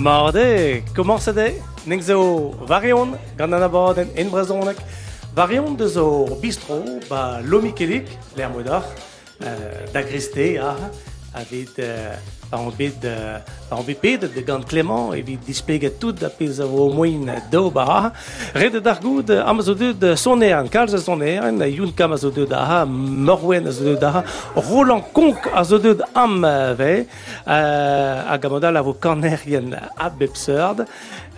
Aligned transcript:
Marde, 0.00 0.82
ça 1.18 1.32
dit? 1.32 2.02
zo 2.02 2.54
varion, 2.66 3.16
gant 3.38 3.52
an 3.52 3.62
en 3.62 4.08
en 4.16 4.30
brazonek, 4.30 4.76
varion 5.34 5.74
de 5.76 5.88
zo 5.88 6.36
bistro, 6.40 6.82
ba 7.08 7.40
lomikelik, 7.40 8.06
l'er 8.36 8.50
modar, 8.50 8.84
euh, 9.42 9.86
da 9.92 10.00
ah, 10.60 10.76
avid... 11.32 11.70
Euh, 11.78 12.14
on 12.52 12.70
bid 12.70 13.04
uh, 13.04 13.40
on 13.70 13.82
bid 13.82 14.20
de 14.20 14.40
gant 14.40 14.62
Clément 14.62 15.12
et 15.12 15.22
vid 15.22 15.38
displeget 15.40 15.98
tout 15.98 16.12
da 16.12 16.28
pez 16.30 16.60
o 16.60 16.92
moin 16.92 17.26
do 17.50 17.70
ba 17.70 18.12
red 18.54 18.76
dar 18.76 19.00
good 19.00 19.30
amazo 19.30 19.74
de 19.74 20.14
sonéan 20.14 20.68
kalz 20.68 20.96
sonéan 21.02 21.60
yun 21.66 21.92
kam 21.92 22.14
da 22.48 22.84
morwen 22.86 23.66
azo 23.66 23.96
da 23.96 24.24
Roland 24.54 25.04
Conk 25.12 25.48
azo 25.54 25.78
de 25.78 25.96
am 26.14 26.42
ve 26.78 27.06
uh, 27.46 28.32
a 28.32 28.38
gamodal 28.38 28.76
avo 28.76 28.94
kanerien 28.94 29.74
ab 29.96 30.22
absurd 30.22 30.86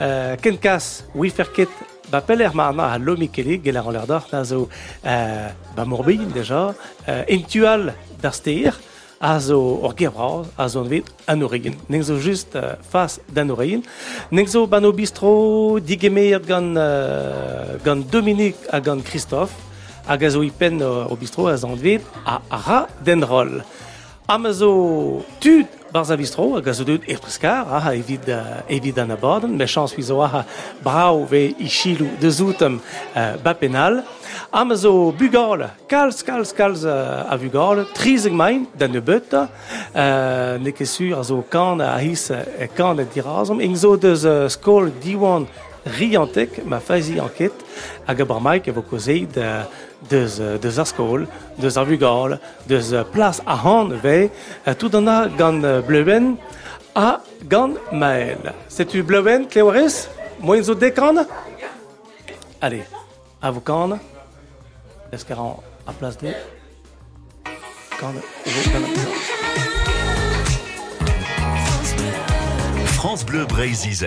uh, 0.00 0.36
ken 0.42 0.58
kas 0.58 1.04
wi 1.14 1.30
ferket 1.30 1.70
ba 2.10 2.20
peler 2.20 2.52
marna 2.54 2.92
a 2.92 2.98
lomi 2.98 3.28
kelig 3.28 3.62
gelar 3.64 3.86
an 3.88 3.94
l'erdor 3.94 4.24
na 4.32 4.44
zo 4.44 4.68
uh, 5.04 5.48
ba 5.76 5.84
morbin 5.84 6.28
steir 8.32 8.74
azo 9.20 9.58
or 9.82 9.94
gebra 9.94 10.46
azo 10.56 10.84
vet 10.84 11.04
an 11.26 11.42
origin 11.42 11.74
just 12.20 12.54
uh, 12.54 12.76
fas 12.90 13.20
d'an 13.28 13.50
origin 13.50 13.82
bano 14.66 14.92
bistro 14.92 15.78
digemeet 15.80 16.46
gant 16.46 16.76
uh, 16.76 17.78
a 18.72 18.80
Christophe. 19.02 19.54
A 20.08 20.16
zo 20.30 20.42
ipen 20.42 20.80
uh, 20.80 21.10
o 21.10 21.16
bistro 21.16 21.48
a 21.48 21.56
a 22.50 22.58
ra 22.66 22.88
den 23.04 23.24
rol 23.24 23.60
am 24.28 24.46
e 27.06 27.16
preskar 27.16 27.66
ah, 27.70 27.94
evit, 27.94 28.28
uh, 28.28 28.60
evit 28.68 28.98
an 28.98 29.10
abaden 29.10 29.56
me 29.56 29.66
chans 29.66 29.92
vi 29.96 30.02
zo 30.02 30.20
a 30.20 30.44
brau 30.84 31.24
ve 31.24 31.54
i 31.58 31.68
chilou 31.68 32.08
de 32.20 32.30
zoutem 32.30 32.80
uh, 33.16 33.36
ba 33.42 33.54
penal 33.54 34.02
Am 34.50 34.74
zo 34.74 35.12
bugale, 35.12 35.70
kalz, 35.88 36.22
kalz, 36.22 36.52
kalz 36.52 36.84
uh, 36.84 37.28
a 37.28 37.36
bugale, 37.36 37.84
trizeg 37.92 38.32
main, 38.32 38.66
da 38.74 38.86
ne 38.88 39.00
beut, 39.00 39.32
uh, 39.34 39.44
ne 40.56 40.72
ket 40.72 40.88
sur 40.88 41.18
a 41.18 41.22
zo 41.22 41.42
kan 41.42 41.80
a 41.80 41.98
his 41.98 42.30
e 42.30 42.68
kan 42.74 42.98
e 42.98 43.04
dirazom, 43.04 43.60
ing 43.60 43.76
zo 43.76 43.96
deus 43.96 44.24
uh, 44.24 44.48
skol 44.48 44.88
diwan 45.04 45.44
riantek, 45.98 46.64
ma 46.64 46.80
fazi 46.80 47.20
hag 47.20 48.20
a 48.20 48.24
bar 48.24 48.40
maik 48.40 48.68
evo 48.68 48.82
kozeit 48.82 49.36
uh, 50.02 50.08
deus, 50.08 50.38
uh, 50.40 50.58
deus 50.58 50.78
ar 50.78 50.86
skol, 50.86 51.26
deus 51.56 51.76
ar 51.76 51.86
bugale, 51.86 52.38
deus 52.66 52.92
uh, 52.92 53.04
plas 53.04 53.40
a 53.46 53.56
han 53.56 53.92
ve, 54.02 54.30
uh, 54.66 54.74
tout 54.74 54.94
an 54.94 55.08
a 55.08 55.28
gant 55.28 55.64
uh, 55.64 55.80
bleuven, 55.82 56.36
a 56.94 57.20
gant 57.48 57.76
mael. 57.92 58.54
Setu 58.68 59.02
bleuven, 59.02 59.46
kleoarez? 59.48 60.08
Moin 60.40 60.62
zo 60.62 60.74
dekan? 60.74 61.26
Allez, 62.60 62.84
a 63.40 63.50
vous 63.50 63.60
kan? 63.60 63.98
Escaron 65.12 65.62
à 65.86 65.92
place 65.92 66.18
de 66.18 66.34
quand 67.98 68.12
France 72.98 73.24
Bleu 73.24 73.46
Brésil. 73.46 74.06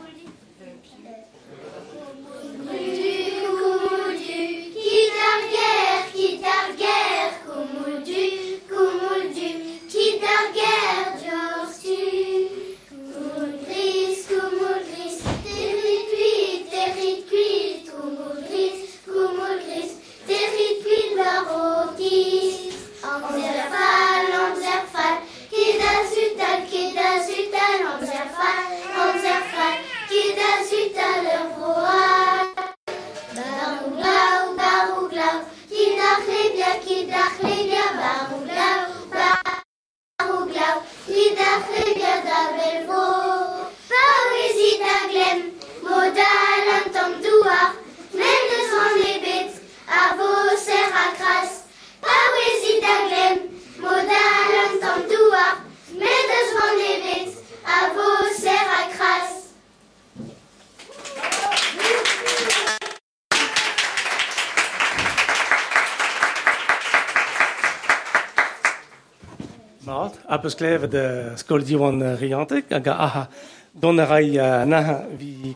Kleve 70.56 70.88
de 70.88 71.04
skol 71.36 71.64
diwan 71.64 72.02
riantek, 72.18 72.72
hag 72.72 72.88
a 72.88 73.28
don 73.74 74.00
a 74.00 74.06
rai 74.06 74.38
naha 74.66 75.04
vi 75.18 75.56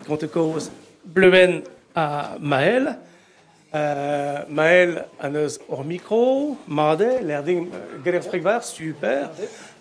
bleuen 1.03 1.63
a 1.95 2.37
Mael, 2.39 2.95
Euh, 3.75 4.43
Maël 4.49 4.99
an 5.17 5.33
eus 5.33 5.55
ur 5.65 5.79
micro, 5.83 6.55
made, 6.67 7.07
l'air 7.25 7.41
din 7.41 7.71
gerer 8.05 8.21
super. 8.61 9.31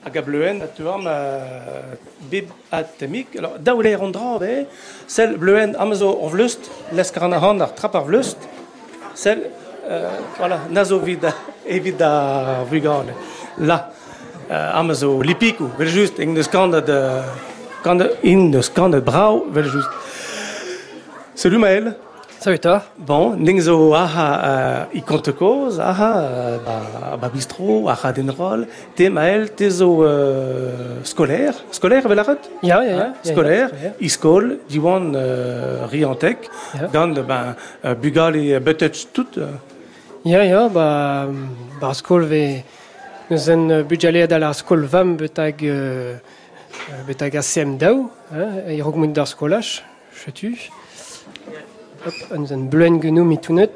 Hag 0.02 0.16
a 0.16 0.22
bleuen, 0.22 0.62
a 0.62 0.66
tuam 0.66 1.04
uh, 1.06 1.92
bib 2.30 2.48
at 2.70 2.96
temik. 2.98 3.36
Alors, 3.36 3.58
daou 3.58 3.82
l'air 3.82 4.00
an 4.00 4.10
dra, 4.10 4.38
be, 4.38 4.64
sel 5.06 5.36
bleuen 5.36 5.76
am 5.76 5.92
zo 5.92 6.08
ur 6.24 6.32
vlust, 6.32 6.70
lesk 6.92 7.18
an 7.20 7.34
a 7.34 7.38
ar 7.38 7.74
trap 7.76 7.94
ar 7.94 8.08
vlust, 8.08 8.38
sel, 9.14 9.44
euh, 9.84 10.08
voilà, 10.38 10.62
nazo 10.70 10.98
vid, 10.98 11.28
evit 11.66 11.98
da 11.98 12.64
vugale. 12.64 13.12
La, 13.58 13.92
uh, 14.52 14.78
am 14.78 14.92
zo 14.94 15.16
lipikou, 15.24 15.70
vel 15.78 15.88
just, 15.88 16.20
ing 16.20 16.36
deus 16.36 16.50
kandet, 16.52 16.88
uh, 16.92 17.24
kandet, 17.84 18.16
in 18.22 18.50
deus 18.52 18.70
kandet 18.72 19.04
brau, 19.04 19.46
vel 19.52 19.68
just. 19.72 19.88
Salut 21.34 21.58
Maël. 21.58 21.94
Salut 22.42 22.58
toi. 22.58 22.80
Bon, 23.06 23.36
ning 23.38 23.60
zo 23.62 23.76
aha 23.94 24.26
uh, 24.34 24.96
i 24.98 25.00
kontekoz, 25.06 25.78
aha 25.78 26.10
uh, 26.26 26.56
ba, 26.66 26.76
ba 27.22 27.30
bistro, 27.30 27.86
aha 27.92 28.10
den 28.16 28.32
rol, 28.34 28.66
te 28.98 29.06
mael, 29.14 29.46
te 29.56 29.70
zo 29.70 29.88
uh, 30.02 30.98
skolaire, 31.06 31.54
skolaire 31.70 32.10
vel 32.10 32.24
arret? 32.24 32.50
Ja, 32.66 32.80
ja, 32.82 32.96
ja. 32.98 33.36
Ja. 33.46 33.92
i 34.02 34.10
skol, 34.10 34.56
diwan 34.68 35.12
riantek, 35.92 36.50
gant 36.92 37.22
ben, 37.30 37.54
bugal 38.02 38.36
e 38.36 38.58
betet 38.58 39.06
tout. 39.14 39.38
Ja, 40.26 40.42
ja, 40.42 40.66
ba, 40.68 40.86
ba 41.80 41.94
skol 41.94 42.26
ve 42.30 42.44
neus 43.30 43.48
en 43.48 43.68
uh, 43.70 43.82
budjale 43.88 44.26
da 44.28 44.38
la 44.38 44.52
skol 44.56 44.84
vam 44.90 45.16
betag, 45.16 45.62
uh, 45.62 46.16
uh, 46.16 47.02
betag 47.06 47.36
a 47.36 47.42
sem 47.42 47.76
daou, 47.78 48.08
hein, 48.32 48.62
e 48.68 48.80
rog 48.82 48.96
mout 48.96 49.12
d'ar 49.14 49.26
skolach, 49.30 49.82
chetu. 50.24 50.54
Hop, 52.04 52.14
an 52.34 52.46
en 52.50 52.64
bleuen 52.68 52.98
genou 53.02 53.24
mitounet. 53.24 53.70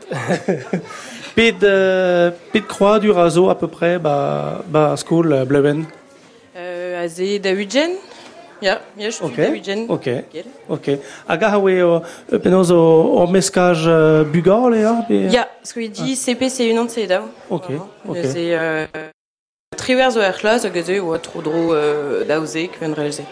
ped, 1.37 1.63
uh, 1.63 2.33
ped 2.53 2.67
croix 2.67 2.99
du 2.99 3.11
raso 3.11 3.49
à 3.51 3.55
peu 3.59 3.69
près, 3.69 3.99
ba, 3.99 4.63
ba 4.67 4.97
skol 4.97 5.33
uh, 5.33 5.45
bleven. 5.45 5.85
Euh, 6.57 7.05
a 7.05 7.09
ze 7.09 7.39
da 7.39 7.53
Ugen 7.53 7.97
Ya, 8.63 8.81
ya, 8.97 9.11
je 9.11 9.11
suis 9.11 9.23
Ok, 9.27 9.37
da 9.37 9.51
Ugen. 9.53 9.85
ok. 9.91 10.09
Ok. 10.71 10.87
Hag 11.29 11.43
aha 11.45 11.59
we 11.61 11.83
o, 11.85 11.99
uh, 12.33 12.39
penoz 12.41 12.71
o, 12.73 12.81
o 13.21 13.27
meskaj 13.29 13.85
uh, 13.87 14.25
bugal 14.33 14.73
e 14.75 14.81
ar? 14.83 15.03
be- 15.07 15.29
Ya, 15.31 15.47
ce 15.63 15.75
qu'il 15.75 15.91
dit, 15.93 16.17
CP, 16.17 16.49
c'est 16.49 16.67
une 16.67 16.79
entière. 16.79 17.23
Ok, 17.51 17.67
ok. 18.09 18.17
C'est 18.23 18.57
euh, 18.57 18.87
Triwer 19.77 20.11
zo 20.11 20.21
er 20.21 20.33
c'hlas 20.33 20.65
a 20.65 20.69
eze 20.69 21.01
oa 21.01 21.19
tro 21.19 21.43
dro 21.43 21.75
euh, 21.75 22.25
daouze 22.29 22.69
kven 22.69 22.95
relze. 22.95 23.25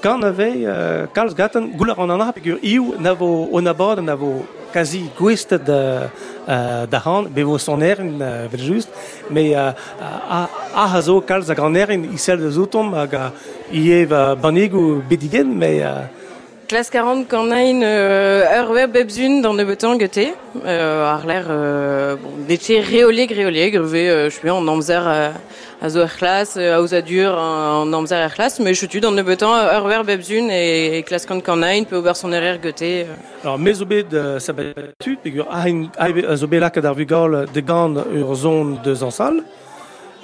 Kan 0.00 0.22
ave 0.22 0.48
euh, 0.66 1.06
kalz 1.12 1.34
gaten 1.34 1.72
goular 1.76 1.98
an 1.98 2.10
anar 2.10 2.32
pegur 2.32 2.58
iou 2.62 2.94
na 2.98 3.14
vo 3.14 3.48
on 3.52 3.66
abord 3.66 4.02
na 4.02 4.14
vo 4.14 4.46
quasi 4.72 5.10
gwist 5.18 5.50
da 5.50 6.10
euh, 6.48 6.86
da 6.86 6.98
han 7.04 7.28
be 7.34 7.42
vo 7.42 7.58
son 7.58 7.82
er 7.82 8.00
in 8.00 8.20
euh, 8.20 8.48
just 8.56 8.88
mais 9.30 9.56
euh, 9.56 9.72
a 10.00 10.48
a 10.74 10.86
hazo 10.94 11.20
kalz 11.20 11.50
a 11.50 11.54
grand 11.54 11.76
er 11.76 11.90
isel 11.90 12.38
de 12.38 12.50
zoutom 12.50 12.94
hag 12.94 13.32
ie 13.72 14.04
va 14.04 14.34
banigo 14.36 15.02
bedigen 15.08 15.58
mais 15.58 15.82
euh, 15.82 16.06
Classe 16.68 16.90
40, 16.90 17.28
quand 17.28 17.46
on 17.48 17.50
a 17.50 17.62
une 17.62 17.82
euh, 17.82 18.44
heure 18.44 18.70
web 18.70 18.92
bebzun 18.92 19.40
dans 19.40 19.54
le 19.54 19.64
beton 19.64 19.96
gueté, 19.96 20.34
euh, 20.66 21.06
ar 21.06 21.26
l'air, 21.26 21.46
euh, 21.48 22.14
bon, 22.16 22.28
d'été 22.46 22.80
réolé, 22.80 23.26
gréolé, 23.26 23.70
grevé, 23.70 24.10
euh, 24.10 24.28
je 24.28 24.34
suis 24.34 24.50
en 24.50 24.60
namzer 24.60 25.08
à, 25.08 25.32
à 25.80 25.88
zo 25.88 26.00
euh, 26.00 26.76
à 26.76 26.82
osadur, 26.82 27.38
en 27.38 27.86
namzer 27.86 28.18
erchlas, 28.18 28.58
mais 28.60 28.74
je 28.74 28.84
suis 28.84 29.00
dans 29.00 29.12
le 29.12 29.22
beton, 29.22 29.50
heure 29.50 29.86
web 29.86 30.04
bebzun 30.04 30.50
et, 30.50 30.98
et 30.98 31.02
classe 31.04 31.24
40 31.24 31.42
quand 31.42 31.58
on 31.58 31.62
a 31.62 31.74
une, 31.74 31.86
peut 31.86 31.96
ober 31.96 32.12
son 32.14 32.34
erreur 32.34 32.58
gueté. 32.58 33.06
euh. 33.08 33.14
alors 33.44 33.58
mes 33.58 33.80
obed 33.80 34.12
euh, 34.12 34.38
sabatut 34.38 35.16
pegur 35.24 35.46
a 35.50 35.66
hin 35.66 35.86
a 35.96 36.36
zo 36.36 36.46
belak 36.46 36.76
ar 36.76 36.94
vugol 36.94 37.46
de 37.54 37.60
gant 37.60 37.94
ur 38.12 38.34
zone 38.34 38.78
de 38.84 38.94
zansal 38.94 39.40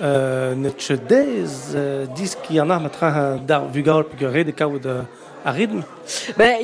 euh, 0.02 0.55
net 0.55 0.81
chedez 0.81 1.46
euh, 1.75 2.06
dis 2.14 2.35
ki 2.43 2.61
an 2.61 2.70
ar 2.70 2.81
matra 2.81 3.37
dar 3.38 3.69
vugol 3.73 4.05
pegur 4.05 4.32
red 4.32 4.49
e 4.49 4.52
kaout 4.52 4.87
euh, 4.87 5.02
a 5.44 5.52
rythme 5.52 5.82
Ben, 6.37 6.56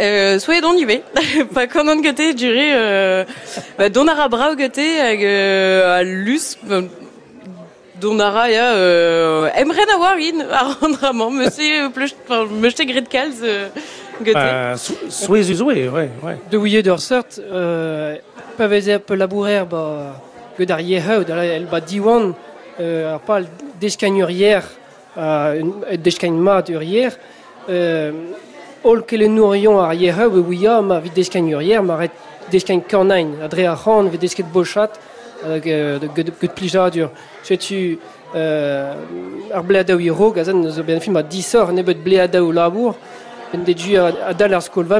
euh, 0.00 0.38
soyez 0.38 0.60
donc 0.60 0.78
yvé. 0.78 1.02
Pas 1.54 1.66
qu'on 1.66 1.86
en 1.88 1.96
gueté, 1.96 2.34
duré, 2.34 2.74
euh, 2.74 3.24
bah, 3.78 3.88
donara 3.88 4.28
brau 4.28 4.40
euh, 4.58 5.98
à 5.98 6.02
lus, 6.02 6.56
euh, 6.70 6.82
donara, 8.00 8.50
ya, 8.50 8.74
euh, 8.74 9.48
aimerait 9.56 9.88
avoir 9.92 10.16
une, 10.16 10.42
à 10.50 10.74
rendre 10.80 11.04
amant, 11.04 11.30
monsieur, 11.30 11.90
plus, 11.90 12.14
enfin, 12.24 12.46
monsieur 12.50 12.84
grid 12.84 13.08
calz, 13.08 13.38
euh. 13.42 13.68
Euh, 14.26 14.74
uzoe, 15.30 15.64
ouais, 15.66 15.88
ouais. 15.90 16.38
De 16.50 16.58
ouie 16.58 16.82
d'ur 16.82 16.98
sort, 16.98 17.22
euh, 17.38 18.16
pa 18.56 18.66
veze 18.66 18.90
ap 18.90 19.10
labourer 19.10 19.62
ba 19.70 20.16
gant 20.58 20.74
ar 20.74 20.80
yehaou, 20.80 21.22
da 21.22 21.36
la 21.36 21.44
el 21.54 21.66
ba 21.70 21.78
diwan, 21.80 22.32
euh, 22.80 23.18
deskañ 23.80 24.20
ur 24.22 24.30
yer, 24.30 24.62
euh, 25.16 25.62
mat 26.30 26.68
ur 26.68 26.82
yer, 26.82 27.10
euh, 27.68 28.12
le 28.84 29.26
nourion 29.26 29.80
ar 29.80 29.94
yehaou 29.94 30.36
e 30.36 30.40
ouia 30.40 30.80
ma 30.82 31.00
ur 31.00 31.62
yer, 31.62 31.82
ma 31.82 31.96
ret 31.96 32.12
deskañ 32.50 32.80
kanain, 32.88 33.28
a 33.42 33.48
dre 33.48 33.66
ar 33.66 33.76
c'han 33.76 34.08
vet 34.08 34.18
desket 34.18 34.46
bochat, 34.52 34.98
hag 35.44 35.68
euh, 35.68 35.98
de 35.98 36.06
gant 36.06 36.30
gant 36.40 36.54
plijadur. 36.54 37.10
Setu, 37.42 37.98
euh, 38.34 38.94
ar 39.52 39.62
bleadaou 39.62 40.00
i 40.00 40.10
rog, 40.10 40.38
a 40.38 40.44
zan 40.44 40.70
zo 40.70 40.82
ben 40.82 41.00
film 41.00 41.16
a 41.16 41.22
disor, 41.22 41.72
nebet 41.72 42.02
bleadaou 42.04 42.52
labour, 42.52 42.94
ben 43.52 43.64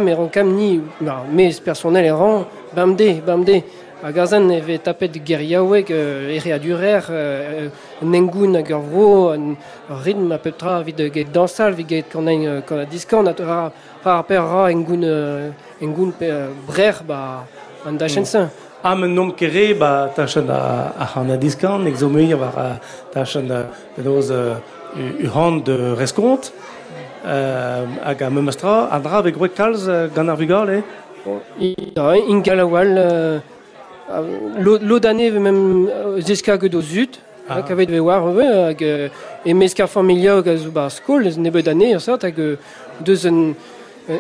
me 0.01 0.13
ran 0.15 0.29
kam 0.29 0.55
ni 0.55 0.81
ma 1.01 1.25
mes 1.31 1.61
personnel 1.61 2.05
e 2.07 2.11
ran 2.11 2.47
bamde 2.75 3.23
bamde 3.27 3.63
A 4.01 4.13
garzan 4.13 4.49
e 4.51 4.61
vez 4.61 4.79
tapet 4.79 5.11
geriaoueg 5.27 5.89
euh, 5.91 6.37
ere 6.37 6.53
adurer 6.55 7.03
euh, 7.11 7.69
nengoun 8.01 8.55
hag 8.55 8.69
ur 8.71 8.85
vro, 8.87 9.09
an 9.33 9.57
ritm 10.05 10.31
a 10.31 10.39
tra 10.39 10.83
vid 10.87 11.01
get 11.13 11.33
dansal, 11.33 11.75
vid 11.75 11.89
get 11.89 12.09
kan 12.09 12.29
uh, 12.29 12.61
kan 12.63 12.79
a 12.79 12.87
diskan, 12.87 13.27
a 13.27 13.35
ra, 13.35 13.73
ra 14.05 14.23
per 14.23 14.39
ra 14.39 14.69
engoun, 14.71 15.03
euh, 15.03 15.51
engoun 15.81 16.13
pe, 16.13 16.31
euh, 16.31 16.47
brer 16.69 17.03
ba 17.09 17.45
an 17.85 17.97
da 17.99 18.07
chensen. 18.07 18.45
Mm. 18.45 18.51
Am 18.85 19.03
un 19.03 19.15
nom 19.15 19.33
kere, 19.33 19.75
ba 19.75 20.13
tachan 20.15 20.49
a, 20.49 20.95
a 20.97 21.05
c'han 21.05 21.33
a 21.33 21.37
diskan, 21.37 21.83
nek 21.83 21.97
zo 21.97 22.09
meuir 22.09 22.39
war 22.39 22.79
tachan 23.13 23.51
a 23.51 23.67
pedoz 23.97 24.31
uh, 24.31 25.59
de 25.65 25.95
reskont, 25.97 26.53
euh, 27.27 27.87
hag 28.05 28.23
a 28.23 28.31
memastra, 28.31 28.89
a 28.93 29.01
dra 29.01 29.23
vek 29.23 29.35
gwek 29.35 29.57
kalz 29.57 29.91
gant 30.15 30.29
ar 30.29 30.37
vugal, 30.37 30.71
e? 30.71 30.79
Eh? 30.79 30.83
Bon. 31.25 31.41
Da, 31.97 32.15
in 32.15 32.43
galawal... 32.43 33.43
lo 34.59 34.79
L'eau 34.79 34.99
d'année, 34.99 35.31
même 35.31 35.89
jusqu'à 36.27 36.59
que 36.59 36.67
do 36.67 36.81
zut, 36.81 37.21
ah. 37.49 37.63
kavet 37.63 37.91
ve 37.91 38.01
war 38.01 38.23
ve 38.33 38.47
hag 38.69 39.11
e 39.45 39.55
meska 39.55 39.87
familia 39.87 40.37
hag 40.37 40.57
zo 40.59 40.71
bar 40.71 40.91
skol 40.91 41.27
ez 41.27 41.37
nebet 41.39 41.65
da 41.65 41.75
neer 41.75 42.01
sat 42.01 42.23
hag 42.23 42.59
deus 43.01 43.25
un 43.25 43.55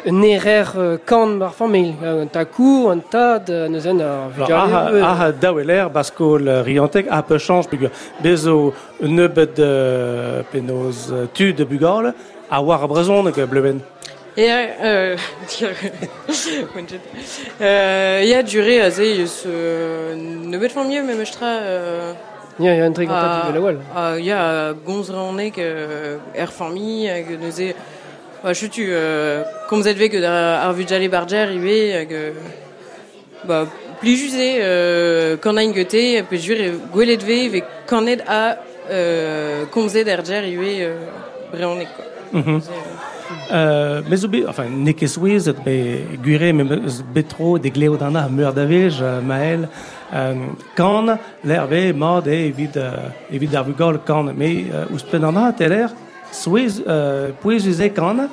un 0.06 0.22
erer 0.22 0.98
kan 1.06 1.38
bar 1.38 1.52
famil 1.52 1.94
un 2.02 2.28
ta 2.28 2.44
kour 2.44 2.92
un 2.92 3.00
tad 3.10 3.48
neuzen 3.48 4.00
ar 4.00 4.30
vugare 4.36 5.02
ah 5.02 5.30
da 5.32 5.52
weler 5.52 5.88
bar 5.88 6.04
skol 6.04 6.48
riantek 6.64 7.06
a 7.10 7.22
peu 7.22 7.38
change 7.38 7.68
bug 7.70 7.90
bezo 8.22 8.72
de 9.00 10.44
penoz 10.52 11.12
tu 11.34 11.52
de 11.52 11.64
bugal 11.64 12.14
a 12.50 12.62
war 12.62 12.88
brezon 12.88 13.26
hag 13.26 13.48
bleben 13.50 13.80
Et, 14.36 14.50
euh, 14.52 15.16
euh, 17.60 18.22
ya, 18.24 18.42
duré, 18.42 18.80
a 18.80 18.90
ze, 18.90 19.02
yus, 19.02 19.44
euh, 19.46 20.14
ne 20.14 20.56
bet 20.58 20.68
mieux, 20.76 21.02
mais 21.02 21.24
je 21.24 21.32
euh, 21.42 22.12
ya 22.60 22.74
ya 22.74 22.84
un 22.84 22.92
trik 22.92 23.08
an 23.08 23.20
tad 23.20 23.52
galawal 23.52 23.78
ah, 23.94 24.18
ya, 24.18 24.74
gonz 24.86 25.10
renek, 25.10 25.58
euh, 25.58 26.18
er 26.34 26.48
famille, 26.52 27.08
hag 27.08 27.38
neuze, 27.40 27.74
bah, 28.42 28.52
je 28.52 28.66
tu, 28.66 28.86
euh, 28.90 29.42
comme 29.68 29.80
vous 29.80 29.88
êtes 29.88 29.98
que 29.98 30.22
ar 30.22 30.72
vujale 30.72 31.08
barger, 31.08 31.52
ive, 31.52 31.96
hag, 31.96 32.34
pli 34.00 34.16
jusé, 34.16 34.60
quand 35.40 35.56
a 35.56 35.62
une 35.62 35.72
gueté, 35.72 36.22
peut 36.22 36.36
jure, 36.36 36.78
gwelet 36.92 37.16
ve, 37.16 37.48
ve 37.48 37.62
kanet 37.88 38.22
a, 38.28 38.58
erger, 38.88 40.48
ive, 40.48 40.62
euh, 40.62 40.94
breonek, 41.52 41.88
quoi. 41.96 42.60
Euh, 43.50 43.50
Euh, 43.50 44.02
mais 44.08 44.24
obe, 44.24 44.36
enfin, 44.48 44.64
nek 44.70 45.02
ez 45.02 45.18
ouez, 45.18 45.48
et 45.48 45.52
be 45.52 46.18
betro 47.14 47.56
uh, 47.56 47.60
euh, 50.14 50.34
kan, 50.74 51.18
l'air 51.44 51.66
ve, 51.66 51.92
mod, 51.92 52.26
e, 52.26 52.48
evit, 52.48 52.76
uh, 52.76 53.10
evit 53.30 53.54
ar 53.54 53.64
vugol 53.64 53.98
kan, 54.04 54.28
uh, 54.28 54.32
uh, 58.16 58.28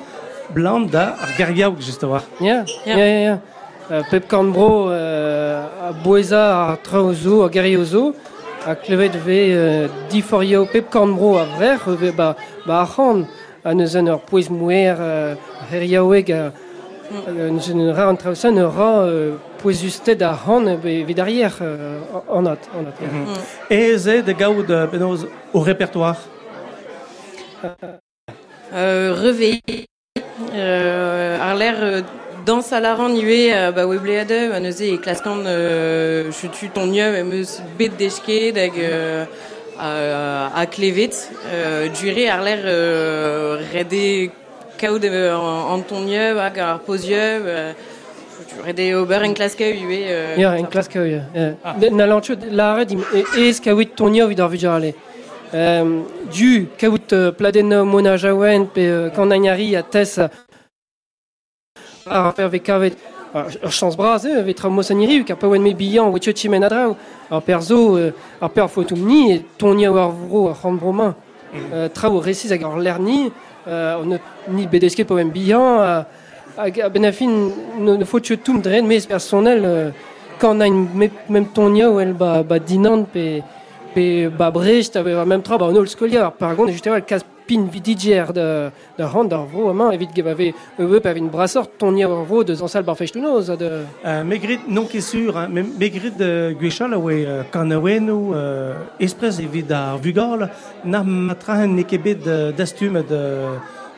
blant 0.54 0.90
da 0.90 1.16
ar 1.20 1.28
gariaouk, 1.38 1.80
just 1.80 2.02
a 2.02 2.06
war. 2.06 2.22
ya 2.40 2.64
Ya. 2.84 2.96
ya 2.96 3.06
ya 3.06 3.20
ya 3.20 3.38
Euh, 3.88 4.02
pep 4.10 4.28
bro 4.28 4.88
euh, 4.90 5.64
a 5.88 5.92
boeza 5.92 6.70
a 6.70 6.72
a 6.72 6.76
gari 7.48 7.76
o 7.76 7.84
zo 7.84 8.14
a 8.66 8.74
klevet 8.74 9.14
ve 9.24 9.54
euh, 9.54 9.88
diforio 10.10 10.66
pep 10.66 10.90
bro 10.90 11.36
a 11.36 11.44
vrer 11.44 11.78
ve 11.86 12.10
ba 12.10 12.34
ba 12.66 12.82
a 12.82 12.86
c'han 12.86 13.28
a 13.66 13.74
neus 13.74 13.96
an 13.96 14.06
ur 14.06 14.20
pouez 14.20 14.48
mouer 14.48 14.94
euh, 14.98 15.34
heriaoueg 15.72 16.32
a 16.32 16.52
Euh, 17.28 17.50
Nous 17.50 17.70
une 17.70 17.90
rare 17.90 18.10
entre 18.10 18.34
ça 18.34 18.50
ne 18.50 18.62
ra 18.62 19.02
euh, 19.02 19.36
poezusted 19.58 20.22
a 20.22 20.38
euh, 20.48 21.98
not. 22.28 22.32
En 22.32 22.40
not. 22.42 22.56
Mm. 23.00 23.70
Et 23.70 23.98
c'est 23.98 24.22
de 24.22 24.32
gaud 24.32 24.70
euh, 24.70 24.86
benoz 24.86 25.28
au 25.52 25.60
répertoire? 25.60 26.16
Euh, 28.74 29.14
Reveil. 29.16 29.62
Euh, 30.54 31.38
ar 31.40 31.54
l'air 31.54 31.76
euh, 31.80 32.02
dans 32.44 32.60
à 32.72 32.80
la 32.80 32.94
ran 32.94 33.08
iwe 33.08 33.52
euh, 33.52 33.72
ba 33.72 33.86
webleade 33.86 34.50
ba 34.50 34.60
neuze 34.60 34.82
e 34.82 34.98
klaskan 34.98 35.46
euh, 35.46 36.30
chutu 36.30 36.68
ton 36.68 36.86
nieu 36.86 37.02
e 37.02 37.22
meus 37.22 37.62
bet 37.78 37.88
dechke 37.88 38.52
dag 38.52 38.72
euh, 38.78 39.24
à, 39.78 40.60
à 40.60 40.66
Clévet 40.66 41.10
euh, 41.52 41.88
duré 41.88 42.28
ar 42.28 42.42
l'air 42.42 42.60
euh, 42.64 43.58
rede 43.72 44.30
kaout 44.78 45.04
euh, 45.04 46.38
hag 46.38 46.58
ar 46.58 46.80
posieu 46.80 47.16
euh, 47.18 47.72
rede 48.64 48.94
ober 48.94 49.22
en 49.24 49.34
klaske 49.34 49.60
iwe 49.60 50.00
euh, 50.08 50.36
Ja, 50.36 50.56
en 50.56 50.66
ja. 51.06 51.22
ja. 51.34 51.90
Na 51.90 52.06
lancho 52.06 52.34
la 52.50 52.74
red 52.74 52.92
e 52.92 53.48
es 53.48 53.60
kawit 53.60 53.94
tonio 53.96 54.26
vid 54.28 54.40
ar 54.40 54.48
vijale. 54.48 54.94
Euh, 55.54 56.02
du 56.32 56.66
uh, 56.82 57.32
pladen 57.32 57.84
mona 57.84 58.16
jawen 58.16 58.66
pe 58.66 58.80
uh, 58.80 59.10
kandagnari 59.14 59.76
a 59.76 59.82
tes 59.82 60.18
uh, 60.18 60.28
ar 62.06 62.34
per 62.34 62.48
ve 62.48 62.58
kavet 62.58 62.96
ar 63.34 63.46
ar 63.62 63.70
chans 63.70 63.96
braz 63.96 64.24
e 64.24 64.42
ve 64.42 64.54
tra 64.54 64.68
mosaniri 64.68 65.24
ka 65.24 65.34
pa 65.36 65.46
wen 65.46 65.62
me 65.62 65.74
bihan 65.74 66.12
o 66.14 66.18
tio 66.18 66.32
timen 66.32 66.64
a 66.64 66.68
draou 66.68 66.96
ar 67.30 67.42
per 67.42 67.60
zo 67.60 67.96
ar 68.40 68.50
per 68.50 68.68
fotoum 68.68 69.00
ni 69.06 69.32
e 69.32 69.44
tonio 69.58 69.96
ar 69.96 70.10
vro 70.10 70.48
ar 70.48 70.56
lerni 72.78 73.30
uh, 73.66 74.00
on 74.00 74.18
ni 74.48 74.66
bedeske 74.66 75.04
pa 75.04 75.14
wen 75.14 75.30
bihan 75.30 76.04
hag 76.56 76.80
a 76.80 76.88
benafin 76.88 77.52
ne, 77.78 78.04
faut 78.04 78.20
tio 78.20 78.36
toum 78.36 78.60
dren 78.60 78.86
a 80.60 80.66
une 80.66 81.10
même 81.28 81.48
tonio 81.48 81.98
elle 82.00 82.12
ba 82.12 82.42
pe 83.12 83.42
pe 83.94 84.28
ba 84.28 84.50
brecht 84.50 84.96
même 84.96 85.42
tra 85.42 85.58
ba 85.58 85.66
on 85.66 85.76
ol 85.76 85.88
skoliar 85.88 86.32
par 86.32 86.50
le 86.50 87.00
cas 87.00 87.20
pin 87.46 87.62
de 88.32 88.70
de 88.98 89.04
rand 89.04 89.32
ar 89.32 89.46
vro 89.46 89.72
main 89.72 89.90
evit 89.92 90.08
ge 90.14 90.22
ave 90.26 90.52
eve 90.78 91.00
pa 91.00 91.12
une 91.12 91.28
brasseur 91.28 91.66
tonio 91.78 92.08
ar 92.12 92.24
vro 92.24 92.42
de 92.44 92.54
zansal 92.54 92.82
bar 92.82 92.96
fechtunoz 92.96 93.46
de 93.58 93.70
Euh, 94.04 94.24
Megrid, 94.24 94.60
non 94.68 94.84
qui 94.84 95.00
sûr, 95.02 95.36
hein, 95.36 95.48
mais 95.50 95.62
Megrid 95.62 96.16
de 96.16 96.52
Guéchal, 96.60 96.94
ouais, 96.96 97.24
euh, 97.26 97.42
euh, 98.34 98.74
et 99.40 99.46
Vida 99.46 99.96
Vugal, 100.02 100.50
n'a 100.84 101.02
matra 101.02 101.66
nekebet 101.66 102.14
de 102.16 102.52
d'astum 102.52 102.94
de 103.02 103.20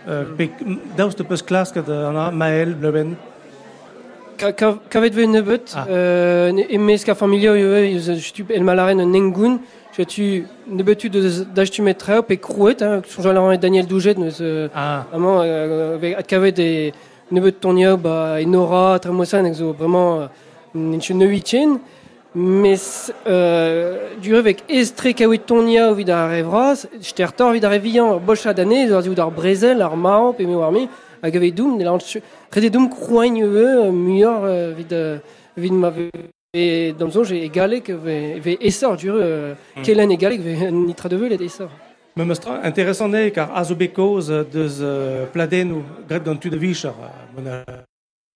euh, 0.09 0.25
pe- 0.37 0.51
daus 0.97 1.15
de 1.17 1.23
pus 1.23 1.43
classe 1.43 1.71
que 1.73 1.81
de 1.81 2.31
Maël 2.33 2.75
Bleben. 2.75 3.15
Kavet 4.91 5.15
ve 5.17 5.27
nebet 5.27 5.75
Ah. 5.77 5.87
euh, 5.91 6.53
e 6.71 6.79
mes 6.79 7.05
ka 7.05 7.15
familio 7.15 7.55
eve 7.55 7.99
je 7.99 8.33
tu 8.33 8.47
el 8.51 8.63
malaren 8.65 9.01
en 9.01 9.07
nengun 9.07 9.59
je 9.97 10.03
tu 10.05 10.45
nebetu 10.71 11.11
de 11.11 11.21
d'achtu 11.55 11.83
metra 11.83 12.23
pe 12.23 12.35
crouet 12.37 12.83
hein 12.83 13.03
son 13.09 13.23
Jean 13.23 13.51
et 13.53 13.59
Daniel 13.59 13.87
Douget 13.87 14.17
euh, 14.41 14.69
Ah, 14.75 15.05
Vraiment, 15.11 15.41
euh, 15.43 15.97
avec 15.97 16.27
kavet 16.27 16.53
des 16.53 16.93
neveux 17.33 17.51
de 17.51 17.57
Tonia, 17.57 17.97
bah, 17.97 18.41
et 18.41 18.47
Nora, 18.47 18.99
Tremosan, 19.01 19.45
exo, 19.45 19.73
vraiment, 19.73 20.21
euh, 20.21 20.27
une 20.75 21.03
chune 21.03 21.23
huitième. 21.29 21.79
Mais, 22.35 22.77
euh, 23.27 23.99
du 24.23 24.37
avec 24.37 24.63
Estre 24.71 25.13
kavet 25.15 25.39
Tonia, 25.39 25.93
vid 25.93 26.09
ar 26.11 26.31
revras, 26.31 26.87
j'étais 27.01 27.25
retard 27.25 27.53
vid 27.53 27.65
ar 27.65 27.73
revian, 27.73 28.17
bolcha 28.19 28.55
d'année, 28.55 28.87
dans 28.87 29.01
vid 29.01 29.19
ar 29.19 29.31
Brezel, 29.31 29.83
ar 29.83 29.97
Mao, 29.97 30.33
pe 30.33 30.45
me 30.45 30.55
warmi, 30.57 30.89
hag 31.23 31.37
ave 31.37 31.53
doum, 31.53 31.77
ne 31.77 31.85
lan, 31.85 31.99
rede 32.53 32.71
doum 32.71 32.89
vid 35.59 35.73
ma, 35.73 35.93
et 36.55 36.95
dans 36.99 37.07
le 37.07 37.13
son, 37.13 37.25
j'ai 37.25 37.45
égalé 37.45 37.83
que 37.83 37.93
ve, 37.93 38.41
ve 38.41 38.57
essor, 38.61 38.97
du 38.97 39.11
euh, 39.11 39.55
Kellen 39.83 40.11
égalé 40.11 40.39
que 40.39 40.43
ve 40.43 40.71
nitra 40.73 41.09
de 41.09 41.17
veu, 41.17 41.29
les 41.29 41.43
essor. 41.45 41.71
me 42.17 42.25
mostra 42.25 42.65
intéressant 42.65 43.09
ne, 43.09 43.29
car 43.29 43.51
uh, 44.81 45.27
pladen 45.33 45.73
ou 45.73 45.83
gret 46.09 46.21
gant 46.21 46.37
tu 46.37 46.51
de 46.51 46.57
vichar, 46.57 46.95
mona 47.35 47.65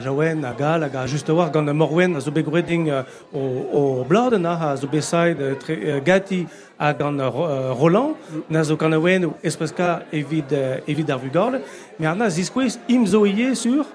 Jawen, 0.03 0.45
a 0.45 0.53
gal, 0.55 0.83
hag 0.83 0.95
a 0.95 1.07
just 1.07 1.29
war 1.29 1.51
gant 1.51 1.69
a 1.69 1.73
morwen 1.73 2.17
a 2.17 2.21
zo 2.21 2.31
begreding 2.31 2.91
uh, 2.91 3.05
o, 3.33 3.41
o 3.73 4.05
bladen, 4.05 4.45
a 4.47 4.77
zo 4.77 4.87
besaid 4.87 5.39
tre, 5.61 5.75
uh, 5.97 6.01
gati 6.01 6.47
a 6.79 6.93
gant 6.93 7.21
Ro- 7.21 7.75
Roland, 7.79 8.17
na 8.49 8.63
zo 8.63 8.77
gant 8.77 8.95
a 8.95 9.01
wen 9.01 9.25
ou 9.25 9.35
espreska 9.43 10.03
evit, 10.13 10.53
uh, 10.53 10.81
evit 10.87 11.11
ar 11.11 11.19
vugal, 11.19 11.61
me 11.99 12.07
ar 12.07 12.17
na 12.17 12.29
ziskwez 12.29 12.79
im 12.89 13.07
zo 13.07 13.25
ie 13.25 13.55
sur 13.55 13.87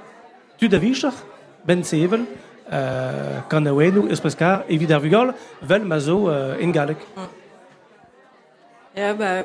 tu 0.57 0.67
de 0.67 0.79
vichar, 0.79 1.13
ben 1.65 1.83
sevel, 1.83 2.25
uh, 2.71 3.41
gant 3.49 3.67
a 3.67 3.73
wen 3.73 4.07
evit 4.67 4.91
ar 4.91 5.01
vugal, 5.01 5.33
vel 5.61 5.83
ma 5.85 5.99
zo 5.99 6.27
en 6.59 6.71
galek. 6.71 6.97
ja 8.97 9.13
ba 9.13 9.43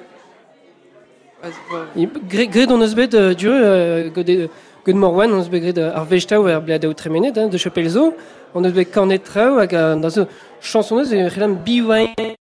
gred 2.29 2.71
on 2.71 2.81
eus 2.83 2.95
bet 2.95 3.11
dure 3.11 4.11
gode 4.15 4.49
eus 4.87 5.49
bet 5.49 5.63
gred 5.63 5.79
uh, 5.79 5.95
ar 5.95 6.07
ar 6.53 6.87
o 6.87 6.93
tremenet 6.93 7.37
hein, 7.37 7.49
de 7.49 7.59
chapelzo 7.59 8.15
on 8.55 8.65
eus 8.65 8.73
bet 8.73 8.91
kanet 8.91 9.25
trao 9.25 9.59
hag 9.59 9.73
uh, 9.73 10.01
da 10.01 10.11
zo 10.11 10.27
chansonneuse 10.61 11.13
e 11.13 11.29
relam 11.29 11.59
biwain 11.65 12.35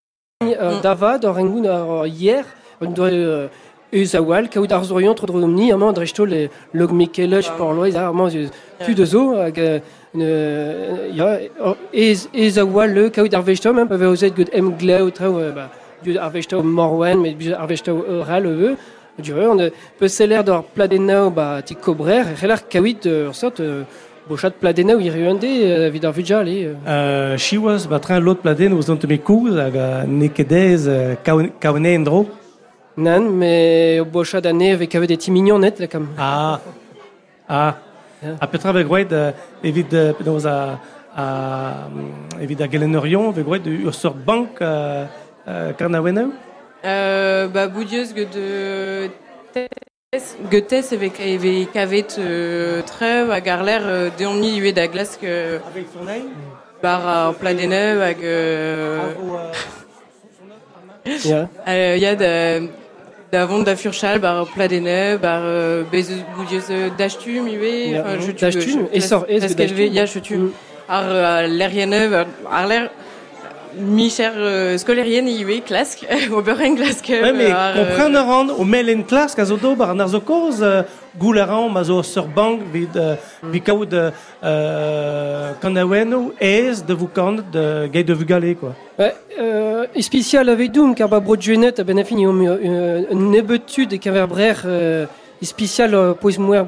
davad 0.81 1.25
ar 1.25 1.37
engoun 1.39 1.67
ar 1.67 2.05
hier. 2.05 2.45
Doit 2.81 3.13
uh, 3.13 3.49
eus 3.93 4.15
a 4.15 4.21
wal 4.21 4.47
kaout 4.47 4.71
ar 4.71 4.83
zorion 4.83 5.15
tro 5.15 5.27
amant 5.37 5.97
le 6.25 6.49
log 6.73 6.91
mikelech 6.91 7.49
por 7.57 7.73
loez 7.73 7.95
ar 7.95 8.09
amant 8.09 8.33
eus 8.33 8.49
tu 8.85 8.93
de 8.93 9.05
zo 9.05 9.35
hag 9.35 9.57
ne, 10.13 10.27
ya 11.13 11.39
or, 11.59 11.77
ez, 11.93 12.27
ez 12.33 12.57
a 12.57 12.65
wal 12.65 12.89
le 12.89 13.09
kaout 13.09 13.33
ar 13.33 13.43
même 13.73 14.49
em 14.51 14.77
glao 14.77 15.11
trao 15.11 15.53
ba, 15.53 15.69
du 16.03 16.17
ar 16.17 16.31
vechtaou 16.31 16.63
morwen 16.63 17.21
met 17.21 17.37
du 17.37 17.53
ar 17.53 17.67
vechtaou 17.67 18.03
oral 18.21 18.45
eux 18.45 18.77
peut 19.99 20.07
seller 20.07 20.43
d'or 20.43 20.63
pladenao 20.63 21.29
ba 21.29 21.61
ti 21.61 21.75
cobrer 21.75 22.23
relar 22.41 22.67
kawit 22.67 23.05
ur 23.05 23.35
sort 23.35 23.59
euh, 23.59 23.83
bochat 24.27 24.53
ruende 24.61 25.43
euh, 25.43 25.89
vid 25.89 26.05
ar 26.05 26.11
vujal 26.11 26.47
e 26.47 27.37
Chiwas 27.37 27.87
train 28.01 28.35
pladen 28.35 28.73
aux 28.73 28.89
ont 28.89 28.95
hag 28.95 29.77
a 29.77 30.05
nekedez 30.05 30.89
nan 32.97 33.29
mais 33.29 34.01
bochat 34.01 34.41
d'année 34.41 34.71
avec 34.71 34.97
des 34.97 35.17
ti 35.17 35.31
mignon 35.31 35.59
net 35.59 35.79
là 35.79 35.87
comme 35.87 36.07
Ah. 36.17 36.59
Ah. 37.47 37.75
Ja. 38.23 38.29
A 38.39 38.47
petra 38.47 38.71
evit 39.63 39.87
uh, 39.93 40.13
penaos 40.13 40.45
a 40.45 40.79
a 41.15 41.87
um, 41.87 42.39
evit 42.39 42.61
a 42.61 42.67
gelenorion 42.67 43.31
ve 43.31 43.43
gwaed 43.43 43.67
ur 43.67 43.93
sort 43.93 44.15
bank 44.15 44.61
uh, 44.61 45.07
uh, 45.47 45.73
karnawenao. 45.77 46.31
Euh, 46.83 47.47
bah, 47.47 47.67
Boudieuse, 47.67 48.13
que 48.13 48.21
de 48.21 49.09
Goethes 50.51 50.91
avec 50.93 51.19
avec 51.21 51.71
kavet 51.71 52.05
euh, 52.17 52.81
à 53.31 53.39
Garler 53.39 53.77
euh, 53.81 54.09
de 54.17 54.25
omni 54.25 54.59
lui 54.59 54.73
da 54.73 54.87
glace 54.87 55.15
que 55.21 55.59
Avec 55.71 55.85
son 55.97 56.03
name 56.03 56.29
bar 56.81 57.07
à 57.07 57.33
Pladeneuve 57.33 58.01
avec 58.01 58.23
euh, 58.23 58.97
ya 61.23 61.47
euh, 61.67 61.95
y 61.99 62.05
a 62.05 62.15
de 62.15 62.67
d'avant 63.31 63.59
da 63.59 63.75
Furchal 63.75 64.19
bar 64.19 64.47
Pladeneuve 64.47 65.19
bar 65.21 65.41
euh, 65.43 65.83
Bez 65.91 66.07
Boudieuse 66.35 66.71
d'Achtum 66.97 67.45
lui 67.47 67.91
Ja, 67.91 68.01
enfin 68.01 68.19
je 68.19 68.31
d'Achtum, 68.31 68.87
et 68.91 68.99
sort- 68.99 69.25
et 69.29 69.39
parce 69.39 69.53
de 69.53 69.57
qu'elle 69.57 69.69
d'Achtum. 69.75 69.93
y 69.93 69.99
a 69.99 70.05
je 70.05 70.19
tu 70.19 70.39
ar 70.89 71.05
l'airieneuve 71.47 72.25
ar 72.51 72.67
l'air 72.67 72.89
mi 73.77 74.09
cher 74.09 74.33
euh, 74.35 74.77
au 76.31 76.41
glace 76.75 77.01
que 77.01 77.21
Ouais, 77.21 77.33
mais 77.33 77.51
euh, 77.51 77.85
comprendre 77.85 78.19
ran 78.19 78.47
o 78.49 78.63
mel 78.63 78.89
en 78.97 79.03
classe 79.03 79.35
ka 79.35 79.45
zo 79.45 79.57
do 79.57 79.75
bar 79.75 79.91
an 79.91 79.99
arzo 79.99 80.19
koz 80.21 80.61
uh, 80.61 80.83
gouleran 81.17 81.69
ma 81.69 81.83
zo 81.83 82.03
sur 82.03 82.27
bank 82.27 82.61
vid 82.73 82.95
uh, 82.95 83.59
kaout 83.61 83.93
uh, 83.93 84.11
uh, 84.43 85.53
ez 86.39 86.83
de 86.85 86.93
vous 86.93 87.07
kant 87.07 87.37
de 87.51 87.87
gay 87.87 88.03
de 88.03 88.13
vugale 88.13 88.55
quoi. 88.55 88.75
ouais, 88.99 89.15
euh, 89.39 89.85
spécial 89.99 90.49
avec 90.49 90.71
doum 90.71 90.95
car 90.95 91.09
ba 91.09 91.17
a 91.17 91.83
ben 91.83 92.03
fini 92.03 92.27
o 92.27 92.33
euh, 92.33 93.03
nebetud 93.13 93.93
e 93.93 93.97
kaver 93.97 94.27
brer 94.27 94.55
euh, 94.65 95.05
spécial 95.41 95.95
euh, 95.95 96.13
pois 96.13 96.37
moer 96.37 96.63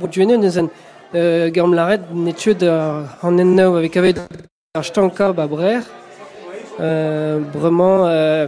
euh, 1.16 1.50
gam 1.52 1.74
laret 1.74 2.02
netud 2.14 2.64
an 2.64 3.38
ennao 3.38 3.76
avec 3.76 3.94
ba 3.96 5.48
brer 5.48 5.76
euh, 5.76 6.03
vraiment 6.80 8.08
euh, 8.08 8.48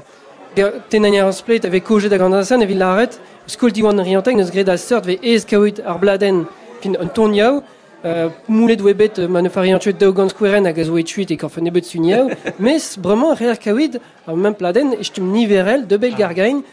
tenanier 0.90 1.22
an 1.22 1.32
split 1.32 1.66
avec 1.66 1.84
kojet 1.84 2.10
da 2.10 2.18
gandasan 2.18 2.62
e 2.62 2.66
villaret 2.66 3.20
skol 3.48 3.72
diwan 3.72 4.00
rianteg 4.00 4.38
neus 4.38 4.52
gred 4.52 4.70
a 4.70 4.78
sort 4.78 5.06
ve 5.06 5.20
ez 5.22 5.46
kaout 5.46 5.82
ar 5.86 6.00
bladen 6.00 6.46
fin 6.82 6.96
un 7.00 7.08
toniao 7.08 7.62
euh, 8.06 8.30
moulet 8.48 8.82
webet 8.82 9.20
euh, 9.20 9.28
ma 9.28 9.42
ne 9.42 9.50
fari 9.50 9.74
an 9.74 9.80
tuet 9.80 10.00
daou 10.00 10.14
gant 10.14 10.30
squaren 10.30 10.66
hag 10.66 10.80
a 10.80 10.84
zo 10.84 10.98
etuit 10.98 11.32
e 11.32 11.36
karfen 11.38 11.68
ebet 11.68 11.86
suniao 11.86 12.30
mais 12.60 12.98
vraiment 12.98 13.34
reer 13.34 13.60
kaout 13.60 14.00
ar 14.28 14.36
même 14.36 14.56
pladen 14.56 14.94
e 14.94 15.04
stum 15.04 15.32
niverel 15.32 15.88
de 15.88 15.98
bel 15.98 16.16
gargain 16.16 16.64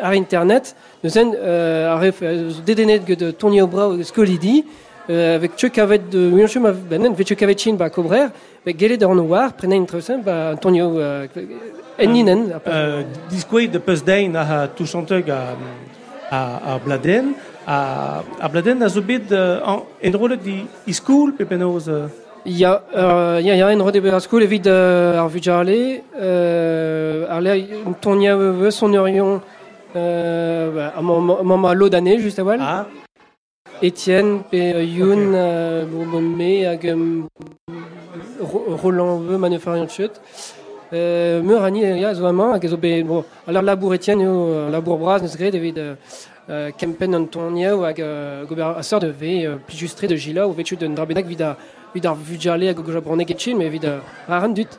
ar 0.00 0.14
internet 0.14 0.74
neuzen 1.04 1.34
euh, 1.34 1.92
ar 1.92 2.02
euh, 2.02 2.50
dedenet 2.66 3.04
gant 3.06 3.32
toniao 3.38 3.66
brao 3.66 4.02
skolidi 4.02 4.64
euh, 4.64 4.85
euh, 5.08 5.36
avec 5.36 5.56
Chuck 5.56 5.78
Avet 5.78 6.00
de 6.10 6.30
Mionshu 6.30 6.58
Mavbanen, 6.58 7.14
ve 7.14 7.22
Chuck 7.22 7.40
Avetin, 7.42 7.74
ba 7.74 7.90
Cobrer, 7.90 8.26
de 8.96 9.06
bah, 10.24 10.50
Antonio 10.54 10.98
euh, 10.98 11.26
Enninen. 11.98 12.52
Disque 13.30 13.70
de 13.70 13.78
a 14.34 14.66
tout 14.66 14.86
Bladen, 16.84 17.34
a 17.66 18.48
Bladen 18.50 18.82
a 18.82 18.88
en 19.64 20.10
drôle 20.10 20.36
di 20.38 20.66
iskoul 20.88 21.34
pepenoz. 21.34 21.88
Ya, 22.44 22.82
ya, 22.94 23.40
ya, 23.40 23.68
en 23.68 23.82
rode 23.82 24.00
bera 24.00 24.20
skoul 24.20 24.42
veut 28.34 28.70
son 28.70 28.92
orion, 28.94 29.40
euh, 29.94 30.70
bah, 30.74 30.92
à 31.68 31.74
l'eau 31.74 31.88
d'année, 31.88 32.18
juste 32.18 32.38
avant. 32.40 32.56
Étienne, 33.82 34.40
pe 34.50 34.56
euh, 34.56 34.82
Youn, 34.82 35.32
euh, 35.34 35.84
Bourbommé, 35.84 36.66
hag 36.66 36.96
Ro- 38.40 38.64
Roland 38.82 39.18
Veu, 39.18 39.36
manufariant 39.38 39.88
chut. 39.88 40.10
Euh, 40.92 41.42
meur 41.42 41.64
ani, 41.64 41.80
ya, 41.80 42.14
zo 42.14 42.24
amañ, 42.26 42.54
hag 42.54 42.66
zo 42.68 42.76
be, 42.76 43.02
bon, 43.02 43.24
alors 43.46 43.62
labour 43.62 43.94
Étienne, 43.94 44.20
yo, 44.20 44.30
euh, 44.30 44.70
labour 44.70 44.98
braz, 44.98 45.20
neus 45.20 45.36
gret, 45.36 45.54
evit 45.54 45.74
euh, 45.78 46.70
kempen 46.78 47.14
an 47.14 47.26
tonia, 47.26 47.74
hag 47.84 48.00
euh, 48.00 48.44
gober 48.46 48.62
a 48.78 48.82
sort 48.82 49.00
de 49.00 49.08
ve, 49.08 49.44
euh, 49.46 49.56
plijustre 49.66 50.06
de 50.06 50.16
gila, 50.16 50.46
ou 50.48 50.52
vetu 50.52 50.76
d'un 50.76 50.90
drabenak 50.94 51.26
vid 51.26 51.42
a, 51.42 51.56
vid 51.94 52.06
ar 52.06 52.14
vujale 52.14 52.68
hag 52.70 52.78
goja 52.78 53.00
brone 53.00 53.24
getchin, 53.26 53.56
mais 53.58 53.68
vid 53.68 53.84
a, 53.84 54.00
ran 54.28 54.48
dut. 54.54 54.78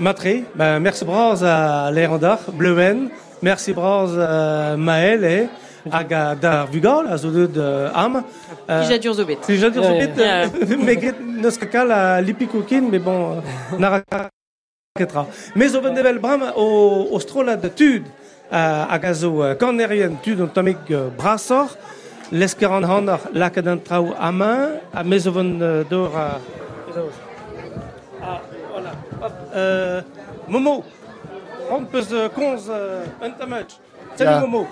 Matre, 0.00 0.44
ben, 0.54 0.80
merci 0.80 1.04
braz 1.04 1.42
a 1.44 1.90
l'erandar, 1.92 2.38
Bleuen, 2.52 3.10
merci 3.42 3.72
braz 3.74 4.16
a 4.18 4.76
Maël 4.76 5.24
e, 5.24 5.46
aga 5.90 6.66
vugal, 6.70 7.06
a 7.06 7.16
zo 7.16 7.30
deud 7.30 7.56
am. 7.94 8.24
Plijadur 8.66 9.10
euh, 9.10 9.16
zo 9.16 9.24
bet. 9.24 9.40
Plijadur 9.46 9.82
zo 9.84 9.92
bet, 9.92 10.18
euh, 10.18 10.76
megret 10.88 11.20
neus 11.20 11.58
kakal 11.58 11.90
a 11.90 12.20
lipikoukin, 12.20 12.88
mais 12.90 12.98
bon, 12.98 13.38
euh, 13.38 13.78
nara 13.78 14.02
ketra. 14.98 15.26
Mais 15.54 15.68
zo 15.68 15.80
vendevel 15.80 16.18
bram 16.18 16.42
o, 16.56 16.66
o 17.10 17.20
strola 17.20 17.56
da 17.56 17.68
tud, 17.68 18.04
aga 18.50 19.14
zo 19.14 19.54
kanerien 19.60 20.18
tud 20.22 20.40
on 20.40 20.48
tamek 20.48 20.90
brasor, 21.18 21.76
l'esperan 22.32 22.84
hanor 22.84 23.20
lakad 23.32 23.66
an 23.66 23.80
trao 23.80 24.14
a 24.18 24.32
main, 24.32 24.80
a 24.92 25.04
mezo 25.04 25.32
ven 25.32 25.58
dor 25.90 26.16
a... 26.16 26.40
Ah, 28.22 28.40
voilà. 28.72 30.02
Momo, 30.48 30.84
on 31.70 31.84
peut 31.84 32.02
se 32.02 32.28
11 32.36 32.70
un 33.22 33.30
tamatch. 33.30 33.78
Sabi 34.16 34.66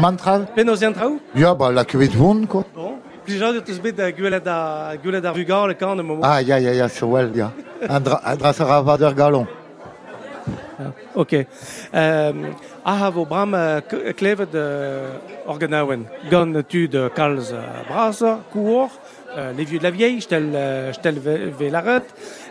Mantra? 0.00 0.40
Penosian 0.54 0.92
trau? 0.92 1.18
Ja, 1.34 1.54
ba, 1.54 1.72
la 1.72 1.84
kuvet 1.84 2.14
vont, 2.14 2.46
quoi. 2.46 2.64
Bon. 2.74 2.98
Plijañ 3.24 3.56
eus 3.56 3.80
bet 3.80 3.96
da 3.96 4.10
gwelet 4.12 4.44
da, 4.44 4.94
gwelet 5.02 5.22
da 5.22 5.32
rugar 5.32 5.68
le 5.68 5.74
kan 5.74 5.96
momo. 5.96 6.20
Ah, 6.22 6.42
ya, 6.42 6.58
ya, 6.58 6.72
ya, 6.74 6.88
so 6.88 7.06
well, 7.06 7.30
ya. 7.34 7.50
Andra, 7.88 8.20
andra 8.22 8.52
sara 8.52 8.82
va 8.82 8.96
galon. 9.12 9.46
Ah, 10.78 10.92
ok. 11.14 11.32
Euh, 11.94 12.30
um, 12.30 12.44
a 12.84 12.92
ha 12.92 13.10
vo 13.10 13.24
bram 13.24 13.54
uh, 13.54 13.80
klevet 14.12 14.54
uh, 14.54 15.16
organawen. 15.46 16.04
Gant 16.30 16.62
tu 16.68 16.86
de 16.88 17.08
kalz 17.08 17.52
uh, 17.52 17.56
bras, 17.88 18.20
kouor, 18.52 18.90
euh, 19.36 19.52
les 19.56 19.64
vieux 19.64 19.78
de 19.78 19.84
la 19.84 19.90
vieille, 19.90 20.20
j'tel 20.20 20.50
euh, 20.54 20.92
j'tel 20.92 21.18
velaret, 21.18 22.02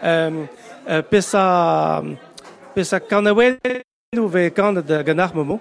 euh, 0.04 0.46
euh, 0.90 1.02
pesa 1.04 2.02
pesa 2.74 3.00
kanawel 3.00 3.60
ou 4.18 4.28
ve 4.28 4.50
kan 4.50 4.74
de 4.74 5.04
ganar 5.04 5.36
momo. 5.36 5.60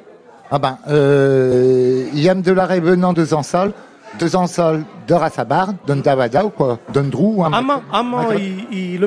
Ah 0.54 0.58
ben, 0.58 0.76
euh, 0.88 2.04
Yann 2.12 2.42
Delaray 2.42 2.80
venant 2.80 3.14
de 3.14 3.24
Zansal, 3.24 3.72
de 4.20 4.26
Zansal, 4.26 4.84
de 5.08 5.14
Rassabar, 5.14 5.72
de 5.86 5.94
davada 5.94 6.44
ou 6.44 6.50
quoi 6.50 6.78
De 6.92 7.00
Ndrou 7.00 7.36
ou 7.38 7.44
Aman, 7.44 7.80
Aman, 7.90 8.26
ah, 8.30 8.34
le 8.34 9.06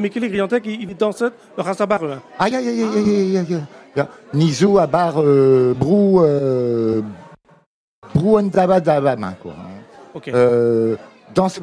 il 0.65 0.89
est 0.89 0.99
dans 0.99 1.11
cette 1.11 1.35
Rassabar 1.55 2.03
là. 2.03 2.15
Aïe, 2.39 2.55
aïe, 2.55 2.67
aïe, 2.67 2.81
aïe, 2.81 3.37
aïe, 3.37 3.61
aïe. 3.95 4.05
Nizou, 4.33 4.79
Abar, 4.79 5.21
euh, 5.21 5.75
Brou, 5.77 6.21
euh, 6.23 7.03
Brou 8.15 8.41
Ndavada, 8.41 8.99
quoi. 9.39 9.53
Ok. 10.15 10.29
Euh, 10.29 10.95
dans 11.35 11.47
ce 11.47 11.59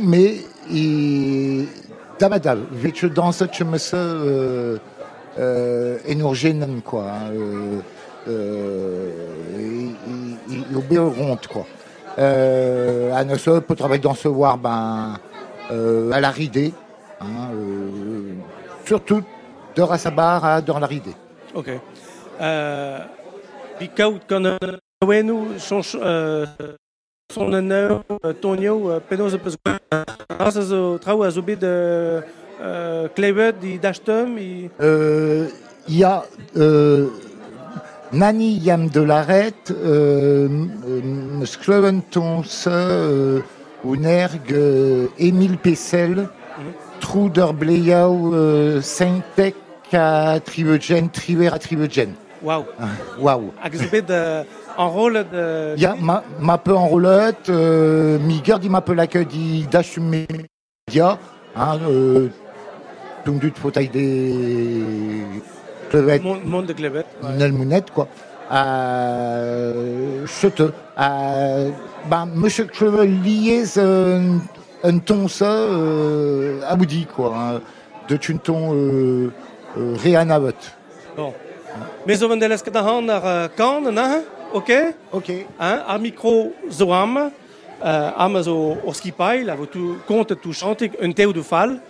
mais 0.00 0.36
il. 0.70 1.66
Dabadal, 2.20 2.60
je 2.94 3.08
danse, 3.08 3.42
je 3.52 3.64
me 3.64 3.76
sais, 3.76 3.96
euh, 3.96 4.78
euh, 5.38 5.98
quoi. 6.84 7.06
Hein, 7.10 7.32
ils, 8.26 9.94
obéiront 10.76 11.10
compte, 11.10 11.46
quoi. 11.46 11.66
Euh, 12.18 13.12
à 13.14 13.24
Nossol, 13.24 13.60
pour 13.62 13.76
travailler 13.76 14.00
dans 14.00 14.14
ce 14.14 14.28
voir, 14.28 14.56
ben, 14.58 15.18
euh, 15.70 16.10
à 16.12 16.20
la 16.20 16.30
ridée, 16.30 16.72
hein, 17.20 17.50
euh, 17.52 18.32
surtout 18.84 19.22
de 19.74 19.82
Rassabar 19.82 20.44
à 20.44 20.60
dans 20.62 20.78
la 20.78 20.86
ridée. 20.86 21.14
Ok. 21.54 21.70
Bikaout 23.78 24.20
Konawenu, 24.26 25.58
son 25.58 25.82
honneur, 27.52 28.02
Tonio, 28.40 29.00
Penos 29.08 29.32
de 29.32 29.40
grâce 30.38 30.56
au 30.70 30.96
travail 30.98 31.28
à 31.28 31.30
Zubid 31.30 31.66
Kleibet, 33.14 33.78
d'Ashtum. 33.82 34.38
Il 35.88 35.98
y 35.98 36.04
a. 36.04 36.24
Euh, 36.56 37.08
Nani 38.12 38.58
Yam 38.58 38.88
de 38.88 39.00
l'arête, 39.00 39.72
euh, 39.72 40.48
euh, 40.88 41.42
euh, 42.66 43.40
Unerg, 43.84 44.52
euh, 44.52 45.06
Émile 45.18 45.58
Pessel, 45.58 46.28
Truder 47.00 47.48
Bleiau, 47.52 48.34
euh, 48.34 48.80
Saint-Tech 48.80 49.54
à 49.92 50.38
Trivegen, 50.44 51.08
Triver 51.10 51.48
à 51.48 51.58
Trivegen. 51.58 52.12
waouh 52.42 52.64
Waouh! 53.20 53.52
en 54.78 54.90
rôle 54.90 55.24
de 55.32 55.74
Il 55.76 55.82
y 55.82 55.86
a 55.86 55.96
ma, 55.96 56.58
peu 56.58 56.74
en 56.74 56.86
roulotte, 56.86 57.48
euh, 57.48 58.18
mi 58.18 58.40
gardi 58.40 58.68
ma 58.68 58.80
peu 58.80 58.92
la 58.92 59.06
queue 59.06 59.24
di 59.24 59.66
d'achum 59.70 60.04
média, 60.04 61.18
hein, 61.56 61.78
euh, 61.88 62.28
donc 63.24 63.40
du 63.40 63.50
fauteuil 63.54 63.88
des 63.88 64.82
Clevet. 65.90 66.20
Monde 66.44 66.66
de 66.66 66.72
Clevet. 66.72 67.04
Une 67.22 67.42
quoi. 67.90 68.08
Euh, 68.52 70.24
euh, 70.98 71.70
ben, 72.08 72.26
Monsieur 72.34 72.64
Clevet 72.64 73.06
un, 73.78 74.38
un 74.84 74.98
ton 74.98 75.28
ça 75.28 75.50
euh, 75.50 76.60
aboudi, 76.68 77.06
quoi. 77.06 77.34
Hein. 77.36 77.60
De 78.08 78.16
tunton 78.16 78.72
euh, 78.72 79.30
euh, 79.76 79.94
réanavot. 79.96 80.50
Bon. 81.16 81.32
Mais 82.06 82.22
au 82.22 82.28
à 83.10 83.48
Cannes, 83.56 83.90
non 83.90 84.22
Ok? 84.54 84.72
Ok. 85.12 85.32
Hein, 85.58 85.82
à 85.88 85.98
micro 85.98 86.52
Zoam, 86.70 87.30
euh, 87.84 88.10
Amazo 88.16 88.76
là, 89.44 89.54
vous 89.56 89.96
compte 90.06 90.40
tout 90.40 90.52
chanter, 90.52 90.90
un 91.02 91.12
théo 91.12 91.32
de 91.32 91.42
fal, 91.42 91.80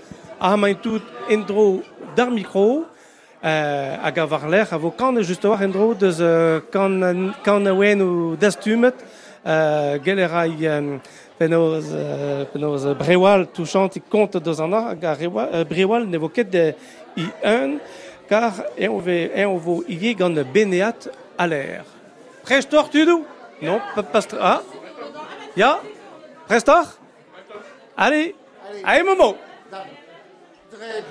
à 0.40 0.56
intro 1.30 1.82
d'un 2.16 2.30
micro, 2.30 2.84
euh, 3.46 3.96
à 4.02 4.10
gavar 4.10 4.48
l'air, 4.48 4.72
à 4.72 4.76
vos 4.76 4.90
cannes, 4.90 5.22
juste 5.22 5.46
voir, 5.46 5.62
Andrew, 5.62 5.94
de 5.94 6.10
ce 6.10 6.58
canne, 6.72 7.32
canne, 7.44 7.68
ou 8.02 8.34
d'astumet, 8.34 8.90
euh, 9.46 9.98
galerai, 9.98 10.50
euh, 10.62 10.96
penos, 11.38 11.84
euh, 11.92 13.44
touchant, 13.54 13.88
il 13.94 14.02
compte 14.02 14.36
dans 14.38 14.62
un 14.62 14.72
an, 14.72 14.96
euh, 15.00 15.64
briwal, 15.64 16.06
n'évoquait 16.06 16.42
de 16.42 16.74
i 17.16 17.26
un, 17.44 17.74
car, 18.28 18.52
on 18.80 18.98
veut, 18.98 19.30
et 19.38 19.46
on 19.46 19.58
veut, 19.58 19.84
il 19.88 20.04
y 20.04 20.20
a 20.20 20.28
benéat 20.42 20.96
à 21.38 21.46
l'air. 21.46 21.84
Prestor, 22.42 22.90
tu 22.90 23.04
dis? 23.04 23.12
Non, 23.62 23.80
pas, 23.94 24.22
ah? 24.40 24.62
Ya? 25.56 25.78
Prestor? 26.48 26.84
Allez! 27.96 28.34
Allez, 28.82 29.02
un 29.02 29.04
moment! 29.04 29.36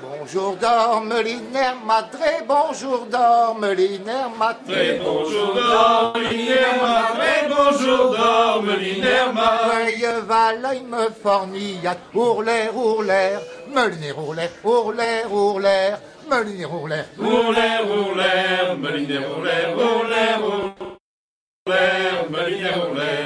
Bonjour 0.01 0.55
d'Ormeliner, 0.55 1.73
ma 1.85 2.03
très 2.03 2.43
bonjour 2.47 3.05
d'Ormeliner, 3.05 4.27
ma 4.37 4.53
très 4.53 4.99
Bonjour 4.99 5.53
d'Ormeliner, 5.53 6.79
ma 6.81 7.15
très 7.15 7.49
bonjour 7.49 8.15
d'Ormeliner, 8.15 9.31
ma 9.33 9.49
Veuille 9.67 10.07
valaille 10.27 10.83
me 10.83 11.09
fornillate, 11.23 11.99
ourler, 12.13 12.69
ourler, 12.73 13.37
Meliner, 13.73 14.13
ourler, 14.13 14.49
ourler, 14.63 15.23
ourler, 15.29 15.95
Meliner, 16.29 16.65
ourler. 16.65 17.03
Rouler, 17.19 17.77
rouler, 17.87 18.75
Meliner, 18.79 19.19
rouler, 19.19 19.73
rouler, 19.75 20.35
rouler, 20.41 20.94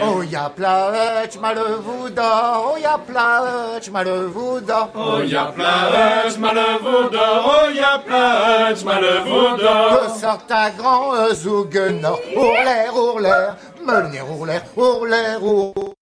Oh 0.02 0.22
ja 0.32 0.50
plać 0.50 1.38
male 1.38 1.78
wuda, 1.84 2.60
oh 2.60 2.78
ja 2.80 2.98
plać 2.98 3.90
male 3.90 4.28
wuda. 4.30 4.88
Oh 4.96 5.20
ja 5.32 5.52
plać 5.52 6.38
male 6.38 6.80
wuda, 6.80 7.26
oh 7.46 7.70
ja 7.76 8.00
plać 8.00 8.84
male 8.84 9.24
wuda. 9.26 9.76
Que 9.90 10.20
sort 10.20 10.48
ta 10.48 10.70
grand 10.72 11.14
euh, 11.16 11.34
zouguenor, 11.36 12.20
ourler, 12.36 12.90
ourler, 12.94 13.56
meunier 13.86 14.24
ourler, 14.24 14.62
ourler, 14.78 15.38
ourler 15.44 15.99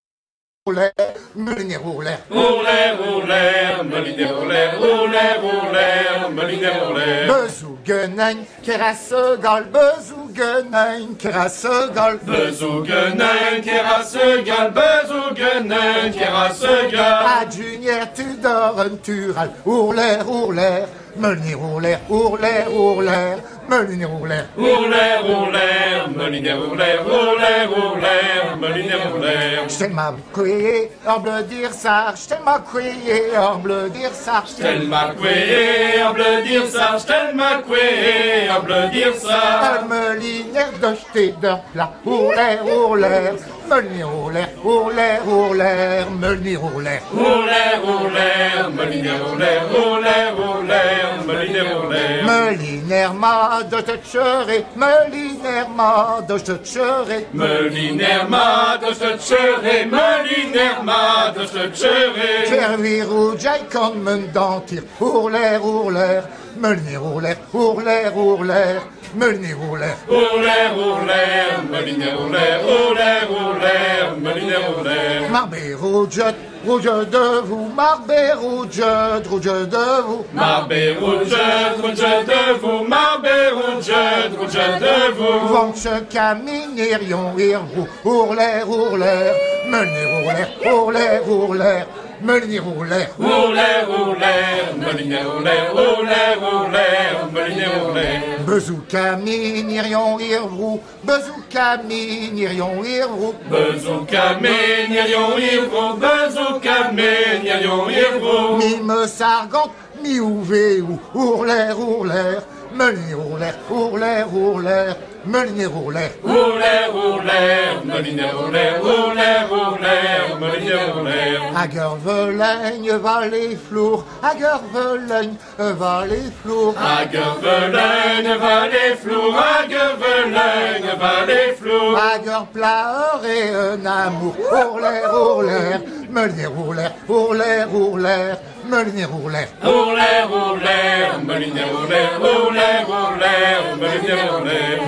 roulaire, 0.67 0.91
meunier 1.35 1.77
roulaire. 1.77 2.19
Roulaire, 2.29 2.97
roulaire, 3.01 3.83
meunier 3.85 4.25
roulaire, 4.25 4.77
roulaire, 4.77 5.41
roulaire, 5.41 6.29
meunier 6.29 6.71
roulaire. 6.83 7.27
Bezougenein, 7.27 8.37
kerasegal, 8.63 9.65
bezougenein, 9.71 11.15
kerasegal. 11.17 12.19
Bezougenen, 12.27 13.61
kerasegal, 13.63 14.71
bezougenen, 14.77 16.11
kerasegal. 16.11 17.25
Adjunière, 17.41 18.13
tu 18.13 18.25
dors 18.43 18.79
un 18.79 18.97
tural, 18.97 19.51
ourlaire, 19.65 20.29
ourlaire, 20.29 20.87
meunier 21.17 21.55
roulaire, 21.55 21.99
ourlaire, 22.09 22.73
ourlaire, 22.73 23.37
meunier 23.69 24.05
roulaire. 24.05 24.45
Roulaire, 24.57 25.23
roulaire, 25.23 26.09
meunier 26.15 26.53
roulaire, 26.53 27.03
roulaire, 27.03 27.69
roulaire, 27.69 28.57
meunier 28.59 28.95
roulaire. 29.11 29.67
J't'aime 29.67 29.93
ma 29.93 30.13
couillé, 30.33 30.91
hors 31.05 31.19
bleu 31.19 31.43
dire 31.43 31.73
ça, 31.73 32.13
j't'aime 32.15 32.43
ma 32.45 32.59
couillé, 32.59 33.37
hors 33.37 33.57
bleu 33.59 33.89
dire 33.89 34.13
ça, 34.13 34.43
Stel 34.45 34.87
ma 34.87 35.13
coué, 35.17 36.01
en 36.07 36.13
bleu 36.13 36.41
dire 36.43 36.65
ça, 36.67 36.97
stel 36.97 37.35
ma 37.35 37.57
coué, 37.67 38.49
en 38.49 38.61
bleu 38.61 38.87
dire 38.91 39.13
ça. 39.15 39.79
Un 39.81 39.87
melinaire 39.87 40.71
de 40.81 40.95
jeter 40.95 41.33
d'un 41.41 41.59
plat, 41.73 41.91
ourlaire, 42.05 42.65
ourlaire, 42.65 43.33
meunier 43.69 44.03
roulaire, 44.03 44.49
ourlaire, 44.63 45.27
ourlaire, 45.27 46.11
meunier 46.11 46.57
roulaire. 46.57 47.01
Roulaire, 47.13 47.81
roulaire, 47.83 48.69
meunier 48.71 49.11
roulaire, 49.23 49.63
roulaire, 49.73 50.35
roulaire, 50.35 51.23
meunier 51.25 51.61
roulaire. 51.61 52.25
Melinaire 52.25 53.13
ma 53.13 53.61
de 53.63 53.81
te 53.81 53.97
tuerai, 54.09 54.65
melinaire 54.75 55.69
ma 55.75 56.21
de 56.27 56.37
te 56.39 56.51
tuerai. 56.51 57.27
Melinaire 57.33 58.27
ma 58.29 58.77
de 58.77 58.93
tuerai, 59.27 59.85
melinaire 59.85 60.83
ma 60.83 61.31
de 61.35 61.45
se 61.45 61.67
tuerai. 61.69 62.45
Faire 62.45 63.07
rouge, 63.09 63.49
comme 63.71 64.03
me 64.03 64.27
dentir, 64.33 64.83
ourlaire, 64.99 65.63
ourlaire, 65.63 66.23
meunier 66.57 66.97
roulaire, 66.97 67.37
ourlaire, 67.53 68.17
ourlaire, 68.17 68.81
meunier 69.15 69.53
roulaire. 69.53 69.97
Roulaire, 70.07 70.75
roulaire, 70.75 71.63
melinaire 71.71 72.17
roulaire, 72.19 72.59
roulaire, 72.63 73.27
roulaire, 73.29 74.15
melinaire 74.19 74.71
roulaire. 74.75 75.29
Marbé 75.31 75.73
rouge, 75.73 76.21
rouge 76.65 76.83
de 76.83 77.41
vous, 77.45 77.69
marbé 77.75 78.33
rouge, 78.33 78.81
rouge 79.29 79.43
de 79.43 80.01
vous. 80.05 80.25
Marbé 80.33 80.95
rouge, 80.99 81.35
rouge 81.81 81.95
de 81.95 82.59
vous, 82.61 82.83
marbé 82.87 83.29
rouge, 83.53 83.91
rouge 84.39 84.53
de 84.53 85.13
vous. 85.17 85.47
Vanche 85.53 85.87
caminerion 86.09 87.37
et 87.37 87.55
vous, 87.55 87.87
ourlaire, 88.09 88.69
ourlaire, 88.69 89.33
meunier 89.69 90.05
roulaire, 90.15 90.49
ourlaire, 90.73 91.29
ourlaire, 91.29 91.87
meunier 92.21 92.59
roulaire. 92.59 93.09
Roulaire, 93.19 93.87
roulaire, 93.87 94.75
melinaire 94.77 95.31
roulaire, 95.31 95.71
roulaire, 95.71 96.39
roulaire, 96.39 97.29
melinaire 97.33 97.83
roulaire. 97.83 98.21
Bezouka 98.47 99.15
minirion 99.17 100.19
irvrou, 100.19 100.79
bezouka 101.03 101.77
minirion 101.83 102.83
irvrou. 102.83 103.33
Bezouka 103.51 104.37
ménierion 104.41 105.37
ivro, 105.37 105.97
bezouka 105.97 106.91
ménierion 106.93 107.89
ivro. 107.89 108.57
Mi 108.57 108.77
me 108.81 109.07
sargante, 109.07 109.71
mi 110.01 110.19
ouvé 110.19 110.81
ou, 110.81 110.99
ourlaire, 111.13 111.77
ourlaire, 111.79 112.41
roulaire, 112.73 113.57
ourlaire, 113.69 114.27
ourlaire, 114.33 114.95
meunier 115.27 115.65
roulaire. 115.65 116.11
Roulaire, 116.23 116.91
roulaire, 116.91 117.81
melinaire 117.85 118.37
roulaire, 118.37 118.81
roulaire, 118.81 119.47
roulaire, 119.49 120.37
melinaire 120.39 120.95
roulaire. 120.95 121.41
Agueur 121.63 121.97
velaigne 121.97 122.91
va 122.97 123.27
les 123.27 123.55
flours, 123.55 124.05
agueur 124.23 124.61
velaigne 124.73 125.35
va 125.59 126.05
les 126.07 126.31
flours. 126.41 126.75
À 126.77 127.05
Guevelaine 127.05 128.37
va 128.39 128.67
les 128.67 128.95
flours, 128.95 129.35
à 129.37 129.65
Guevelaine 129.65 130.97
va 130.99 131.25
les 131.27 131.53
flours. 131.55 131.97
Agueur 132.15 132.45
pleur 132.47 133.21
et 133.25 133.49
un 133.49 133.85
amour, 133.85 134.35
ourlaire, 134.51 135.13
ourlaire, 135.13 135.81
meunier 136.09 136.45
roulaire, 136.45 136.93
ourlaire, 137.09 137.67
ourlaire, 137.73 138.37
meunier 138.69 139.05
roulaire. 139.05 139.49
Roulaire, 139.63 140.29
roulaire, 140.29 141.19
melinaire 141.25 141.67
roulaire, 141.73 142.19
roulaire, 142.19 142.85
roulaire, 142.87 143.77
melinaire 143.79 144.33
roulaire. 144.37 144.79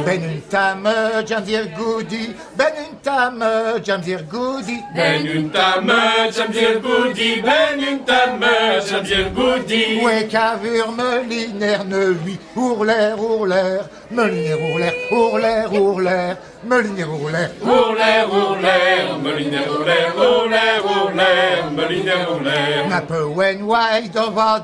Ben 0.52 1.24
j'aime 1.26 1.44
dire 1.44 1.68
goudi, 1.78 2.34
ben 2.58 2.74
j'aime 3.84 4.02
dire 4.02 4.24
goudi. 4.24 4.78
Ben 4.96 5.24
bien 5.24 5.34
le 6.74 6.80
goudi, 6.80 7.42
ben 7.42 7.78
bien 7.78 9.18
le 9.18 9.30
goudi. 9.30 10.00
Ouais, 10.04 10.28
cavure, 10.28 10.92
melinaire, 10.92 11.86
ne 11.86 12.10
lui, 12.10 12.38
ourlaire, 12.56 13.20
ourlaire, 13.20 13.90
meunier 14.12 14.54
roulaire, 14.54 14.94
ourlaire, 15.12 15.74
ourlaire, 15.74 16.38
meunier 16.64 17.04
roulaire. 17.04 17.52
Roulaire, 17.62 18.28
roulaire, 18.28 19.18
melinaire 19.22 19.70
roulaire, 19.70 20.14
roulaire, 20.16 20.82
roulaire, 20.82 21.72
melinaire 21.72 22.26
roulaire. 22.28 22.88
Nappe 22.90 23.36
wen 23.36 23.66
wai 23.68 24.08
der 24.10 24.32
war 24.32 24.60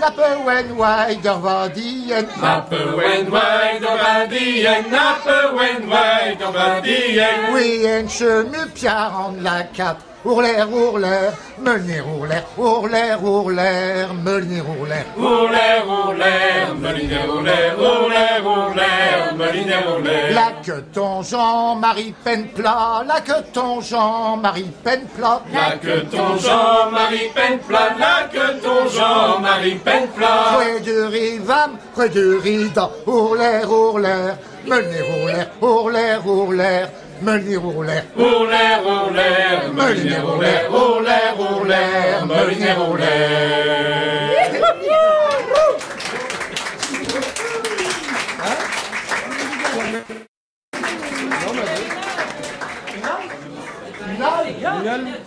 nappe 0.00 0.44
wen 0.46 0.76
wai 0.76 1.14
der 1.22 1.38
war 1.38 1.68
die 1.68 2.12
en. 2.12 2.26
Nappe 2.40 2.96
wen 2.96 3.30
wai 3.30 3.78
do 3.80 3.88
badien, 4.02 4.84
nappe 4.90 5.56
wen 5.56 5.88
wai 5.88 6.36
do 6.38 6.52
badien. 6.52 7.52
Oui, 7.52 7.86
en 7.86 8.08
chenu 8.08 8.66
piar 8.74 9.28
en 9.28 9.42
la 9.42 9.62
cap, 9.74 9.98
ourlaire, 10.24 10.68
ourlaire, 10.72 11.32
meunier 11.58 12.00
roulaire, 12.00 12.44
ourlaire, 12.58 13.24
ourlaire, 13.24 14.14
meunier 14.14 14.60
roulaire. 14.60 15.06
Roulaire, 15.16 15.84
roulaire, 15.86 16.74
melinaire 16.74 17.30
roulaire, 17.30 17.76
roulaire, 17.76 18.44
roulaire, 18.44 19.34
melinaire 19.36 19.90
roulaire. 19.90 20.34
Là 20.34 20.52
que 20.64 20.80
ton 20.92 21.22
Jean-Marie 21.22 22.14
peine 22.24 22.48
plat, 22.48 23.02
là 23.06 23.20
que 23.20 23.42
ton 23.52 23.80
Jean-Marie 23.80 24.70
peine 24.84 25.06
plat. 25.16 25.42
Là 25.52 25.76
que 25.76 26.00
ton 26.00 26.36
Jean-Marie 26.38 27.30
peine 27.34 27.58
plat, 27.58 27.94
là 27.98 28.28
que 28.32 28.60
ton 28.60 28.88
Jean-Marie 28.88 29.76
peine 29.76 30.08
plat. 30.08 30.54
Près 30.54 30.80
du 30.80 31.02
rivam, 31.04 31.78
près 31.94 32.08
du 32.08 32.36
rida, 32.38 32.90
ourlaire, 33.06 33.70
ourlaire, 33.70 34.36
meunier 34.66 35.00
roulaire, 35.00 35.50
ourlaire, 35.60 36.26
ourlaire, 36.26 36.90
meunier. 37.22 37.58
Roulaire, 37.58 38.04
roulaire, 38.16 39.72
melinaire 39.74 40.24
roulaire, 40.24 40.68
roulaire, 40.70 41.34
roulaire, 41.36 42.26
melinaire 42.26 42.78
roulaire. 42.78 44.10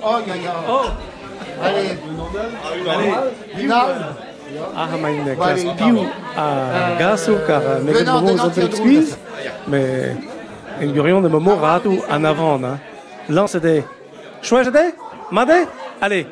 Oh, 0.06 0.20
ya. 0.28 0.54
Allez, 1.64 1.98
Final. 3.56 4.16
Ah, 4.76 4.88
mein 5.02 5.26
en 10.82 10.88
gurion 10.94 11.22
de 11.22 11.30
mo 11.30 11.56
rato 11.56 12.04
en 12.10 12.24
avant, 12.24 12.64
hein. 12.64 12.80
Lance 13.30 13.56
des. 13.56 13.84
Chouette 14.42 14.72
des? 14.72 14.94
Madé? 15.32 15.66
Allez. 16.02 16.28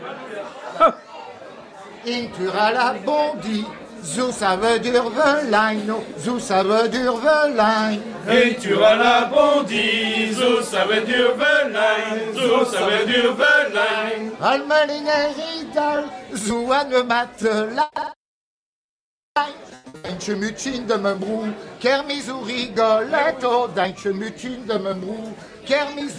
Intura 2.06 2.72
la 2.72 2.94
bondi, 3.06 3.64
zou 4.04 4.32
ça 4.32 4.56
veut 4.56 4.80
dire 4.80 5.08
velain, 5.10 5.76
no, 5.86 6.04
zou 6.18 6.40
ça 6.40 6.64
veut 6.64 6.90
dire 6.90 7.14
velain. 7.14 8.00
Et 8.28 8.56
tu 8.56 8.74
as 8.84 8.96
la 8.96 9.26
bondise, 9.26 10.42
oh, 10.42 10.62
ça 10.64 10.86
veut 10.86 11.02
dire 11.02 11.36
velain, 11.36 12.18
oh, 12.36 12.66
ça 12.66 12.80
veut 12.88 13.06
dire 13.06 13.36
velain. 13.36 14.32
Almeline 14.42 15.12
ridal, 15.38 16.06
zou 16.34 16.72
an 16.72 16.90
Daintje 20.04 20.36
mutin 20.36 20.86
de 20.88 20.98
membrou, 20.98 21.48
ou 22.28 22.44
rigoletto, 22.44 23.70
daintje 23.74 24.12
mutin 24.12 24.66
de 24.68 24.78
membrou, 24.78 25.34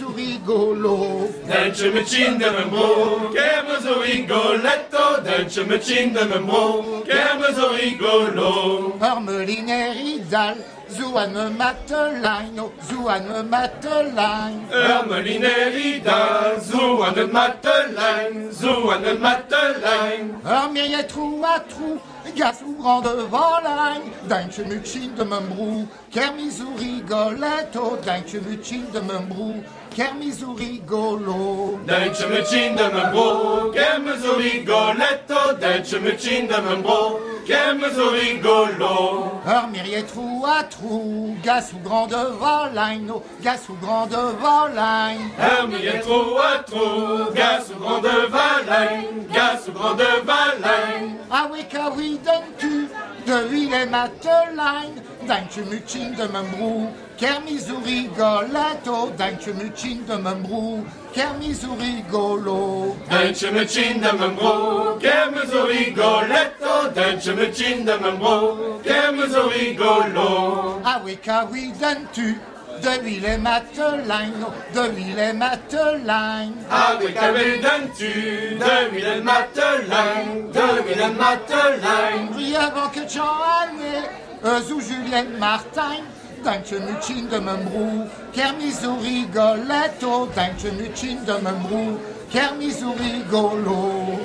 ou 0.01 0.13
rigolo. 0.13 1.29
Dance 1.47 1.89
machine 1.91 2.39
de 2.39 2.49
membo, 2.49 3.29
kermes 3.31 3.85
o 3.85 4.01
rigoletto, 4.01 5.21
dance 5.21 5.63
machine 5.63 6.11
de 6.11 6.25
membo, 6.25 7.03
kermes 7.05 7.57
o 7.59 7.73
rigolo. 7.75 8.97
Armeline 8.99 9.93
ridal, 9.93 10.55
zou 10.93 11.17
an 11.17 11.55
matelain, 11.57 12.53
no, 12.55 12.71
zou 12.87 13.07
an 13.09 13.49
matelain. 13.49 14.61
Ermelinérida, 14.71 16.59
zou 16.59 17.03
aan 17.03 17.15
het 17.15 17.31
matelein, 17.31 18.49
zou 18.51 18.93
aan 18.93 19.03
het 19.03 19.19
matelein. 19.19 20.35
Armirier 20.43 21.05
trou 21.07 21.43
à 21.43 21.59
trou, 21.67 21.99
gaz 22.35 22.61
ouvrant 22.61 23.01
devant 23.01 23.59
l'âne, 23.63 24.67
mutin 24.67 25.15
de 25.15 25.25
membrou, 25.25 25.87
kermis 26.09 26.59
ou 26.61 26.75
rigoletto, 26.77 27.97
daintje 28.05 28.41
mutin 28.41 28.85
de 28.91 29.01
membrou, 29.01 29.63
kermizu 29.93 30.55
rigolo. 30.55 31.79
Dance 31.85 32.25
machine 32.27 32.75
de 32.75 32.89
membro, 32.89 33.71
kermezo 33.71 34.35
rigoletto, 34.37 35.53
dance 35.59 35.99
machine 35.99 36.47
de 36.47 36.61
membro, 36.61 37.19
kermezo 37.45 38.09
rigolo. 38.11 39.41
Ur 39.45 39.67
mirier 39.67 40.03
trou 40.03 40.45
à 40.45 40.63
trou, 40.63 41.35
gas 41.43 41.71
ou 41.73 41.79
grande 41.79 42.15
volaille, 42.39 43.01
no, 43.01 43.21
gas 43.41 43.61
ou 43.69 43.75
grande 43.75 44.15
volaille. 44.41 45.19
Hermie 45.37 45.99
trop 46.01 46.37
à 46.39 46.63
trop, 46.63 47.31
gaz 47.33 47.71
ou 47.71 47.79
grande 47.79 48.07
valaille, 48.29 49.07
gaz 49.31 49.67
ou 49.67 49.71
grande 49.73 50.01
valaille. 50.25 51.11
Ah 51.29 51.47
oui, 51.51 51.65
car 51.69 51.91
oui, 51.95 52.19
donne-tu 52.25 52.87
de 53.25 53.89
matelaine, 53.89 55.01
d'un 55.27 55.63
mutin 55.69 56.11
de 56.17 56.27
membrou, 56.27 56.87
kermizu 57.17 57.75
rigoletto, 57.85 59.11
d'un 59.17 59.53
mutin 59.53 60.05
de 60.07 60.17
membrou, 60.17 60.85
kermizu 61.13 61.75
rigolo. 61.79 62.95
Dance 63.09 63.51
machine 63.51 64.01
de 64.01 64.11
membro, 64.11 64.97
kermezo 64.99 65.67
rigoletto, 65.67 66.89
dance 66.93 67.27
machine 67.27 67.85
de 67.85 67.97
membro, 67.97 68.79
kermezo 68.83 69.49
rigolo. 69.49 70.81
Ah 70.83 71.01
oui, 71.03 71.17
car 71.17 71.47
oui, 71.51 71.71
donnes-tu 71.79 72.52
de 72.83 73.01
l'huile 73.01 73.25
et 73.25 73.37
matelaine, 73.37 74.33
no, 74.39 74.47
de 74.75 74.89
l'huile 74.89 75.19
et 75.19 75.33
matelaine. 75.33 76.53
Avec 76.69 77.17
un 77.17 77.31
donnes-tu 77.31 78.55
de 78.55 78.93
Mylène 78.93 79.23
Matelaine, 79.23 80.51
de 80.51 80.89
Mylène 80.89 81.15
Matelaine. 81.15 82.29
Pris 82.33 82.55
avant 82.55 82.89
que 82.89 83.07
Jean 83.07 83.39
année, 83.61 84.03
eux 84.43 84.73
ou 84.73 84.81
Julienne 84.81 85.37
Martin, 85.39 86.03
d'un 86.43 86.57
mutin 86.57 87.23
de 87.31 87.39
membrou, 87.39 88.07
kermizu 88.33 88.89
rigoletto, 89.01 90.27
d'un 90.35 90.71
mutin 90.73 91.23
de 91.25 91.41
membrou, 91.41 91.97
kermizu 92.33 92.95
rigolo. 92.97 93.79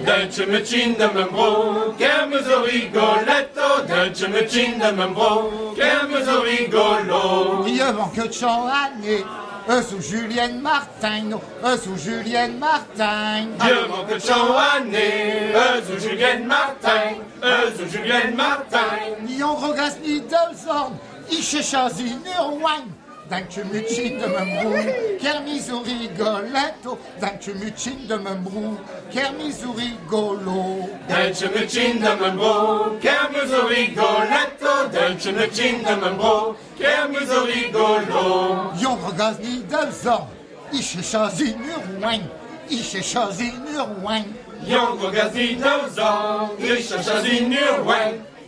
Dance 0.06 0.46
machine 0.46 0.94
de 0.94 1.06
membro, 1.14 1.94
kermezo 1.98 2.62
rigoletto, 2.62 3.86
dance 3.86 4.28
machine 4.28 4.78
de 4.78 4.92
membro, 4.92 5.74
kermezo 5.76 6.40
rigolo. 6.42 7.62
Pris 7.62 7.80
avant 7.82 8.08
que 8.08 8.32
Jean 8.32 8.66
année, 8.66 9.24
eux 9.68 9.94
ou 9.94 10.00
Julienne 10.00 10.60
Martin, 10.60 11.38
eux 11.62 11.88
ou 11.90 11.98
Julienne 11.98 12.58
Martin. 12.58 13.46
Dieu 13.60 13.86
manque 13.90 14.18
Joanné, 14.26 15.52
eux 15.54 15.92
ou 15.92 16.00
Julienne 16.00 16.46
Martin, 16.46 17.20
eux 17.44 17.74
ou 17.82 17.90
Julienne 17.92 18.34
Martin. 18.34 18.88
Ni 19.26 19.42
on 19.42 19.54
regasse 19.54 19.98
ni 20.02 20.20
deux 20.20 20.70
ordres, 20.70 20.96
ich 21.30 21.62
choisi 21.62 22.16
nurwine. 22.24 22.97
D'un 23.28 23.42
mutin 23.70 24.16
de 24.20 24.26
membrou, 24.26 24.72
kermizu 25.20 25.82
rigoletto, 25.84 26.98
d'un 27.20 27.54
mutin 27.60 28.06
de 28.08 28.16
membrou, 28.16 28.78
kermizu 29.12 29.72
rigolo. 29.76 30.88
Dance 31.06 31.44
machine 31.54 32.00
de 32.00 32.16
membro, 32.16 32.96
kermezo 33.02 33.66
rigoletto, 33.68 34.88
dance 34.90 35.30
machine 35.32 35.84
de 35.84 35.96
membro, 35.96 36.56
kermezo 36.78 37.44
rigolo. 37.44 38.72
Yon 38.80 38.96
regasse 39.06 39.40
ni 39.40 39.62
deux 39.62 40.06
ordres, 40.06 40.28
ich 40.72 40.96
choisi 41.02 41.54
nurwine, 41.54 42.30
ich 42.70 43.02
choisi 43.02 43.52
nurwine. 43.64 44.32
Jongo 44.66 45.10
gazi 45.10 45.54
dozan, 45.56 46.50
ich 46.58 46.88
choisi 46.88 47.46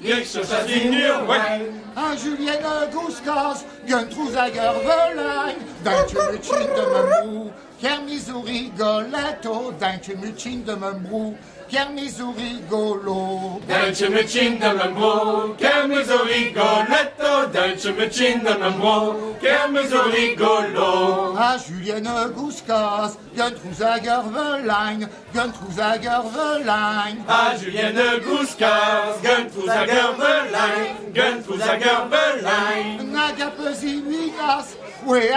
Nurwen, 0.03 0.19
ich 0.23 0.33
choisi 0.33 0.89
Nurwen. 0.89 1.83
Un 1.97 2.17
Julienne 2.17 2.89
Gouskas, 2.93 3.65
gun 3.87 4.09
trousager 4.09 4.73
velagne, 4.83 5.57
d'un 5.85 6.33
mutin 6.33 6.65
de 6.75 6.85
membrou, 6.93 7.51
kermizu 7.81 8.41
rigoletto, 8.41 9.73
d'un 9.79 10.17
mutin 10.21 10.63
de 10.65 10.75
membrou, 10.75 11.37
kermizu 11.71 12.35
rigolo. 12.37 13.61
Machine 13.69 14.59
de 14.59 14.73
membro, 14.75 15.55
kermezo 15.57 16.19
rigoletto, 16.25 17.49
machine 17.97 18.43
de 18.45 18.55
membro, 18.59 19.37
kermezo 19.41 20.03
rigolo. 20.11 21.35
Ah, 21.39 21.57
Julienne 21.57 22.33
Gouskas, 22.35 23.17
gun 23.37 23.55
trousager 23.55 24.23
velagne, 24.33 25.09
gun 25.33 25.53
trousager 25.53 26.23
velagne. 26.35 27.25
Ah, 27.29 27.55
Julienne 27.57 28.21
Gouskas, 28.25 29.21
gun 29.23 29.47
à 29.71 29.87
Gerberlein, 29.87 30.97
gun 31.15 31.43
à 31.63 31.79
Gerberlein. 31.79 33.13
Naga 33.13 33.51
pesi 33.57 34.03
winas, 34.03 34.77
we 35.07 35.31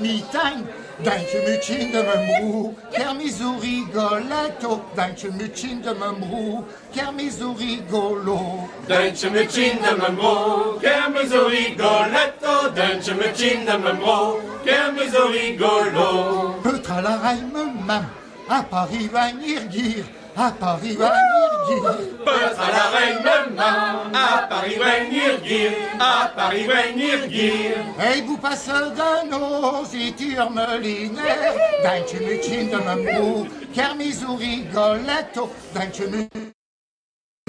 meeting. 0.00 0.66
D'un 1.00 1.12
mutin 1.46 1.92
de 1.92 2.02
membrou, 2.02 2.74
kermizu 2.90 3.56
rigoletto, 3.60 4.82
d'un 4.96 5.30
mutin 5.38 5.80
de 5.80 5.94
membrou, 5.94 6.64
kermizu 6.92 7.54
rigolo. 7.54 8.68
Dance 8.88 9.30
machine 9.30 9.78
de 9.80 9.94
membro, 9.96 10.76
kermezo 10.80 11.46
rigoletto, 11.48 12.70
dance 12.74 13.14
machine 13.14 13.64
de 13.64 13.78
membro, 13.78 14.40
kermezo 14.64 15.28
rigolo. 15.28 16.56
Peut-être 16.64 17.00
la 17.00 17.16
reine 17.18 17.72
mam, 17.86 18.04
à 18.48 18.62
Paris 18.64 19.08
va 19.12 19.30
nirgir, 19.30 20.04
à 20.38 20.52
Paris 20.52 20.96
va 20.96 21.12
nirgir. 21.12 21.98
Peut 22.24 22.30
à 22.58 22.70
la 22.70 22.86
reine 22.96 23.54
maman, 23.56 24.04
à 24.14 24.42
Paris 24.48 24.76
venir 24.76 25.44
gir, 25.44 25.72
à 25.98 26.28
Paris 26.28 26.66
venir 26.66 27.28
gir. 27.28 27.76
Et 27.98 28.20
vous 28.22 28.38
passez 28.38 28.70
de 28.70 29.30
nos 29.30 29.84
iturmelinaires, 29.92 31.54
d'un 31.82 32.00
mutin 32.24 32.64
de 32.72 32.84
membrou, 32.84 33.46
kermizu 33.74 34.26
rigoletto, 34.38 35.50
d'un 35.74 35.86
mutin 35.86 36.57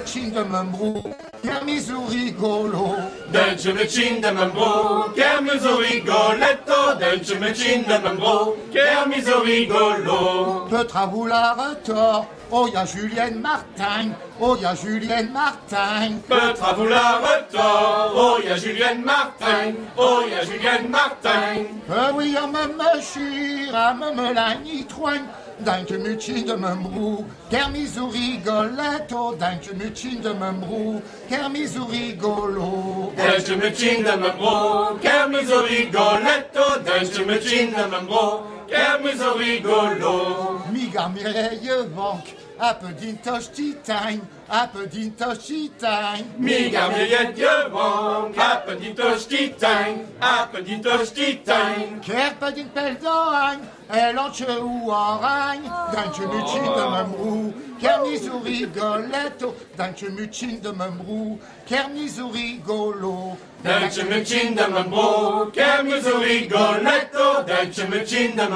de 0.04 0.42
membrou, 0.44 1.02
kermizu 1.42 2.06
rigolo. 2.08 2.96
Dance 3.32 3.66
machine 3.66 4.20
de 4.20 4.30
membro, 4.32 5.12
kermezo 5.14 5.76
rigoletto, 5.76 6.98
dance 6.98 7.34
machine 7.38 7.84
de 7.84 7.98
membro, 7.98 8.56
kermezo 8.72 9.40
rigolo. 9.40 10.66
Peut-être 10.68 10.96
à 10.96 11.06
vous 11.06 11.26
la 11.26 11.52
retort, 11.52 12.26
oh 12.50 12.68
y'a 12.72 12.84
Julienne 12.84 13.40
Martin, 13.40 14.12
oh 14.40 14.56
y'a 14.56 14.74
Julienne 14.74 15.30
Martin. 15.32 16.18
Peut 16.28 16.54
à 16.62 16.72
vous 16.72 16.86
la 16.86 17.18
retort, 17.18 18.12
oh 18.16 18.38
y'a 18.44 18.56
Julienne 18.56 19.02
Martin, 19.04 19.74
oh 19.96 20.22
y'a 20.30 20.44
Julienne 20.44 20.88
Martin. 20.88 21.64
Euh, 21.90 22.12
oui, 22.14 22.36
à 22.36 22.46
me 22.46 23.00
chire, 23.00 23.74
à 23.76 23.94
me 23.94 24.32
la 24.32 24.54
nitroigne, 24.56 25.24
d'un 25.64 25.98
mutin 25.98 26.42
de 26.46 26.54
membrou, 26.54 27.26
kermizu 27.50 28.08
rigoletto, 28.10 29.34
d'un 29.36 29.76
mutin 29.76 30.20
de 30.22 30.32
membrou, 30.32 31.02
kermizu 31.28 31.84
rigolo. 31.84 33.12
Dance 33.16 33.56
machine 33.56 34.02
de 34.02 34.16
membro, 34.16 34.98
kermezo 35.00 35.62
rigoletto, 35.62 36.80
dance 36.84 37.24
machine 37.24 37.72
de 37.72 37.86
membro, 37.86 38.42
kermezo 38.68 39.34
rigolo. 39.34 40.62
Miga 40.72 41.08
Mireille 41.08 41.86
Bank, 41.94 42.24
à 42.60 42.74
peu 42.74 42.88
d'intoche 42.88 43.50
titane, 43.52 44.20
à 44.50 44.66
peu 44.66 44.86
d'intoche 44.86 45.38
titane. 45.38 46.24
Miga 46.38 46.88
millet 46.88 47.34
jevang, 47.34 48.32
a 48.36 48.56
petit 48.56 48.94
titan, 49.28 50.04
a 50.20 50.46
petit 50.52 50.80
titan. 51.14 52.00
Ker 52.02 52.34
pas 52.38 52.52
d'une 52.52 52.68
pelle 52.68 52.98
d'oragne, 52.98 53.60
elle 53.88 54.18
en 54.18 54.30
ou 54.62 54.90
oragne, 54.90 55.70
d'un 55.92 56.26
mutin 56.26 56.64
de 56.76 56.90
membrou, 56.90 57.54
kermizu 57.80 58.30
rigoletto, 58.44 59.54
d'un 59.76 59.92
mutin 60.10 60.58
de 60.62 60.70
membrou, 60.70 61.38
kermizu 61.66 62.24
rigolo. 62.30 63.36
Dance 63.62 64.02
machine 64.08 64.54
de 64.54 64.62
membro, 64.72 65.50
kermizo 65.52 66.18
rigoletto, 66.18 67.42
dance 67.46 67.86
machine 67.90 68.34
de 68.34 68.48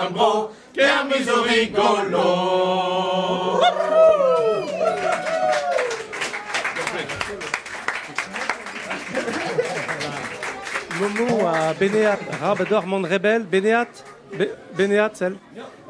rigolo. 1.42 2.24
Momo 11.00 11.46
à 11.46 11.74
Bénéat, 11.74 12.18
Rabador 12.40 12.86
Monde 12.86 13.06
Rebel, 13.06 13.42
Bénéat, 13.44 13.86
Bé- 14.36 14.50
Bénéat, 14.76 15.10
celle. 15.14 15.36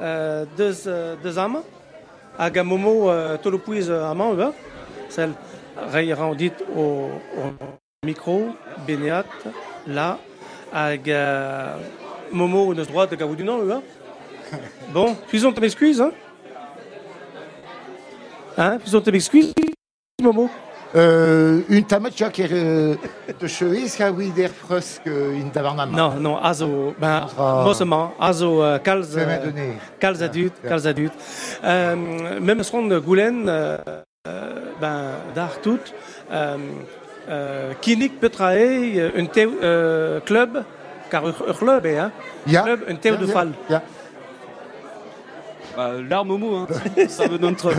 Euh, 0.01 0.44
deux, 0.57 0.75
euh, 0.87 1.14
deux 1.23 1.38
âmes. 1.38 1.62
Aga 2.38 2.62
Momo, 2.64 3.11
euh, 3.11 3.37
Tolopuiz 3.37 3.90
Amant, 3.90 4.33
là. 4.35 4.53
Celle. 5.09 5.33
Ray 5.77 6.12
rendit 6.12 6.53
au, 6.77 7.11
micro, 8.05 8.49
Bénéat, 8.87 9.25
là. 9.87 10.18
Aga 10.73 11.77
Momo, 12.33 12.75
de 12.75 12.85
droite 12.85 13.11
de 13.14 13.42
Nord, 13.42 13.64
là. 13.64 13.83
Bon, 14.93 15.17
puis 15.29 15.45
on 15.45 15.53
te 15.53 15.61
m'excuse, 15.61 16.01
hein. 16.01 16.12
Hein, 18.57 18.79
puis 18.83 18.95
on 18.95 19.01
te 19.01 19.11
m'excuse, 19.11 19.53
Momo. 20.23 20.49
Euh, 20.97 21.62
une 21.69 21.85
qui 22.31 22.43
est 22.43 22.53
euh, 22.53 22.95
de 23.40 23.47
cheveux, 23.49 23.88
a 24.01 24.12
oui 24.12 24.31
der 24.31 24.51
frusk 24.51 25.03
in 25.09 25.49
davernam. 25.53 25.90
Non, 25.90 26.12
non, 26.21 26.37
also, 26.37 26.95
ben, 27.01 27.27
Ah. 27.37 27.62
mosement, 27.64 28.12
euh, 28.62 28.79
euh, 29.17 29.27
me 29.40 29.45
donner. 29.47 29.73
kalz 29.99 30.23
adut, 30.23 30.53
Ja. 30.62 30.69
kalz 30.69 30.87
adut. 30.87 31.11
Euh, 31.64 31.97
même 32.40 32.62
son 32.62 32.87
de 32.87 32.97
Goulen, 33.01 33.49
euh, 33.49 33.77
euh, 34.29 34.71
ben, 34.81 35.11
dar 35.35 35.61
tout, 35.61 35.81
euh, 36.31 36.57
euh, 37.29 37.73
kinik 37.81 38.21
petrae, 38.21 38.55
euh, 38.97 39.11
un 39.19 39.25
euh, 39.64 40.21
club, 40.21 40.62
car 41.11 41.27
ur, 41.27 41.45
ur 41.49 41.59
club, 41.59 41.87
hein, 41.87 42.12
club, 42.47 42.81
un 42.88 42.95
de 43.19 43.27
fall. 43.27 43.51
Bah, 45.77 45.93
L'art 46.09 46.25
Momo, 46.25 46.55
hein. 46.57 46.67
ça 47.09 47.27
veut 47.27 47.39
notre. 47.39 47.73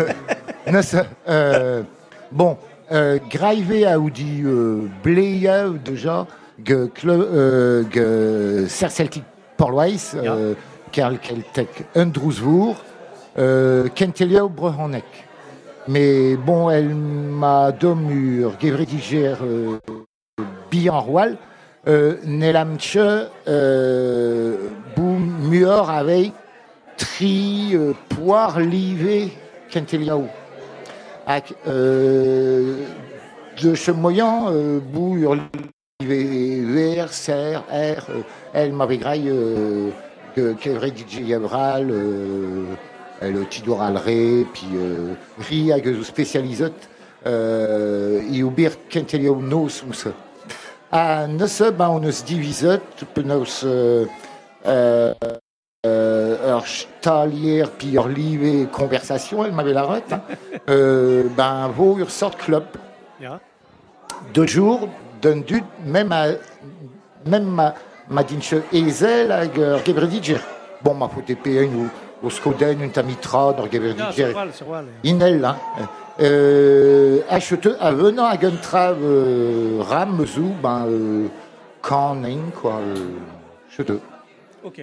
Nas, 0.69 0.95
euh, 1.29 1.83
bon, 2.31 2.57
euh, 2.91 3.19
graive 3.29 3.85
a 3.85 3.99
ou 3.99 4.09
dit 4.09 4.41
euh, 4.43 4.87
bleia 5.03 5.69
déjà 5.69 6.27
club 6.63 7.21
euh, 7.21 8.67
Ser 8.67 8.89
Celtic 8.89 9.23
Porlois 9.57 9.87
euh, 10.15 10.53
kel 10.91 11.19
keltek 11.19 11.85
Undrusvour 11.95 12.75
euh, 13.37 13.87
Kentelia 13.93 14.43
Brehonek. 14.45 15.05
Mais 15.87 16.35
bon, 16.35 16.69
elle 16.69 16.89
m'a 16.89 17.71
domur 17.71 18.53
gevrediger 18.59 19.35
euh, 19.41 19.77
bihan 20.71 20.99
roal 21.01 21.37
euh, 21.87 22.17
nelamche 22.25 22.97
euh, 23.47 24.57
bou 24.95 25.19
muor 25.49 25.89
avec 25.89 26.33
tri 26.97 27.71
euh, 27.73 27.93
poire 28.09 28.59
livé 28.59 29.31
Kenteliao. 29.69 30.27
Ak, 31.27 31.53
euh, 31.67 32.77
de 33.61 33.75
ce 33.75 33.91
moyen, 33.91 34.49
euh, 34.49 34.79
bou 34.79 35.17
livé 35.99 36.61
vert, 36.61 37.11
serre, 37.11 37.63
R, 37.69 38.05
euh, 38.09 38.21
elle 38.53 38.73
m'avait 38.73 38.97
graille 38.97 39.29
euh, 39.29 39.89
que 40.35 40.53
qu'evre 40.53 40.87
DJ 40.87 41.21
Gabral, 41.27 41.87
le 43.21 43.45
Tidoral 43.49 43.97
Ré, 43.97 44.45
puis 44.53 44.67
euh, 44.75 45.13
Ri 45.39 45.71
hag 45.71 45.87
eus 45.87 46.03
spécialisot, 46.03 46.73
euh, 47.25 48.21
i 48.29 48.43
oubir 48.43 48.71
Kenteliao 48.89 49.37
nos 49.37 49.67
ou 49.87 49.93
ça. 49.93 50.11
A 50.91 51.27
neuze, 51.27 51.73
ben, 51.77 51.89
on 51.89 52.03
eus 52.03 52.23
divizot, 52.23 52.79
penaos 53.13 53.65
euh, 53.65 54.05
euh, 55.85 56.35
euh, 56.43 56.57
ur 56.57 56.65
stalier 56.65 57.63
puis 57.77 57.93
ur 57.93 58.07
live 58.07 58.67
conversation, 58.69 59.45
elle 59.45 59.51
m'avait 59.51 59.73
la 59.73 59.83
rete, 59.83 60.11
hein. 60.11 60.21
euh, 60.69 61.23
ben, 61.37 61.71
ur 61.97 62.09
sort 62.09 62.35
club. 62.35 62.65
Ja. 63.21 63.39
Deux 64.33 64.47
jours, 64.47 64.89
d'un 65.21 65.37
dut, 65.37 65.63
même 65.85 66.11
à, 66.11 66.25
même 67.25 67.45
ma, 67.45 67.73
ma 68.09 68.23
dinche 68.23 68.55
ezel 68.73 69.31
hag 69.31 69.57
ur 69.57 69.85
gebrediger. 69.85 70.37
Bon, 70.83 70.93
ma 70.93 71.07
faute 71.07 71.29
épée, 71.29 71.65
ou, 71.65 71.87
au 72.25 72.29
Skoden, 72.29 72.81
une 72.81 72.91
tamitra, 72.91 73.53
dans 73.53 73.65
Ja, 73.65 73.71
gebrediger. 73.71 74.33
Inel, 75.03 75.45
hein. 75.45 75.57
Euh, 76.21 77.19
acheteux, 77.29 77.75
à 77.79 77.91
venant 77.91 78.25
à 78.25 78.37
Guntrav, 78.37 78.97
euh, 79.01 79.81
ram, 79.81 80.25
zou, 80.25 80.53
ben, 80.63 80.85
euh, 80.87 81.27
canin, 81.81 82.39
quoi, 82.61 82.75
euh, 82.75 82.95
cheteux. 83.69 83.99
Ok. 84.63 84.81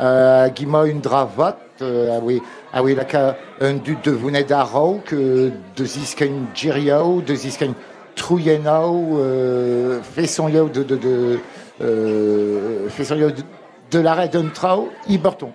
Euh, 0.00 0.48
Guima 0.48 0.86
une 0.86 1.00
dravat, 1.00 1.58
euh, 1.80 2.16
ah 2.16 2.20
oui, 2.22 2.42
ah 2.72 2.82
oui, 2.82 2.96
qu'a 3.08 3.36
un 3.60 3.74
dut 3.74 3.98
de 4.02 4.10
Vounet 4.10 4.42
d'Arau, 4.42 5.00
que 5.04 5.52
de 5.76 5.84
Zisken 5.84 6.46
Giriao, 6.52 7.20
de 7.20 7.34
Zisken 7.34 7.74
Trouyenao, 8.16 9.18
euh, 9.18 10.02
fait 10.02 10.26
son 10.26 10.48
yao 10.48 10.68
de, 10.68 10.82
de, 10.82 10.96
de, 10.96 11.38
euh, 11.80 12.88
fait 12.88 13.04
son 13.04 13.16
yao 13.16 13.30
de, 13.30 13.42
de 13.90 13.98
l'arrêt 14.00 14.28
d'un 14.28 14.48
trao, 14.48 14.90
Iberton. 15.08 15.52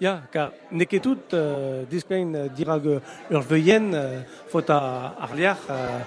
Ja, 0.00 0.22
car 0.32 0.50
neket 0.72 1.00
tout 1.00 1.18
euh, 1.34 1.84
dispein 1.84 2.34
euh, 2.34 2.48
dirag 2.48 3.00
ur 3.30 3.40
veien 3.40 3.92
euh, 3.94 4.20
à 4.68 5.14
Arliar 5.20 5.56
euh, 5.70 5.98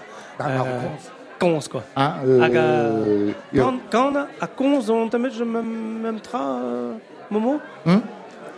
Ah, 1.95 2.19
euh. 2.25 2.41
Hein, 2.41 2.49
euh, 2.53 2.53
euh, 2.55 3.31
Quand, 3.55 3.73
quand 3.91 4.13
a 4.39 4.47
cons 4.47 4.89
on 4.89 5.09
te 5.09 5.17
met 5.17 5.31
je 5.31 5.43
même 5.43 6.19
tra 6.19 6.59
euh, 6.63 6.93
Momo 7.29 7.59
Hmm? 7.85 7.99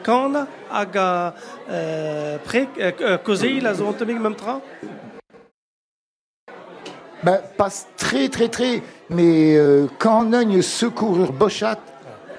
Quand 0.04 0.34
a 0.69 1.34
euh, 1.69 2.38
pré 2.43 2.67
euh, 2.80 2.91
euh, 3.02 3.17
causé 3.17 3.62
la 3.62 3.74
zone 3.74 3.93
te 3.96 4.04
met 4.04 4.13
même 4.13 4.36
tra 4.36 4.60
Ben, 7.24 7.39
passe 7.58 7.88
très, 7.96 8.28
très, 8.28 8.50
très. 8.50 8.82
Mais 9.10 9.56
euh, 9.56 9.88
quand 9.98 10.26
on 10.34 10.62
secours 10.62 11.32
bochat, 11.32 11.80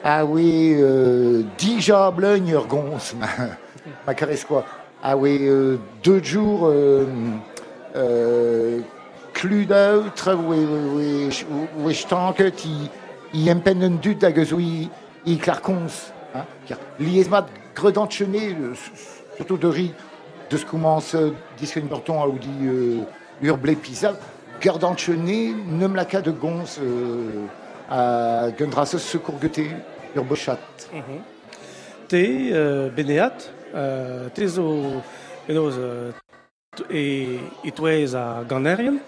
ah 0.05 0.27
oui, 0.27 0.77
euh, 0.79 1.43
déjà 1.59 2.11
blogne 2.11 2.55
gons, 2.69 2.99
ma, 3.19 3.27
ma 4.07 4.15
caresse 4.15 4.45
quoi. 4.45 4.67
Ah 5.03 5.17
oui, 5.17 5.39
euh, 5.41 5.79
deux 6.03 6.23
jours, 6.23 6.69
euh, 6.69 7.07
euh, 9.35 9.41
clu 9.41 9.67
d'autre, 9.67 10.35
oui, 10.35 10.59
oui, 10.69 11.29
oui, 11.51 11.67
oui, 11.79 11.95
je 11.95 12.07
que 12.33 12.51
il, 12.65 12.91
il 13.35 13.51
empen 13.51 13.83
un 13.83 13.91
dut 13.91 14.15
da 14.15 14.33
geus 14.33 14.53
oui, 14.55 14.91
il 15.27 15.39
clarcons, 15.39 15.87
hein, 16.35 16.45
liesmat 16.99 17.47
gredanchené, 17.75 18.57
surtout 19.37 19.57
de 19.57 19.67
riz, 19.69 19.93
de 20.51 20.57
ce 20.57 20.65
commence 20.65 21.17
disque 21.59 21.81
Burton 21.83 22.17
a 22.23 22.27
ou 22.29 22.39
dit 22.39 22.49
euh, 22.63 23.01
urblé 23.43 23.75
pisa, 23.77 24.15
gardanchené, 24.61 25.55
nem 25.67 25.95
la 25.95 26.05
cas 26.05 26.23
de 26.23 26.31
gons 26.31 26.79
euh, 26.81 27.47
à 27.91 28.51
Gundrasse 28.57 28.97
secours 28.99 29.39
gueté, 29.41 29.71
urbochat. 30.17 30.59
Te 32.09 32.17
euh, 32.17 32.91
beneat 32.91 33.51
euh, 33.75 34.29
te 34.29 34.47
zo 34.47 35.03
enoz 35.49 35.75
euh, 35.79 36.13
t- 36.77 36.85
e 36.91 37.39
e 37.65 37.71
touez 37.71 38.15
a 38.15 38.45
Ganerian 38.47 38.99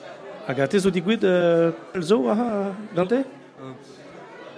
hag 0.46 0.60
a 0.60 0.66
te 0.66 0.78
zo 0.78 0.90
digouid 0.90 1.24
euh, 1.24 1.70
zo 2.00 2.28
a 2.28 2.36
gante 2.94 3.24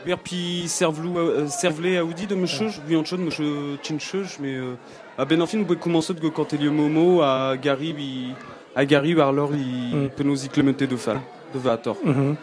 Berpi 0.06 0.68
servlou, 0.68 1.18
euh, 1.18 1.48
servlé 1.48 2.00
Audi 2.00 2.26
de 2.26 2.34
oui 2.34 2.96
en 2.96 3.04
chaude, 3.04 3.20
monsieur 3.20 3.76
Chincheuj, 3.82 4.38
mais 4.40 4.54
euh, 4.56 4.74
à 5.18 5.24
Ben 5.24 5.42
Enfin, 5.42 5.58
vous 5.58 5.64
pouvez 5.64 5.78
commencer 5.78 6.14
de 6.14 6.28
Cantelio 6.28 6.70
Momo 6.70 7.20
à 7.20 7.56
Gary, 7.60 8.32
à 8.76 8.84
Gary, 8.86 9.20
alors 9.20 9.50
il 9.52 9.96
Mm. 9.96 10.08
peut 10.16 10.22
nous 10.24 10.44
y 10.44 10.48
clémenter 10.48 10.86
de 10.86 10.96
fall, 10.96 11.18
de 11.52 11.58
Vator. 11.58 11.96
Mhm. 12.04 12.36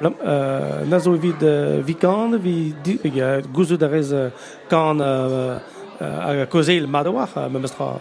Lam, 0.00 0.14
euh, 0.24 0.84
na 0.86 0.98
zo 0.98 1.12
vid 1.12 1.42
vikan, 1.86 2.36
vi 2.38 2.74
di- 2.82 2.98
vi 3.04 3.12
gouzo 3.52 3.76
da 3.76 3.86
rez 3.88 4.10
euh, 4.12 4.30
kan 4.68 4.98
a 5.00 6.46
kozel 6.46 6.86
madawar, 6.86 7.28
euh, 7.36 7.48
me 7.50 7.58
mestra. 7.58 8.00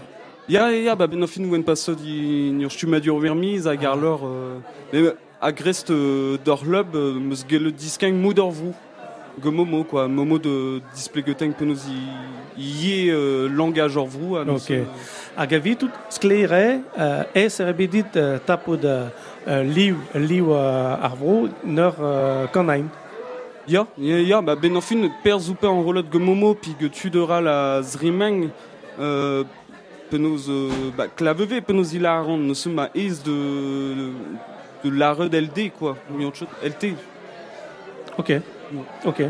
Ya, 0.49 0.69
ya, 0.71 0.95
bah 0.95 1.07
Ben 1.07 1.23
Enfin, 1.23 1.43
vous 1.43 1.61
pas 1.63 1.75
ça, 1.75 1.93
il 2.03 2.55
n'y 2.57 2.65
a 2.65 2.67
pas 2.67 2.99
dur 2.99 3.17
vermise, 3.19 3.67
à 3.67 3.75
Garlor, 3.75 4.21
euh, 4.25 4.57
mais 4.91 5.13
à 5.39 5.51
Grest 5.51 5.91
euh, 5.91 6.37
d'Orlob, 6.43 6.95
euh, 6.95 7.13
me 7.13 7.35
sgele 7.35 7.71
disquin 7.71 8.11
moudorvou. 8.11 8.73
Go 9.39 9.49
Momo, 9.49 9.85
quoi, 9.85 10.09
Momo 10.09 10.37
de 10.39 10.81
peut 11.13 11.65
nous 11.65 11.77
y, 12.57 12.61
y 12.61 13.07
est 13.07 13.11
euh, 13.11 13.47
langage 13.47 13.95
orvou. 13.95 14.35
à 14.35 14.43
nous, 14.43 14.55
Ok. 14.55 14.71
euh, 14.71 14.83
Hag 15.37 15.53
a 15.53 15.59
vi 15.59 15.77
tout 15.77 15.89
skleire 16.09 16.81
euh, 16.99 17.23
e 17.33 17.47
ser 17.47 17.71
bedit 17.71 18.03
euh, 18.17 18.37
tapo 18.45 18.75
de 18.75 19.05
euh, 19.47 19.63
liv, 19.63 19.95
liv 20.15 20.43
euh, 20.49 20.95
ar 21.01 21.15
vro 21.15 21.47
neur 21.63 21.95
euh, 22.01 22.45
kanaim. 22.47 22.87
Ya, 23.69 23.87
ya, 23.97 24.19
ya, 24.19 24.41
bah 24.41 24.57
ben 24.61 24.75
enfin, 24.75 25.09
per 25.23 25.39
zouper 25.39 25.67
en 25.67 25.81
relot 25.81 26.01
de 26.01 26.17
Momo, 26.17 26.53
puis 26.53 26.75
que 26.77 26.87
tu 26.87 27.09
dera 27.09 27.39
la 27.39 27.81
Zrimeng, 27.81 28.49
euh, 28.99 29.45
penos, 30.11 30.49
euh, 30.49 30.69
bah, 30.95 31.07
claveve, 31.07 31.61
penos 31.61 31.93
il 31.93 32.05
a 32.05 32.21
nous 32.21 32.53
sommes 32.55 32.79
à 32.79 32.89
aise 32.93 33.23
de, 33.23 34.11
de 34.83 34.89
l'arre 34.89 35.29
d'LD, 35.29 35.71
quoi, 35.71 35.95
LT. 36.63 36.93
Ok, 38.17 38.33
ok. 39.05 39.23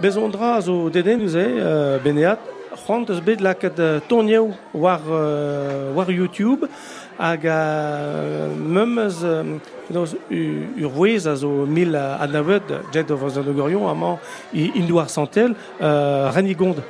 Bezondra 0.00 0.60
zo 0.60 0.88
deden 0.88 1.20
nous 1.20 1.36
euh, 1.36 1.98
beneat, 1.98 2.38
c'hoant 2.74 3.04
eus 3.10 3.20
bet 3.20 3.36
laket 3.40 3.78
euh, 3.78 4.00
tonioù 4.08 4.54
war, 4.72 5.00
euh, 5.10 5.92
war 5.94 6.10
YouTube, 6.10 6.64
hag 7.18 7.46
a 7.46 8.48
mem 8.56 8.98
eus 8.98 9.20
euh, 9.22 9.58
penaos 9.86 10.16
ur 10.30 10.90
voez 10.90 11.28
a 11.28 11.36
zo 11.36 11.66
mil 11.66 11.94
a 11.96 12.14
anavet 12.14 12.62
jet 12.92 13.10
o 13.10 13.16
vaz 13.16 13.36
an 13.36 13.48
ogorion 13.52 13.90
amañ 13.90 14.16
i 14.54 14.70
indouar 14.76 15.10
santel 15.10 15.54
euh, 15.82 16.30
Ranigonde. 16.30 16.82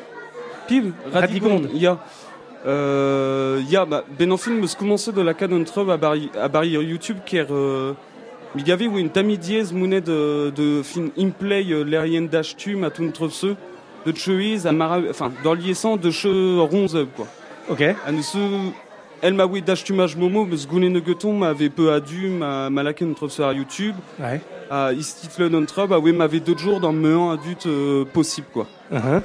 Piv, 0.68 0.92
Radigonde. 1.12 1.66
Radigonde, 1.66 1.68
ya. 1.74 1.90
Euh, 1.90 2.19
ya, 2.66 3.84
bah, 3.84 4.04
ben 4.18 4.32
enfin, 4.32 4.50
me 4.50 4.66
commencer 4.76 5.12
de 5.12 5.22
la 5.22 5.34
cadre 5.34 5.62
treuve 5.64 5.90
à 5.90 5.96
barri, 5.96 6.30
à 6.38 6.48
barri 6.48 6.70
YouTube, 6.70 7.18
qui 7.24 7.36
est, 7.36 7.50
euh, 7.50 7.92
il 8.56 8.66
y 8.66 8.72
avait 8.72 8.86
oui, 8.86 9.00
une 9.00 9.10
tami 9.10 9.38
dièse 9.38 9.72
mounet 9.72 10.00
de, 10.00 10.50
de 10.50 10.82
fin 10.82 11.08
implay 11.18 11.64
euh, 11.70 11.82
l'erien 11.82 12.22
d'achtu, 12.22 12.76
ma 12.76 12.90
tout 12.90 13.30
ce, 13.30 13.54
de 14.06 14.16
chemise, 14.16 14.66
à 14.66 14.72
mara, 14.72 15.00
enfin, 15.08 15.32
dans 15.44 15.54
l'ISan 15.54 15.96
de 15.96 16.10
che 16.10 16.26
ronze, 16.58 16.98
quoi. 17.16 17.26
Ok, 17.68 17.82
à 17.82 18.12
ne 18.12 18.22
se 18.22 18.38
elle 19.22 19.34
m'a 19.34 19.44
oui 19.44 19.60
d'achtumage 19.62 20.16
momo, 20.16 20.46
mais 20.46 20.56
ce 20.56 20.66
ne 20.66 21.00
gueton 21.00 21.34
m'avait 21.34 21.68
peu 21.68 21.92
adu, 21.92 22.28
ma 22.28 22.70
malaken 22.70 23.14
trouve 23.14 23.30
sur 23.30 23.52
YouTube. 23.52 23.94
Ouais. 24.18 24.40
À 24.70 24.92
istitle 24.92 25.48
non 25.48 25.66
trub, 25.66 25.92
ah 25.92 25.98
oui, 25.98 26.12
m'avait 26.12 26.40
d'autres 26.40 26.60
jours 26.60 26.80
dans 26.80 26.92
me 26.92 27.32
adulte 27.32 27.66
euh, 27.66 28.04
possible, 28.04 28.46
quoi. 28.52 28.66
Uh-huh. 28.92 28.98
Euh, 29.04 29.20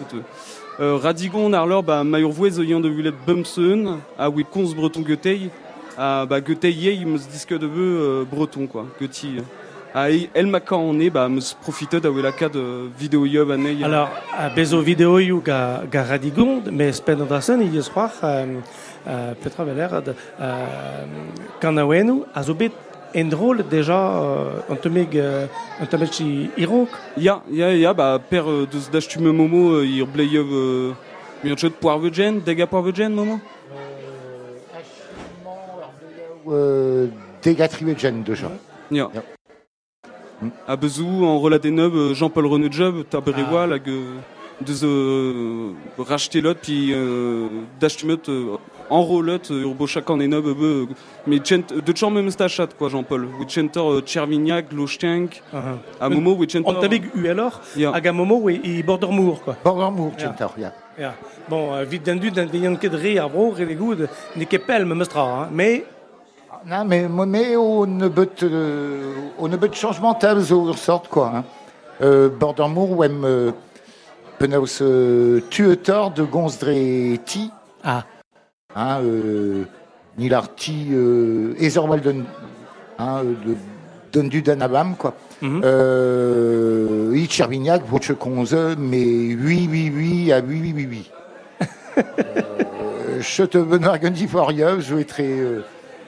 Radigon, 0.80 1.50
narlor, 1.50 1.84
bah, 1.84 2.04
voué, 2.04 2.50
zoyant 2.50 2.80
de 2.80 2.90
Villette 2.90 3.16
Bumsen, 3.26 4.00
à 4.18 4.30
oui, 4.30 4.46
cons 4.50 4.74
breton 4.76 5.02
guetei, 5.02 5.50
à 5.98 6.26
bah, 6.26 6.42
guetei, 6.42 6.72
il 6.72 7.08
me 7.08 7.18
disque 7.18 7.58
de 7.58 7.68
euh, 7.68 8.24
breton, 8.30 8.68
quoi, 8.68 8.86
guetei. 9.00 9.42
Ah, 9.98 10.10
elle 10.34 10.48
m'a 10.48 10.60
quand 10.60 10.80
on 10.80 11.00
est, 11.00 11.10
bah, 11.10 11.30
me 11.30 11.40
profite 11.62 11.96
de 11.96 12.22
la 12.22 12.34
cas 12.34 12.50
de 12.50 12.90
vidéo 13.00 13.26
yob 13.26 13.50
année. 13.52 13.78
Alors, 13.82 14.10
à 14.38 14.50
bezo 14.50 14.82
vidéo 14.82 15.20
you 15.20 15.42
ga, 15.42 15.84
ga 15.90 16.04
radigon, 16.04 16.62
mais 16.70 16.92
spendasen, 16.92 17.62
il 17.62 17.74
y 17.74 17.78
a 17.78 17.82
soir, 17.82 18.12
euh, 18.22 18.60
euh, 19.08 19.34
Petra 19.42 19.64
Veller, 19.64 19.88
euh, 20.42 21.06
kanawenu, 21.62 22.24
azobet, 22.36 22.72
en 22.72 22.95
drôle 23.24 23.64
déjà, 23.70 24.22
euh, 24.22 24.60
un 24.70 24.76
temeg, 24.76 25.18
euh, 25.18 25.48
un 25.80 25.86
temeg 25.86 26.12
chi 26.12 26.50
irok. 26.58 26.90
Ya, 27.18 27.42
ya, 27.50 27.74
ya, 27.74 27.94
bah, 27.94 28.20
per 28.30 28.44
euh, 28.50 28.68
de 28.68 28.92
d'achtume 28.92 29.32
momo, 29.32 29.76
euh, 29.76 29.86
ir 29.86 30.06
bleiev, 30.06 30.46
euh, 30.52 30.94
mir 31.44 31.58
jeu 31.58 31.70
de 31.70 31.76
poarvegen, 31.76 32.42
dega 32.46 32.68
poarvegen, 32.68 33.10
momo? 33.10 33.40
Euh, 36.48 37.08
Dégatrivé 37.42 37.96
Jen 37.98 38.24
déjà. 38.24 38.52
Ya. 38.92 39.10
Ya. 39.14 39.24
A 40.68 40.76
bezou, 40.76 41.26
en 41.26 41.40
relaté 41.40 41.72
neuf, 41.72 41.94
euh, 41.96 42.14
Jean-Paul 42.14 42.46
René 42.48 42.68
Job, 42.70 43.06
ta 43.10 43.22
berewa, 43.22 43.66
lag, 43.66 43.88
euh, 43.88 44.18
euh, 44.84 45.72
racheter 45.98 46.42
l'autre, 46.42 46.60
puis 46.62 46.92
euh, 46.94 47.48
d'achtumet, 47.80 48.18
euh, 48.30 48.56
en 48.90 49.02
rolot, 49.02 49.40
euh, 49.52 49.62
urbo 49.64 49.88
chacun 49.88 50.18
des 50.18 50.28
neuf, 50.28 50.46
euh, 50.46 50.86
mais 51.28 51.38
tchent, 51.40 51.60
de 51.68 51.96
champ 51.98 52.10
même 52.12 52.30
stachat, 52.30 52.68
quoi, 52.78 52.90
Jean-Paul. 52.90 53.28
Euh, 53.78 54.02
Tchervignac, 54.02 54.72
Lochtenk, 54.72 55.42
Uh-huh. 55.54 55.60
à 56.00 56.10
Momo, 56.10 56.36
oui, 56.40 56.48
tchenter. 56.48 56.70
On 56.70 56.80
temeg 56.80 57.04
u 57.16 57.28
alors, 57.28 57.62
momo, 58.14 58.40
oui, 58.42 58.62
i 58.64 58.84
bordermour, 58.84 59.42
quoi. 59.44 59.56
Center, 60.18 60.48
ja. 60.58 60.72
Ja. 60.98 61.14
Bon, 61.50 61.74
euh, 61.74 61.84
vite 61.84 62.04
d'un 62.04 62.16
du, 62.16 62.32
d'un 62.32 62.46
re 62.46 63.20
ar 63.20 63.30
bro, 63.30 63.52
re 63.52 63.76
goud, 63.76 64.08
ne 64.36 64.44
ket 64.46 64.60
pel 64.66 64.86
me 64.86 64.96
mestra, 64.96 65.22
hein. 65.44 65.50
mais, 65.52 65.84
Non, 66.66 66.84
mais, 66.86 67.08
mais 67.08 67.56
on 67.58 67.86
ne 67.86 68.08
peut 68.08 68.30
euh, 68.44 69.14
on 69.38 69.48
ne 69.48 69.58
peut 69.58 69.70
changement 69.74 70.14
tab 70.16 70.40
zo 70.40 70.68
ur 70.70 70.78
sort 70.78 71.08
quoi. 71.10 71.32
Hein. 71.36 71.44
Euh, 72.02 72.30
Bordermoor 72.30 72.92
ou 72.92 73.04
euh, 73.04 73.52
penaos 74.38 74.82
euh, 74.82 75.42
tuetor 75.50 76.12
de 76.12 76.24
gonzdre 76.24 76.72
ti. 77.26 77.52
Ah. 77.84 78.04
Hein, 78.76 79.00
euh, 79.04 79.64
nilar 80.18 80.54
ti 80.56 80.88
euh, 80.92 81.54
ezorwal 81.60 82.02
don 82.02 82.24
hein, 83.00 83.22
euh, 83.24 83.34
de 83.46 83.56
don 84.12 84.28
du 84.28 84.42
danabam 84.42 84.96
quoi. 84.96 85.14
Mhm. 85.42 85.62
Euh, 85.64 87.14
i 87.16 87.28
Chervignac, 87.30 87.84
voce 87.86 88.14
konze, 88.18 88.76
mais 88.78 89.36
oui, 89.36 89.68
oui, 89.70 89.92
oui, 89.94 90.32
ah 90.32 90.40
oui, 90.46 90.60
oui, 90.62 90.74
oui, 90.76 90.88
oui. 90.90 91.12
euh, 91.98 93.22
je 93.22 93.44
te 93.44 93.58
benoît 93.58 93.98
Gundi 93.98 94.28
je 94.28 94.96
vais 94.96 95.04
très 95.04 95.24
euh, 95.24 95.62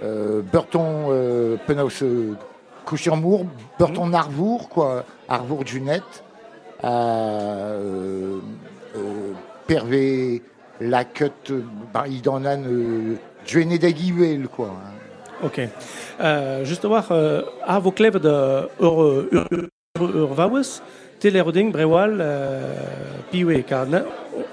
euh, 0.04 0.42
Burton 0.42 1.08
euh, 1.10 1.58
Penaus 1.66 2.02
euh, 2.04 2.34
Couchirmour, 2.86 3.46
Burton 3.78 4.14
Arvour, 4.14 4.70
quoi, 4.70 5.04
Arvour 5.28 5.66
Junette, 5.66 6.24
euh, 6.84 8.40
euh, 8.96 9.34
Pervé, 9.68 10.42
la 10.80 11.04
cut, 11.04 11.32
euh, 11.52 11.62
bah, 11.94 12.06
a 12.08 12.56
euh, 12.66 13.16
d'Aguivel, 13.78 14.48
quoi. 14.48 14.70
hein. 14.72 15.46
ok. 15.46 15.62
Juste 16.64 16.86
voir, 16.86 17.06
euh, 17.12 17.42
a 17.66 17.80
vos 17.80 17.92
clèves 17.92 18.20
de 18.20 18.30
ur, 18.80 19.04
ur, 19.04 19.46
ur, 19.52 19.68
ur, 20.02 20.16
ur 20.16 20.34
vawes, 20.34 20.82
teleruding 21.20 21.72
brewal, 21.72 22.24
piwe, 23.32 23.64
car 23.64 23.86
na, 23.88 24.04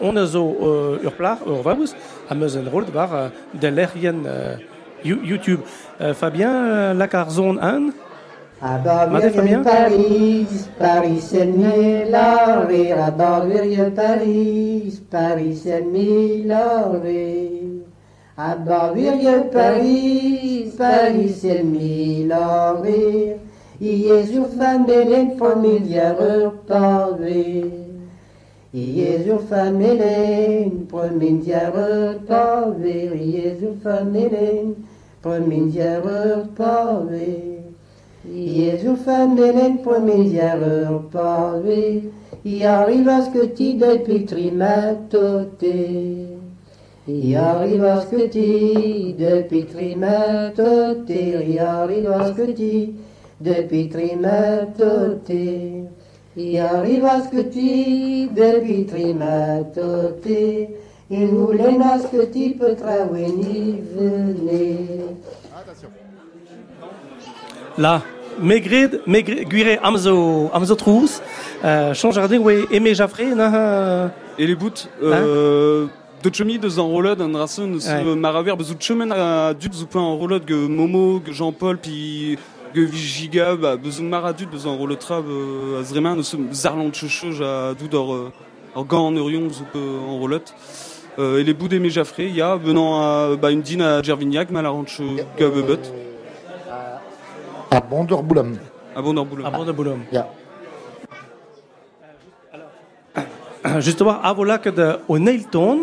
on 0.01 0.17
a 0.17 0.25
zo 0.27 0.99
ur 1.05 1.13
plar, 1.13 1.39
ur 1.47 1.63
vawes, 1.63 1.95
a 2.29 2.35
meus 2.35 2.57
en 2.57 2.69
rold 2.71 2.89
var 2.91 3.15
euh, 3.15 3.29
de 3.55 3.69
You- 5.05 5.21
YouTube. 5.23 5.61
Fabien, 6.15 6.95
la 6.95 7.07
car 7.09 7.31
zone 7.31 7.59
1, 8.61 8.67
À 8.67 8.79
bord 8.79 9.11
Madame 9.11 9.33
Fabien 9.33 9.63
Paris, 9.63 10.47
Paris 10.79 11.21
c'est 11.21 11.43
rire. 11.43 12.99
À 12.99 13.11
bord 13.11 13.47
Paris, 13.95 15.01
Paris 15.11 15.57
c'est 15.63 15.83
rire. 15.83 16.57
À 18.37 18.57
bord 18.57 18.95
Paris, 19.53 20.73
Paris 20.77 21.35
c'est 21.37 21.63
mille 21.63 22.35
rire. 22.83 23.39
I 23.81 24.07
Jesu 24.07 24.45
familjen 24.57 25.37
familiar 25.37 26.17
pavé. 26.67 27.65
I 28.73 28.85
Jesu 28.97 29.39
familjen 29.49 30.87
familiar 30.89 31.73
pavé. 38.25 38.27
I 38.33 38.55
Jesu 38.55 38.97
familjen 38.97 39.79
familiar 39.79 39.79
pavé. 39.79 39.81
Jesu 39.83 39.83
familjen 39.83 39.83
familiar 39.83 40.59
pavé. 41.11 42.03
I 42.47 42.63
arriva 42.65 43.23
ce 43.23 43.31
que 43.31 43.47
ti 43.55 43.75
depuis 43.75 44.27
trimatoté. 44.27 46.27
I 47.07 47.35
arriva 47.35 48.01
ce 48.01 48.07
que 48.11 48.29
ti 48.29 49.15
depuis 49.17 49.65
trimatoté. 49.65 51.49
I 51.49 51.59
arriva 51.59 52.27
ce 52.27 52.35
que 52.35 52.53
ti 52.53 52.95
depuis 53.41 53.89
trimatoté. 53.89 55.89
I 56.37 56.59
arriva 56.59 57.23
ce 57.23 57.29
que 57.31 57.43
ti 57.49 58.29
depuis 58.35 58.85
trimatoté. 58.85 60.69
Il 61.11 61.27
voulait 61.29 61.79
nas 61.79 62.05
que 62.11 62.27
ti 62.27 62.51
peut 62.59 62.75
travailler 62.75 63.83
venir. 63.97 65.05
là, 67.77 68.03
Megrid, 68.41 69.01
Guire, 69.07 69.79
Amzo, 69.83 70.51
Amzo 70.53 70.75
Trous, 70.75 71.21
euh, 71.65 71.95
oui, 72.41 72.65
Aimé 72.71 72.95
Jaffré, 72.95 73.27
euh, 73.37 74.09
Et 74.39 74.47
les 74.47 74.55
bouts, 74.55 74.71
euh, 75.03 75.87
de 76.23 76.35
chemi 76.35 76.59
de 76.59 76.69
an 76.79 77.39
rasen 77.39 77.75
Ouais. 77.75 78.15
maraver 78.17 78.55
zo 78.63 79.99
en 79.99 80.17
rolad 80.17 80.43
ge 80.47 80.55
Momo, 80.69 81.21
ge 81.27 81.33
Jean-Paul, 81.33 81.79
puis 81.79 82.39
ge 82.75 82.81
Vigiga, 82.81 83.57
bah, 83.57 83.77
bezout 83.77 84.03
mar 84.05 84.25
a 84.25 84.33
dud 84.33 84.51
bezout 84.51 84.69
en 84.69 84.77
rolad 84.77 84.99
trab 84.99 85.25
euh, 85.29 85.81
a 85.81 85.85
zreman 85.85 86.19
eus 86.19 86.37
zarlant 86.53 86.91
tchechoj 86.91 87.43
a 87.43 87.75
dud 87.75 87.95
or, 87.95 88.15
euh, 88.15 88.33
or 88.75 88.87
gant 88.87 89.07
en 89.09 89.13
eurion. 89.13 89.49
Euh, 91.19 91.39
et 91.39 91.45
les 91.45 91.55
bouts 91.55 91.69
d'Aimé 91.69 91.91
Jaffré, 91.91 92.27
il 92.27 92.35
y 92.35 92.43
a 92.43 92.57
venant 92.57 93.01
à, 93.01 93.37
bah, 93.37 93.51
une 93.53 93.63
dîne 93.63 93.83
à 93.83 94.03
Gervignac, 94.03 94.49
à 94.51 94.63
À 97.75 97.81
Bonderboulom. 97.81 98.57
à 98.95 99.03
Bonnerboulon. 99.03 99.45
à 99.45 99.73
Boulogne. 99.73 100.03
Ja. 100.13 100.29
Justement, 103.81 104.21
à 104.23 104.33
voilà 104.33 104.59
que 104.59 104.71
de, 104.71 104.97
au 105.09 105.19
Neilton, 105.19 105.81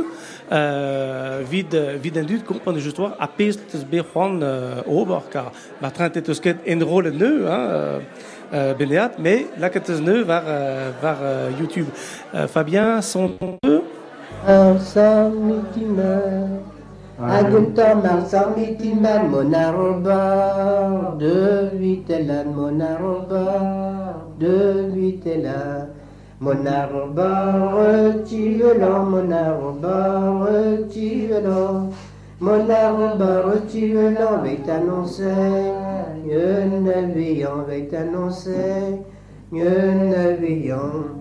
euh, 0.53 1.41
vid, 1.43 1.75
vid 2.01 2.17
un 2.17 2.23
dud, 2.23 2.45
comprendre 2.45 2.79
justement, 2.79 3.11
à 3.19 3.27
piste, 3.27 3.75
be 3.91 4.01
Juan, 4.13 4.39
euh, 4.41 4.81
over, 4.87 5.19
car, 5.29 5.51
la 5.81 5.91
train 5.91 6.07
était 6.07 6.33
ce 6.33 6.49
en 6.49 6.85
rôle 6.85 7.09
neu, 7.09 7.51
hein, 7.51 7.99
euh, 8.53 8.73
Benéat, 8.73 9.11
mais 9.19 9.47
la 9.59 9.69
que 9.69 9.91
neu 9.99 10.21
vers, 10.21 10.43
vers 11.01 11.17
euh, 11.21 11.49
YouTube. 11.59 11.87
Fabien, 12.47 13.01
son 13.01 13.29
peu, 13.61 13.81
Un 14.47 14.77
un 17.24 18.26
samitiman, 18.26 19.30
mon 19.30 19.53
arrobar, 19.53 21.17
de 21.17 21.69
vitelan, 21.74 22.53
mon 22.55 22.82
arrobar, 22.82 24.15
de 24.39 24.89
vitelan. 24.93 25.88
Mon 26.39 26.65
arrobar, 26.65 28.26
tu 28.28 28.57
violent, 28.57 29.05
mon 29.05 29.32
arrobar, 29.32 30.47
tu 30.91 31.28
violent. 31.28 31.91
Mon 32.39 32.67
arrobar, 32.67 33.53
tu 33.72 33.93
violent, 33.93 34.39
avec 34.39 34.65
t'annoncer, 34.65 35.72
ne 36.26 37.13
veillant, 37.13 37.59
avec 37.59 37.91
t'annoncer, 37.91 38.97
ne 39.51 40.36
veillant. 40.39 41.20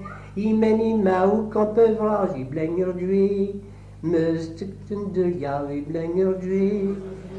imenima 0.35 1.25
ou 1.25 1.49
campe 1.49 1.91
vra 1.99 2.29
i 2.37 2.43
blenger 2.43 2.93
dwi 2.93 3.55
Mustukten 4.03 5.11
de 5.13 5.25
ja 5.39 5.61
i 5.69 5.81
blenger 5.81 6.33
dwi 6.41 6.95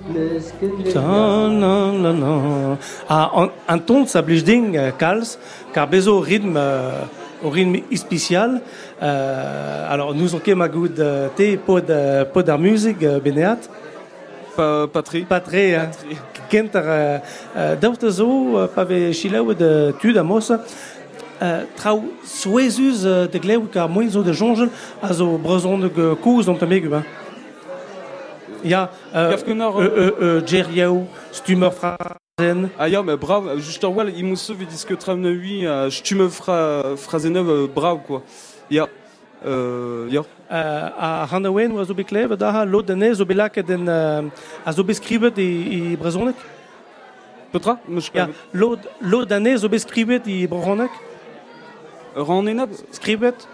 Musken 0.09 0.83
de 0.85 0.93
Ta 0.93 1.01
la 1.01 1.93
la 1.93 2.13
la. 2.13 2.79
Ah, 3.09 3.31
un, 3.37 3.51
un 3.69 3.79
ton 3.79 4.03
de 4.03 4.09
sablichding 4.09 4.77
euh, 4.77 4.91
kals, 4.99 5.39
car 5.73 5.87
bezo 5.89 6.19
rythme, 6.19 6.57
euh, 6.57 7.05
au 7.45 7.51
rythme 7.51 7.77
spécial. 7.95 8.61
Euh, 9.01 9.87
alors, 9.89 10.13
nous 10.15 10.35
on 10.35 10.57
ma 10.57 10.69
good 10.69 10.99
euh, 10.99 11.29
te 11.37 11.57
pod 11.57 11.87
pod 12.33 12.49
ar 12.49 12.59
euh, 12.59 13.21
beneat. 13.21 13.71
Pas, 14.57 14.87
pas 14.89 15.03
très. 15.03 15.21
Pas 15.21 15.41
très, 15.41 15.75
hein. 15.77 15.91
Kent 16.51 16.77
ar 16.77 16.83
euh, 16.85 17.19
euh, 17.57 17.77
daout 17.77 18.11
zo 18.11 18.59
euh, 18.59 18.67
pa 18.67 18.85
ve 18.85 19.13
chilaou 19.13 19.55
de 19.55 19.95
tud 20.01 20.19
a 20.19 20.25
mos. 21.43 21.49
Euh, 21.49 21.65
trao 21.77 22.03
souezuz 22.25 23.05
euh, 23.05 23.27
de 23.27 23.39
gleu 23.39 23.63
car 23.73 23.89
moins 23.89 24.09
zo 24.09 24.23
de 24.23 24.33
jonjel 24.33 24.69
a 25.03 25.13
zo 25.13 25.39
brezon 25.39 25.79
de 25.79 26.15
kouz 26.15 26.47
dont 26.47 26.59
megu. 26.63 26.95
Hein. 26.95 27.05
Ja, 28.65 28.91
euh, 29.15 29.31
Gafkenor, 29.31 29.81
euh, 29.81 30.41
Stummer 31.33 31.71
Frazen. 31.73 32.71
Ah 32.79 32.89
ja, 32.89 33.03
mais 33.03 33.17
bravo, 33.17 33.59
juste 33.59 33.85
en 33.85 33.95
il 34.07 34.25
m'a 34.25 34.37
sauvé 34.37 34.67
disque 34.67 34.97
tram 34.99 35.25
8, 35.25 35.91
je 35.91 36.03
tu 36.03 36.15
me 36.15 36.29
fra 36.29 36.97
frazeneuve 36.97 37.69
bravo 37.69 37.99
quoi. 38.07 38.23
Ja. 38.71 38.89
Euh, 39.45 40.07
ja. 40.09 40.21
Uh, 40.21 40.55
a 40.99 41.27
Handawen 41.27 41.73
oa 41.73 41.85
zo 41.85 41.95
beklevet 41.95 42.39
da 42.39 42.53
ha 42.53 42.65
lo 42.65 42.83
dene 42.83 43.15
zo 43.15 43.25
belaket 43.25 43.67
den 43.67 43.89
a 43.89 44.73
zo 44.73 44.85
beskrivet 44.85 45.39
i, 45.39 45.93
i 45.93 45.97
brezonek? 45.97 46.37
Petra? 47.51 47.79
Mech 47.89 48.11
Ja, 48.15 48.29
lo, 48.53 48.77
lo 49.01 49.25
dane 49.25 49.59
zo 49.59 49.69
beskrivet 49.69 50.27
i 50.27 50.47
brezonek? 50.47 50.91
Ran 52.17 52.47
enab? 52.47 52.71
Skrivet? 52.93 53.49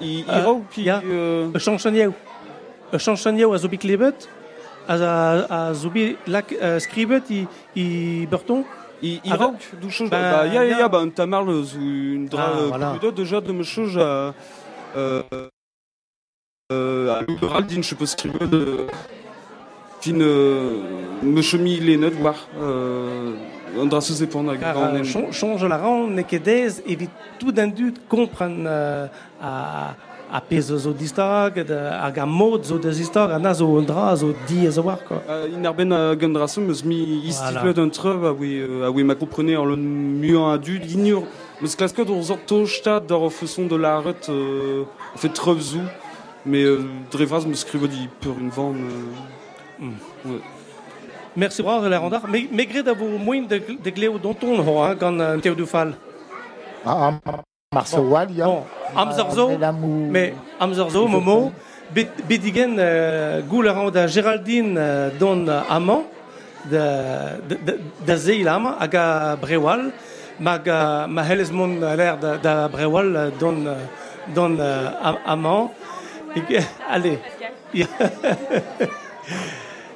I, 0.00 0.20
i 0.20 0.24
Euh, 0.28 0.44
rau, 0.44 0.64
pi... 0.70 0.82
ja. 0.82 1.00
Euh, 1.04 1.50
E. 1.54 2.12
E 2.92 2.98
chanchanyew 2.98 3.52
a 3.52 3.58
zo 3.58 3.68
a, 4.88 4.94
a, 5.04 5.68
a 5.70 5.74
zo 5.74 5.90
be 5.90 6.16
lak 6.26 6.52
uh, 6.52 6.78
skrivet 6.80 7.30
i, 7.30 7.46
i 7.74 8.26
Burton? 8.30 8.64
I, 9.02 9.20
i 9.24 9.30
Ah, 9.30 9.36
du 9.80 9.90
chose, 9.90 10.10
bah, 10.10 10.18
bah, 10.20 10.46
ja, 10.46 10.64
ja. 10.64 10.78
ja, 10.80 10.88
bah, 10.88 11.00
un 11.00 11.10
tamarle, 11.10 11.62
zo 11.64 11.78
un 11.78 12.24
dra, 12.26 12.44
Ah, 12.44 12.60
voilà. 12.68 12.92
de 13.42 13.52
me 13.52 13.62
à, 13.98 14.34
euh, 14.96 15.22
euh, 16.72 17.08
din, 17.62 17.82
je 17.82 17.94
peux 17.94 18.06
scribe 18.06 18.42
de, 18.48 18.86
fin, 20.00 20.20
euh, 20.20 20.80
me 21.22 21.42
chemi 21.42 21.78
les 21.80 21.96
notes, 21.96 22.14
voir, 22.14 22.48
euh, 22.60 23.34
dra 23.88 24.00
se 24.00 24.12
uh, 25.00 25.04
chon- 25.04 25.32
change 25.32 25.64
la 25.64 25.76
ran 25.76 26.06
ne 26.06 26.22
ket 26.22 26.42
dez 26.42 26.82
evit 26.86 27.10
tout 27.38 27.52
d'un 27.52 27.68
dut 27.68 27.94
kompren 28.08 28.64
uh, 28.66 29.08
a, 29.42 29.94
a 30.30 30.40
pez 30.40 30.60
zo 30.76 30.92
distag, 30.92 31.54
de, 31.66 31.74
hag 31.74 32.18
a 32.18 32.26
mod 32.26 32.64
zo 32.64 32.78
a 33.32 33.38
na 33.38 33.54
zo 33.54 33.66
un 33.78 33.82
dra 33.84 34.14
zo 34.16 34.34
di 34.46 34.66
a 34.66 34.70
zo 34.70 34.82
war, 34.82 34.98
quoi. 35.04 35.16
Euh, 35.28 35.46
in 35.56 35.64
a 35.92 36.14
gandrasum 36.14 36.64
mi 36.84 37.20
Voilà. 37.62 37.72
d'un 37.72 37.88
treub 37.88 38.24
a 38.24 38.32
oui 38.32 38.58
euh, 38.60 38.86
a 38.86 38.90
oui 38.90 39.04
ma 39.04 39.14
comprenez 39.14 39.56
en 39.56 39.64
le 39.64 39.76
mieux 39.76 40.38
a 40.38 40.58
dud 40.58 40.84
ignore 40.90 41.24
meus 41.60 41.74
klasket 41.76 42.08
ur 42.08 42.22
zorto 42.22 42.66
stad 42.66 43.06
dar 43.06 43.22
o 43.22 43.30
façon 43.30 43.66
de 43.66 43.76
la 43.76 44.00
ret 44.00 44.28
euh, 44.28 44.84
fait 45.16 45.30
treub 45.32 45.58
zou 45.60 45.80
mais 46.44 46.62
euh, 46.64 46.80
di 47.88 48.08
pur 48.20 48.34
une 48.40 48.50
van 48.50 48.72
euh, 48.74 49.86
ouais. 50.26 50.40
Merci 51.38 51.62
bra 51.62 51.78
la 51.88 52.00
randar. 52.00 52.26
Me, 52.26 52.48
me 52.50 52.64
gred 52.66 52.88
a 52.88 52.94
vo 52.94 53.06
moin 53.16 53.42
de, 53.46 53.58
de 53.84 53.90
gleo 53.90 54.18
dont 54.18 54.34
on 54.42 54.58
ho, 54.58 54.82
hein, 54.82 54.96
gant 54.96 55.20
uh, 55.20 55.54
du 55.54 55.66
fall. 55.66 55.92
Ah, 56.84 57.12
Marceau 57.72 58.02
Wall, 58.02 58.32
ya. 58.32 58.46
Bon, 58.46 58.64
Amzorzo, 58.96 59.50
mais 60.10 60.34
Amzorzo, 60.58 61.06
Momo, 61.06 61.52
Bedigen, 62.28 62.72
uh, 62.80 63.40
goul 63.48 63.70
da 63.92 64.06
Géraldine 64.08 64.76
uh, 64.76 65.10
don 65.20 65.46
amant, 65.68 66.06
da, 66.68 67.36
da, 68.04 68.16
zeilam, 68.16 68.74
hag 68.80 68.94
a 68.96 69.36
brewal, 69.40 69.92
mag 70.40 70.66
ma 71.08 71.22
a 71.22 71.34
l'air 71.94 72.16
da, 72.18 72.36
da 72.36 72.68
brewal 72.68 73.14
uh, 73.14 73.30
don, 73.38 73.64
don 74.34 74.58
am- 74.58 75.18
amant. 75.24 75.70
Allez. 76.90 77.18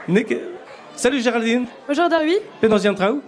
Nek, 0.09 0.52
salut 1.03 1.21
Géraldine, 1.21 1.67
Bonjour 1.89 2.09
Darwi, 2.09 2.37
pe 2.61 2.69
dans 2.69 2.87
un 2.87 2.95
trao 2.95 3.21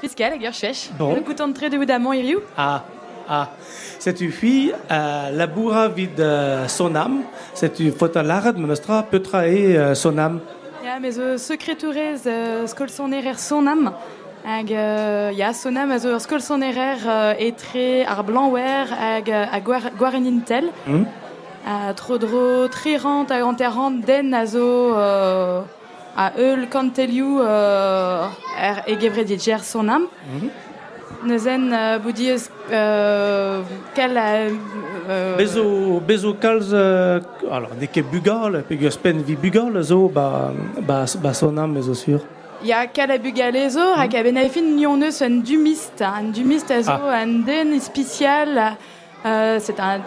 fiscal 0.00 0.38
à. 0.38 0.90
Bon. 0.98 1.14
Le 1.14 1.20
couton 1.20 1.48
de 1.48 1.52
trait 1.52 1.68
de 1.68 1.76
Woudamon 1.76 2.14
Iriou. 2.14 2.40
Ah, 2.56 2.84
ah. 3.28 3.50
C'est 3.98 4.22
une 4.22 4.32
fille, 4.32 4.72
euh, 4.90 5.30
la 5.30 5.46
bourra 5.46 5.88
vide 5.88 6.20
euh, 6.20 6.66
son 6.68 6.94
âme. 6.94 7.24
C'est 7.52 7.80
une 7.80 7.92
photo 7.92 8.22
larde, 8.22 8.56
mais 8.56 8.66
nostra 8.66 9.02
peut 9.02 9.20
trahir 9.20 9.78
euh, 9.78 9.94
son 9.94 10.16
âme. 10.16 10.40
Ja, 10.82 10.98
mais 11.02 11.18
euh, 11.18 11.36
secrétaurez 11.36 12.14
euh, 12.24 12.66
son 12.88 13.12
erer 13.12 13.34
son 13.36 13.66
âme. 13.66 13.92
Hag, 14.46 14.72
euh, 14.72 15.30
ja, 15.32 15.52
son 15.52 15.76
âme, 15.76 15.98
ur 16.02 16.20
skol 16.22 16.40
son 16.40 16.62
erer 16.62 16.96
euh, 17.06 17.34
etre 17.38 17.76
ar 18.06 18.24
blanwer 18.24 18.86
hag 18.98 19.28
euh, 19.28 19.44
a 19.52 19.60
gwar, 19.60 19.90
gwarenintel. 19.98 20.70
Hmm? 20.86 21.04
A 21.66 21.92
trodro 21.92 22.68
trirant 22.68 23.26
hag 23.28 23.42
anterrant 23.42 23.90
den 23.90 24.32
azo 24.32 24.94
euh, 24.96 25.60
a 26.16 26.32
eul 26.38 26.68
kantelioù 26.68 27.40
euh, 27.40 28.26
er 28.60 28.82
egevredit 28.86 29.38
ger 29.38 29.62
son 29.64 29.88
âme. 29.88 30.06
Mhm. 30.32 30.50
Neuzen 31.24 31.72
euh, 31.72 31.98
boudiez 31.98 32.36
euh, 32.70 33.62
quel 33.94 34.16
euh, 34.16 35.36
Bezo, 35.36 36.00
bezo 36.00 36.34
kalz, 36.34 36.68
euh, 36.72 37.20
alors, 37.50 37.70
dès 37.80 37.88
que 37.88 38.00
bugal, 38.00 38.62
spen 38.90 39.22
vi 39.22 39.34
bugal, 39.34 39.82
zo, 39.82 40.08
bah, 40.08 40.52
bah, 40.82 41.06
bah 41.20 41.34
son 41.34 41.56
âme, 41.56 41.72
mais 41.72 41.94
sûr. 41.94 42.20
Ya 42.62 42.86
kalabugalezo, 42.86 43.80
mm. 43.80 43.98
hag 44.00 44.16
a 44.16 44.22
benafin 44.22 44.62
nioneus 44.76 45.22
un 45.22 45.40
dumiste, 45.42 46.02
un 46.02 46.30
dumiste 46.32 46.70
azo, 46.70 46.92
Ah. 46.92 47.22
un 47.22 47.44
den 47.44 47.80
spécial. 47.80 48.76
Euh, 49.26 49.58
c'est 49.60 49.80
un 49.80 50.00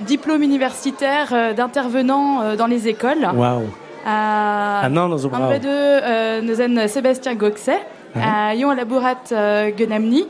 diplôme 0.00 0.42
universitaire 0.42 1.54
d'intervenant 1.54 2.56
dans 2.56 2.66
les 2.66 2.88
écoles. 2.88 3.24
Waouh. 3.32 3.68
Ah 4.08 4.88
non, 4.88 5.18
zo 5.18 5.26
un 5.26 5.30
bravo. 5.30 5.58
de 5.58 5.66
euh, 5.68 6.40
neuzen 6.40 6.86
Sébastien 6.86 7.34
Goxet, 7.34 7.80
Mhm. 8.14 8.22
à 8.22 8.54
Yon 8.54 8.72
Laborat 8.72 9.24
euh, 9.32 9.70
Gunamni, 9.70 10.26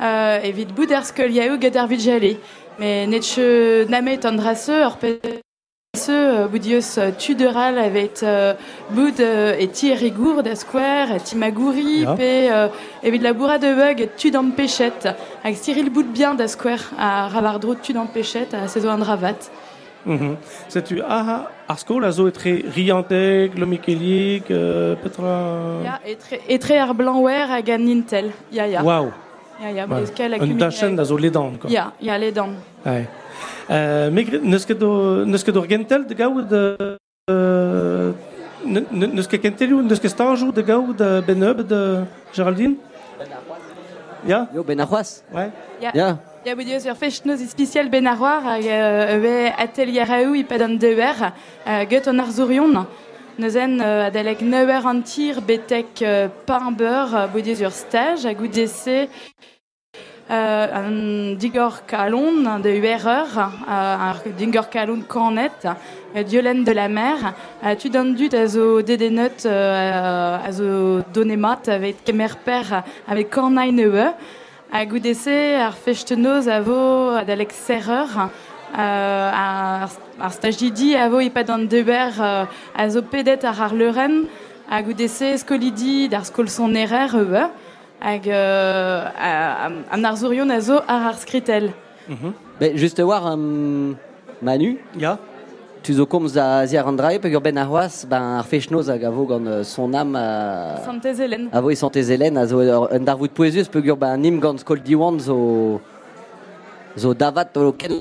euh, 0.00 0.38
evit 0.42 0.66
bouderskol 0.66 1.30
yaou 1.32 1.58
gadervid 1.58 2.00
jalé. 2.00 2.38
Mais 2.78 3.06
netche 3.06 3.38
namet 3.88 4.24
andrase, 4.24 4.68
ur 4.70 4.96
ce 5.96 6.12
euh, 6.12 6.46
boudios 6.46 6.98
euh, 6.98 7.10
tuderal 7.18 7.78
avec 7.78 8.22
euh, 8.22 8.52
boud 8.90 9.18
et 9.18 9.66
Thierry 9.68 10.10
Gourde 10.12 10.54
Square, 10.54 11.08
Timagouri, 11.24 12.02
Ja. 12.02 12.68
et 13.02 13.18
de 13.18 13.24
la 13.24 13.32
bourra 13.32 13.58
de 13.58 13.74
bug 13.74 14.08
tud 14.16 14.36
en 14.36 14.50
péchette, 14.50 15.08
avec 15.42 15.56
Cyril 15.56 15.90
Boud 15.90 16.06
bien 16.12 16.38
à 16.38 16.46
Square 16.48 16.84
à 16.98 17.26
Ravardro 17.28 17.74
tud 17.74 17.96
en 17.96 18.06
péchette 18.06 18.54
à 18.54 18.68
saison 18.68 18.90
en 18.90 19.02
C'est 20.68 20.84
tu, 20.84 21.00
ah, 21.06 21.48
arsko, 21.68 21.98
la 22.00 22.10
zo 22.12 22.28
est 22.28 22.32
très 22.32 22.62
riantec, 22.74 23.58
lomikélique, 23.58 24.50
euh, 24.50 24.94
petra. 24.96 25.80
Ya, 25.84 26.00
et 26.06 26.16
très 26.16 26.40
et 26.48 26.58
très 26.58 26.74
air 26.74 26.94
blanc 26.94 27.20
wear 27.20 27.50
à 27.50 27.60
Ganintel. 27.62 28.30
Ya 28.52 28.66
ya. 28.68 28.82
Waouh. 28.82 29.10
Ya 29.62 29.70
ya. 29.72 29.82
Ouais. 29.84 29.88
parce 29.88 30.10
qu'elle 30.12 30.34
a 30.34 30.36
Un 30.36 30.40
cumulé- 30.40 30.58
dachen, 30.60 30.96
la 30.96 31.04
zo 31.04 31.16
les 31.16 31.30
dents, 31.30 31.52
quoi. 31.60 31.70
Ya, 31.70 31.92
ya 32.00 32.16
les 32.18 32.30
dents. 32.32 32.50
Ouais. 32.84 33.06
Euh, 33.70 34.10
mais 34.12 34.24
neus 34.42 34.64
ket 34.64 34.80
o 34.82 35.24
neus 35.24 35.42
ket 35.42 35.56
ur 35.56 35.68
gentel 35.68 36.06
de 36.06 36.14
de 36.14 36.96
ket 39.98 40.08
stanjou 40.10 40.52
de 40.52 40.62
gaout 40.62 40.92
de 40.92 41.20
Benub 41.26 41.62
de 41.66 42.00
Géraldine? 42.32 42.76
Ya? 44.26 44.48
Yo, 44.54 44.62
Ben 44.62 44.80
Arroas. 44.80 45.22
Ouais. 45.32 45.50
Ya. 45.80 46.18
Ya. 46.46 46.52
Ya 46.52 46.54
boudios 46.54 46.80
sur 46.80 46.96
fechnoz 46.96 47.40
spécial 47.48 47.88
benaroir 47.88 48.46
hag 48.46 48.66
euh, 48.66 49.18
ve 49.18 49.50
atelier 49.58 50.04
raou 50.04 50.34
ipadan 50.36 50.78
dewer 50.78 51.32
euh, 51.66 51.84
gut 51.84 52.06
on 52.06 52.20
arzourion. 52.20 52.86
Neuzen 53.36 53.80
euh, 53.80 54.06
adalek 54.06 54.42
neuer 54.42 54.86
an 54.86 55.00
tir 55.02 55.40
betek 55.42 56.02
euh, 56.02 56.28
euh, 56.48 57.54
sur 57.56 57.72
stage 57.72 58.28
euh, 60.28 60.66
un 60.72 61.34
digor 61.34 61.86
kalon 61.86 62.58
de 62.58 62.70
URR, 62.70 63.38
euh, 63.38 63.42
un 63.68 64.14
digor 64.36 64.70
kalon 64.70 65.00
cornet, 65.06 65.50
euh, 66.16 66.22
Diolaine 66.22 66.64
de 66.64 66.72
la 66.72 66.88
mer, 66.88 67.34
euh, 67.64 67.74
tu 67.76 67.90
donnes 67.90 68.14
du 68.14 68.28
à 68.34 68.46
zo 68.46 68.82
dédénote 68.82 69.46
euh, 69.46 70.52
zo 70.52 71.02
donemat 71.12 71.62
avec 71.68 72.04
kemerper 72.04 72.82
avec 73.06 73.30
cornaille 73.30 73.72
neue, 73.72 74.12
à 74.72 74.84
goût 74.86 74.98
d'essai, 74.98 75.54
ar 75.56 75.74
fechtenoz 75.76 76.48
à 76.48 76.60
vo 76.60 77.22
d'Alex 77.26 77.54
Serreur, 77.54 78.28
euh, 78.78 79.30
à 80.96 81.08
vo 81.08 81.20
ipa 81.20 81.44
dans 81.44 81.58
de 81.58 81.82
ber 81.82 82.12
euh, 82.20 82.44
à 82.76 82.88
zo 82.90 83.02
pedet 83.02 83.44
ar 83.44 83.60
ar 83.62 83.74
leuren, 83.74 84.24
hag 84.70 84.88
UDC 84.88 85.38
skolidi 85.38 86.08
d'ar 86.08 86.26
skol 86.26 86.48
son 86.48 86.74
erer 86.74 87.14
eux, 87.14 87.36
hag 88.00 88.28
a- 88.28 89.64
am 89.66 89.74
am 89.90 90.04
ar 90.04 90.16
zourion 90.16 90.50
a 90.50 90.60
zo 90.60 90.76
ar 90.88 91.06
ar 91.10 91.14
skritel. 91.18 91.70
Juste 92.74 93.00
war, 93.04 93.32
um, 93.32 93.96
Manu, 94.42 94.78
Ja. 94.98 95.18
Tu 95.86 95.94
zo 95.94 96.04
komz 96.04 96.36
a 96.36 96.66
ziar 96.66 96.86
an 96.90 96.96
drae, 96.98 97.20
peog 97.22 97.36
ur 97.38 97.42
ben 97.46 97.58
ar 97.62 97.68
c'hoaz, 97.70 98.04
ben 98.10 98.22
ar 98.38 98.44
fechnoz 98.50 98.88
hag 98.90 99.04
a 99.06 99.10
vo 99.10 99.24
gant 99.30 99.46
euh, 99.46 99.62
son 99.62 99.94
am 99.94 100.16
a... 100.16 100.82
Santez 100.84 101.20
e 101.20 101.74
santez 101.76 102.10
Hélène, 102.10 102.38
a 102.38 102.46
zo 102.46 102.58
un 102.58 103.04
dar 103.04 103.16
vout 103.16 103.30
poezus, 103.30 103.68
peog 103.68 103.86
ur 103.86 103.96
ben 103.96 104.20
nim 104.20 104.40
gant 104.40 104.58
skol 104.58 104.82
diwan 104.82 105.20
zo... 105.20 105.80
Zo 106.96 107.14
davat 107.14 107.56
o 107.56 107.70
ken 107.72 108.00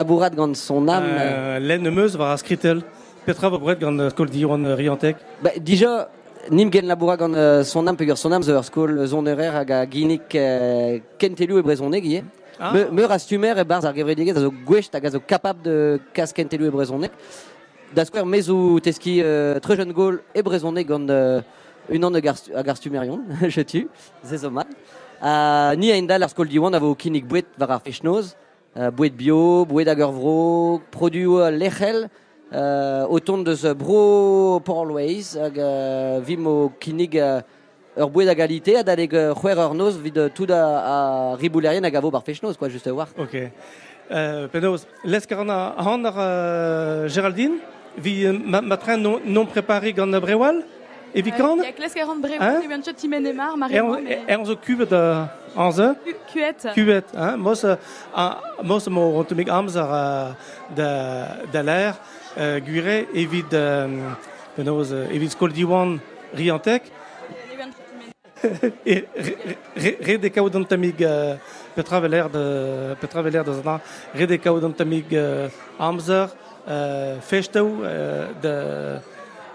labourat 0.00 0.36
gant 0.36 0.54
son 0.54 0.86
am... 0.88 1.02
euh, 1.02 1.56
Euh, 1.56 1.58
Len 1.60 1.88
meus 1.94 2.14
war 2.18 2.32
a 2.32 2.36
skritel. 2.36 2.82
Petra 3.24 3.48
va 3.48 3.58
bret 3.58 3.80
gant 3.80 4.10
skol 4.10 4.28
diwan 4.28 4.66
euh, 4.66 4.76
riantek. 4.76 5.16
Ba, 5.42 5.56
dija, 5.56 6.08
nim 6.50 6.70
gen 6.70 6.86
labourat 6.92 7.16
gant 7.16 7.34
euh, 7.34 7.64
son 7.64 7.86
am, 7.86 7.96
ur 7.98 8.18
son 8.18 8.32
am 8.32 8.42
zo 8.42 8.52
ur 8.52 8.64
skol 8.68 9.06
zon 9.06 9.32
erer 9.32 9.52
hag 9.56 9.70
a 9.70 9.86
ginik 9.86 10.34
euh, 10.34 11.00
kentelou 11.18 11.58
e. 11.58 12.22
Ah. 12.62 12.70
Me, 12.70 12.84
meur 12.94 13.10
a 13.10 13.18
stumer 13.18 13.58
e 13.58 13.64
barz 13.66 13.82
ar 13.88 13.94
gevredigez 13.96 14.36
a 14.38 14.42
zo 14.44 14.52
gwech 14.66 14.86
hag 14.94 15.06
a 15.08 15.10
zo 15.10 15.18
kapab 15.18 15.64
de 15.64 15.98
kas 16.14 16.30
kentelou 16.30 16.68
e 16.68 16.70
brezoneg. 16.70 17.10
Da 17.90 18.04
skwer 18.06 18.22
mez 18.22 18.46
ou 18.54 18.78
teski 18.78 19.16
euh, 19.18 19.58
tre 19.58 19.74
jeune 19.80 19.90
gol 19.96 20.20
e 20.30 20.44
brezoneg 20.46 20.86
gant 20.86 21.10
euh, 21.10 21.42
un 21.90 22.06
an 22.06 22.14
hag 22.14 22.28
ar 22.30 22.36
stu- 22.38 22.54
hag 22.54 22.68
ar 22.70 22.78
stumerion, 22.78 23.24
je 23.56 23.64
tu, 23.66 23.80
ze 24.22 24.38
zo 24.38 24.50
mat. 24.54 24.70
Uh, 25.18 25.74
ni 25.74 25.90
a 25.90 25.96
indal 25.98 26.22
ar 26.22 26.30
skol 26.30 26.46
diwan 26.46 26.78
a 26.78 26.78
vo 26.78 26.92
kinik 26.94 27.26
bouet 27.26 27.50
var 27.58 27.74
ar 27.74 27.82
fechnoz, 27.82 28.36
uh, 28.78 28.92
bouet 28.94 29.18
bio, 29.18 29.64
bouet 29.66 29.90
hag 29.90 30.04
ur 30.06 30.14
vro, 30.14 30.36
produo 30.94 31.42
a 31.42 31.50
lechel, 31.50 32.04
uh, 32.54 33.18
tont 33.26 33.42
deus 33.42 33.66
bro 33.74 34.60
porlways 34.62 35.34
hag 35.34 35.58
uh, 35.58 36.20
vim 36.22 36.46
o 36.46 36.56
kinig 36.78 37.18
uh, 37.18 37.40
ur 37.96 38.10
bouet 38.10 38.28
hag 38.28 38.40
alite 38.40 38.76
a 38.76 38.82
daleg 38.82 39.12
uh, 39.12 39.34
c'hwer 39.34 39.58
ur 39.58 39.74
noz 39.74 39.98
vid 39.98 40.32
tout 40.34 40.50
a, 40.50 40.62
a 40.94 41.36
riboulerien 41.36 41.84
hag 41.84 41.96
a 41.96 42.00
vo 42.00 42.10
bar 42.10 42.22
fechnoz, 42.22 42.56
quoi, 42.56 42.70
juste 42.70 42.90
war. 42.90 43.08
Ok. 43.18 43.36
Euh, 44.10 44.48
Penaos, 44.48 44.86
les 45.04 45.20
a 45.32 45.74
han 45.78 46.04
ar 46.04 46.14
euh, 46.18 47.08
Géraldine, 47.08 47.58
vi 47.96 48.26
euh, 48.26 48.32
ma, 48.32 48.60
non, 48.96 49.20
non 49.24 49.46
préparé 49.46 49.92
gant 49.92 50.20
brewal, 50.20 50.64
e 51.14 51.22
vi 51.22 51.30
kan? 51.30 51.56
Il 51.58 51.64
y 51.64 51.66
a 51.66 51.72
Kles 51.72 51.92
40 51.94 52.20
Hein 52.40 52.60
de 53.22 53.32
Er, 53.70 53.84
er, 54.06 54.38
er 54.38 54.44
zo 54.44 54.52
uh, 54.52 55.70
ze? 55.72 55.94
Hein? 57.14 57.36
Mos, 57.36 57.64
uh, 57.64 57.76
mos 58.62 58.88
mo 58.88 59.20
uh, 59.20 59.24
l'air, 61.62 61.94
uh, 62.36 62.60
evit, 63.14 63.52
um, 63.52 64.16
penaos, 64.56 64.90
uh, 64.90 65.14
evit 65.14 65.36
riantek, 66.34 66.82
e 68.86 69.04
re, 69.14 69.34
re, 69.76 69.96
re 70.00 70.18
de 70.18 70.30
kaout 70.30 70.54
an 70.56 70.64
tamig 70.64 71.00
uh, 71.02 71.36
petra 71.74 72.00
veler 72.00 72.28
de 72.28 72.44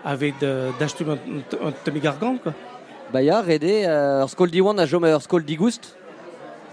avec 0.03 0.39
de 0.39 0.71
d'achtum 0.79 1.09
an 1.15 1.19
an 1.61 1.73
tamig 1.83 2.05
argan 2.05 2.37
quoi. 2.37 2.53
Ba 3.11 3.21
ya, 3.21 3.41
rede, 3.41 3.85
uh, 3.87 4.23
ur 4.23 4.29
skol 4.29 4.51
diwan 4.51 4.79
a 4.79 4.85
jom 4.85 5.05
ur 5.07 5.21
skol 5.21 5.43
digoust, 5.43 5.93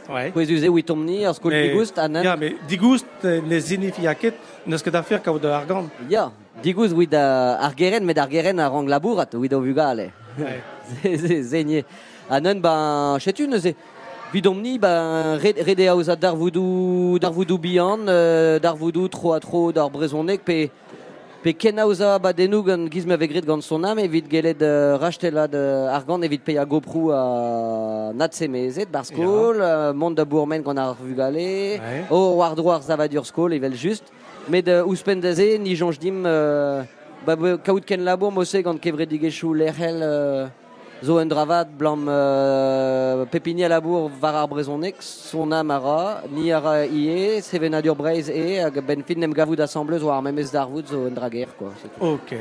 Ouais. 0.09 0.31
Pouezuze 0.33 0.69
ou 0.69 0.81
tomni, 0.83 1.25
ur 1.25 1.35
skol 1.35 1.53
Mais- 1.53 1.93
anan. 1.99 2.37
Mais 2.39 2.57
digoust 2.69 3.07
euh, 3.25 3.41
ne 3.41 3.59
afer 4.97 5.23
kaout 5.23 5.39
de 5.39 5.49
argan. 5.49 5.89
Ya, 6.11 6.31
digouz 6.63 6.93
ouid 6.93 7.15
uh, 7.15 7.57
ar 7.65 7.73
geren, 7.75 8.05
met 8.05 8.19
ar 8.19 8.29
geren 8.29 8.59
a 8.61 8.69
rang 8.69 8.87
labourat, 8.87 9.35
ouid 9.35 9.55
o 9.55 9.61
vugale. 9.61 10.11
Ouais. 10.39 10.61
Ze- 11.03 11.17
ze- 11.17 11.43
Zegné. 11.43 11.85
Anan, 12.29 12.61
ben, 12.61 13.19
chetu, 13.21 13.47
neuze, 13.47 13.75
vidomni, 14.33 14.79
ben, 14.79 15.39
red, 15.43 15.59
rede 15.67 15.89
a 15.89 15.95
ouzat 15.95 16.19
dar 16.21 16.35
voudou, 16.35 17.19
dar 17.19 17.31
voudou 17.33 17.59
bihan, 17.59 18.01
euh, 18.09 18.59
dar 18.59 18.75
voudou 18.75 19.09
tro 19.09 19.33
a 19.33 19.41
tro 19.41 19.71
dar 19.73 19.91
brezonek, 19.91 20.41
pe, 20.45 20.71
pe 21.45 21.53
ken 21.53 21.79
a 21.79 21.85
ouza 21.85 22.19
ba 22.19 22.33
denou 22.33 22.63
gant 22.65 22.89
giz 22.91 23.05
me 23.05 23.17
vegret 23.21 23.45
gant 23.45 23.61
son 23.63 23.85
am, 23.85 23.99
evit 24.01 24.25
gelet 24.33 24.63
uh, 24.65 24.97
rachtelad 24.97 25.53
uh, 25.55 25.93
ar 25.93 26.03
gant 26.09 26.23
evit 26.25 26.41
pe 26.43 26.57
a 26.57 26.65
goprou 26.65 27.11
a 27.13 28.13
nat 28.17 28.33
semezet, 28.35 28.89
bar 28.91 29.05
skol, 29.05 29.61
mont 29.95 30.17
da 30.17 30.25
bourmen 30.25 30.63
gant 30.65 30.79
ar 30.81 30.97
vugale, 30.99 31.79
Ouais. 31.79 32.07
o 32.11 32.37
war 32.41 32.57
dro 32.57 32.71
ar 32.73 32.81
zavadur 32.83 33.27
skol, 33.29 33.53
evel 33.53 33.77
just, 33.77 34.05
met 34.49 34.67
uh, 34.69 34.81
ouspendeze, 34.89 35.59
ni 35.61 35.77
jonge 35.77 36.01
dim, 36.01 36.25
uh, 36.25 36.83
ba, 37.27 37.37
kaout 37.63 37.85
ken 37.85 38.03
labour, 38.09 38.33
mose 38.33 38.65
gant 38.65 38.81
kevredigechou 38.81 39.53
lerhel, 39.55 40.01
uh, 40.03 40.49
zo 41.05 41.19
un 41.21 41.29
dravat 41.29 41.69
blam 41.79 42.07
euh, 42.09 43.25
pepini 43.31 43.65
a 43.65 43.69
labour 43.69 44.11
var 44.21 44.35
ar 44.35 44.49
brezonek, 44.49 45.03
son 45.03 45.53
am 45.53 45.71
ara, 45.71 46.23
ni 46.33 46.53
ara 46.53 46.87
ie, 46.87 47.43
seven 47.43 47.75
adur 47.75 47.97
breiz 47.97 48.31
e, 48.33 48.61
hag 48.63 48.81
ben 48.87 49.05
fin 49.05 49.21
nem 49.21 49.33
gavout 49.33 49.61
assembleuse 49.61 50.05
war 50.05 50.23
memez 50.23 50.51
darvout 50.53 50.89
zo 50.89 51.05
un 51.07 51.15
drager, 51.15 51.49
quoi. 51.59 51.73
c'est 51.83 51.93
tout. 51.93 52.05
Ok. 52.05 52.33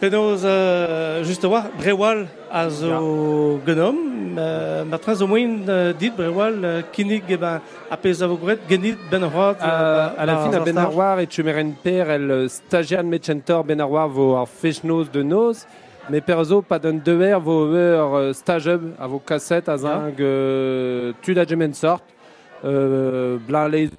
Penaos, 0.00 0.42
euh, 0.44 1.22
juste 1.24 1.44
war, 1.44 1.68
brewal 1.78 2.26
a 2.50 2.68
zo 2.70 3.60
genom, 3.66 3.96
euh, 4.38 4.84
ma 4.84 4.98
train 4.98 5.14
zo 5.14 5.26
moin 5.26 5.68
euh, 5.68 5.92
dit 5.92 6.10
brewal 6.10 6.64
euh, 6.64 6.82
kinig 6.92 7.24
ben 7.38 7.60
apez 7.90 8.22
a 8.22 8.26
vo 8.26 8.36
gret 8.36 8.58
genit 8.68 8.96
ben. 9.10 9.22
Euh, 9.22 10.08
à 10.18 10.26
la 10.26 10.36
fin, 10.38 10.52
à 10.52 10.60
Benarwar 10.60 11.20
et 11.20 11.26
Chumeren 11.30 11.72
Per, 11.82 12.04
elle 12.08 12.48
stagiaire 12.48 13.04
Metchentor 13.04 13.64
Benarwar 13.64 14.08
vos 14.08 14.36
ar 14.36 14.48
fechnoz 14.48 15.10
de 15.10 15.22
noz, 15.22 15.66
mais 16.10 16.20
perzo 16.20 16.62
pas 16.62 16.78
d'un 16.78 16.94
dever 16.94 17.38
vos 17.40 17.66
eur 17.72 18.34
stage 18.34 18.68
à 18.98 19.06
vos 19.06 19.18
cassettes 19.18 19.68
à 19.68 19.76
zing 19.76 20.14
tu 21.22 21.34
da 21.34 21.44
gemen 21.44 21.72
sort, 21.74 22.00
euh, 22.64 23.38
blanc 23.46 23.66
les 23.66 23.90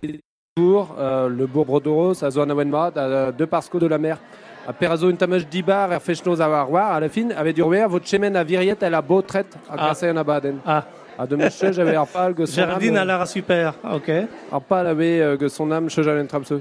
euh, 0.58 1.28
le 1.28 1.48
bourg 1.48 1.66
Brodoros, 1.66 2.24
à 2.24 2.32
zone 2.32 2.50
à 2.96 3.32
deux 3.34 3.46
parsco 3.46 3.78
de 3.78 3.88
la 3.88 3.98
mer. 3.98 4.20
À 4.66 4.72
Perzo 4.72 5.10
une 5.10 5.18
tamage 5.18 5.46
dibar 5.48 5.92
et 5.92 6.00
fechnoz 6.00 6.42
à 6.42 6.50
Warwar, 6.50 6.94
à 6.94 7.00
la 7.02 7.10
fin, 7.10 7.30
avait 7.32 7.52
du 7.52 7.62
ruer, 7.62 7.86
votre 7.86 8.08
chemin 8.08 8.34
à 8.36 8.44
Viriette, 8.46 8.82
elle 8.82 8.94
a 8.96 9.02
beau 9.02 9.22
traite 9.22 9.54
à 9.70 9.76
Ah. 9.78 9.90
casser 9.90 10.10
en 10.10 10.16
abaden. 10.16 10.60
Ah. 10.66 10.86
À 11.20 11.28
de 11.28 11.36
monsieur, 11.36 11.74
j'avais 11.74 11.98
un 11.98 12.06
pal 12.06 12.34
que 12.34 12.46
son 12.46 12.62
a 12.62 12.80
l'air 13.06 13.20
a 13.22 13.26
super, 13.26 13.74
ok. 13.94 14.10
ar 14.52 14.62
pal 14.62 14.88
avait 14.88 15.20
euh, 15.20 15.36
que 15.38 15.50
son 15.50 15.70
âme. 15.72 15.88
Euh, 15.98 16.60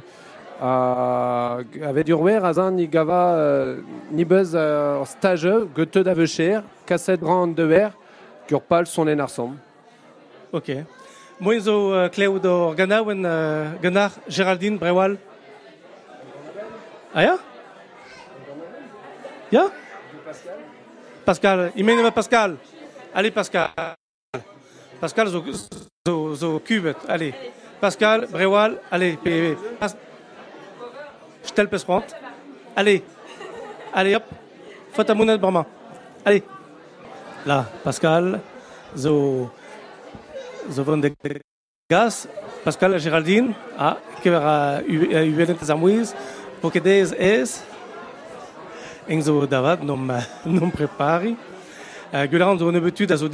avait 0.61 2.05
du 2.05 2.15
rouer 2.15 2.37
azan 2.37 2.73
ni 2.73 2.87
gava 2.87 3.35
euh, 3.35 3.81
ni 4.11 4.25
buzz 4.25 4.53
euh, 4.55 5.05
stage 5.05 5.49
que 5.75 5.83
te 5.83 5.99
d'avecher 5.99 6.61
cassette 6.87 7.21
grande 7.21 7.55
de 7.55 7.65
verre 7.65 7.93
que 8.47 8.55
pal 8.57 8.87
son 8.87 9.09
enarsom. 9.09 9.57
Ok. 10.53 10.71
Moin 11.41 11.61
zo 11.61 11.93
euh, 11.93 12.09
kleo 12.09 12.39
do 12.39 12.75
ganaouen 12.75 13.25
euh, 13.25 13.73
ganar 13.83 14.13
Géraldine 14.29 14.79
brewal. 14.79 15.17
Ah 17.15 17.23
ya? 17.23 17.39
Ya? 19.51 19.71
Pascal, 21.25 21.73
mène 21.77 22.11
Pascal. 22.13 22.57
Allez 23.15 23.31
Pascal. 23.31 23.71
Pascal 25.01 25.29
zo, 25.29 25.45
zo, 26.07 26.35
zo 26.35 26.59
cubet. 26.61 26.97
Allez. 27.09 27.35
Pascal, 27.81 28.27
brewal, 28.31 28.79
allez. 28.91 29.19
Pas, 29.79 29.97
je 31.47 31.53
t'ai 31.53 31.63
le 31.63 31.69
pesprante. 31.69 32.15
Allez. 32.77 33.03
Allez 33.93 34.17
hop. 34.17 34.25
Faut 34.93 35.05
ta 35.05 35.15
monnaie 35.15 35.37
vraiment. 35.37 35.67
Allez. 36.25 36.43
Là, 37.47 37.67
Pascal, 37.83 38.41
zo, 38.97 39.51
zo 40.71 40.85
van 40.85 40.97
de 40.97 41.13
gas, 41.91 42.27
Pascal 42.65 42.99
Géraldine, 42.99 43.55
ah, 43.77 43.99
que 44.23 44.31
vera 44.31 44.81
uvelent 44.87 45.59
zamouis, 45.61 46.15
porque 46.63 46.81
des 46.81 47.13
es, 47.13 47.63
en 49.07 49.23
zo 49.27 49.47
davat 49.47 49.83
nom, 49.83 50.11
nom 50.47 50.71
prepari. 50.71 51.37
Uh, 52.15 52.25
Gulan 52.31 52.59
zo 52.59 52.71
nebetud 52.71 53.11
a 53.11 53.17
zo 53.17 53.27
a 53.27 53.31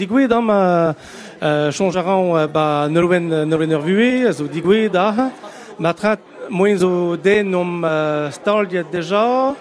zo 4.33 4.47
digouet 4.49 4.93
da. 4.93 5.31
Ma 5.79 5.93
trat 5.93 6.19
moin 6.51 6.79
zo 6.79 7.17
de 7.17 7.43
nom 7.43 7.85
uh, 7.85 8.31
staldiet 8.31 8.91
deja, 8.91 9.55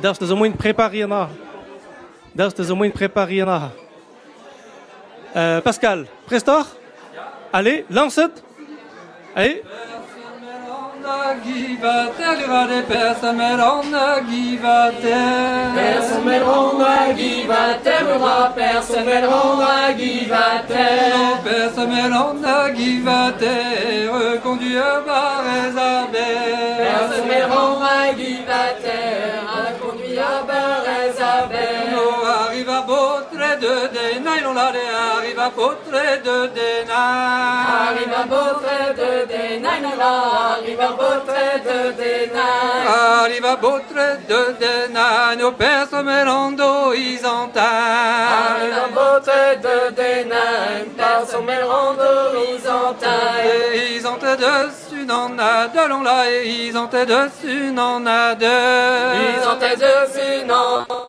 daoust 0.00 0.22
zo 0.26 0.36
moin 0.36 0.52
prepari 0.56 1.02
ana. 1.02 1.28
Daoust 2.32 2.60
zo 2.64 2.76
moin 2.76 2.92
prepari 2.92 3.40
ana. 3.42 3.70
Uh, 5.32 5.60
Pascal, 5.64 6.04
prestor 6.28 6.66
Allez, 7.52 7.84
lance-t 7.88 8.42
Allez, 9.34 9.62
Givater, 11.44 12.86
persemerona, 12.86 14.20
givater. 14.30 15.74
Persemerona, 15.74 17.12
givater, 17.16 18.02
ura, 18.14 18.52
persemerona, 18.54 19.92
givater. 19.98 21.42
Persemerona, 21.44 22.72
givater, 22.74 24.40
conduit 24.42 24.78
à 24.78 25.00
Barésabé. 25.00 26.30
Potre 33.52 33.58
de 33.58 33.88
dena, 33.88 34.40
non 34.40 34.54
la 34.54 34.70
de 34.70 34.80
arriva 34.80 35.50
potre 35.50 36.20
de 36.22 36.48
dena. 36.54 37.88
Arriva 37.88 38.24
potre 38.28 38.94
de 38.94 39.26
dena, 39.26 39.78
non 39.80 39.96
la 39.96 40.56
arriva 40.56 40.88
potre 40.92 41.60
de 41.64 41.92
dena. 41.92 42.46
Arriva 43.22 43.56
potre 43.56 44.20
de 44.26 44.56
dena, 44.58 45.34
no 45.34 45.52
perso 45.52 46.02
melando 46.02 46.92
isanta. 46.94 47.68
Arriva 48.48 48.88
potre 48.94 49.58
de 49.60 49.92
dena, 49.92 50.44
perso 50.96 51.42
melando 51.42 52.34
isanta. 52.54 53.14
Ils 53.74 54.06
ont 54.06 54.18
dessus, 54.18 55.04
n'en 55.04 55.38
a 55.38 55.68
de 55.68 55.88
l'on 55.88 56.02
là, 56.02 56.30
et 56.30 56.46
ils 56.46 56.76
ont 56.76 56.86
dessus, 56.86 57.72
n'en 57.72 58.04
a 58.06 58.34
deux. 58.34 58.46
Ont 59.46 59.56
dessus, 59.56 60.44
non. 60.46 60.84
Nada 60.88 61.01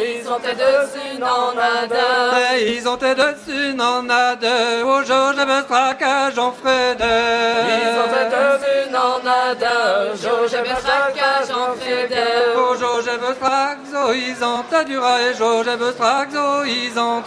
ils 0.00 0.28
ont 0.28 0.38
dessus, 0.38 1.18
non 1.18 1.54
nada. 1.54 2.58
Ils 2.58 2.88
ont 2.88 2.96
dessus, 2.96 3.74
n'en 3.74 4.08
a 4.08 4.36
deux. 4.36 4.82
Au 4.82 5.02
jour, 5.04 5.32
je 5.36 5.44
me 5.44 5.62
traque, 5.62 6.04
j'en 6.34 6.52
ferai 6.52 6.96
deux. 6.96 7.04
Ils 7.04 7.98
ont 8.00 8.10
dessus, 8.10 8.90
non 8.90 9.22
nada. 9.22 10.14
Jo, 10.14 10.48
je 10.50 10.56
me 10.58 10.74
traque, 10.84 11.22
j'en 11.48 11.74
ferai 11.74 12.08
deux. 12.08 12.60
Au 12.60 12.74
jour, 12.74 13.00
me 13.12 13.32
traque, 13.34 13.78
zo, 13.92 14.12
ils 14.12 14.44
ont 14.44 14.84
du 14.84 14.98
rail. 14.98 15.34
Jo, 15.38 15.62
je 15.62 15.70
me 15.70 15.92
traque, 15.92 16.32
zo, 16.32 16.64
ils 16.64 16.98
ont 16.98 17.22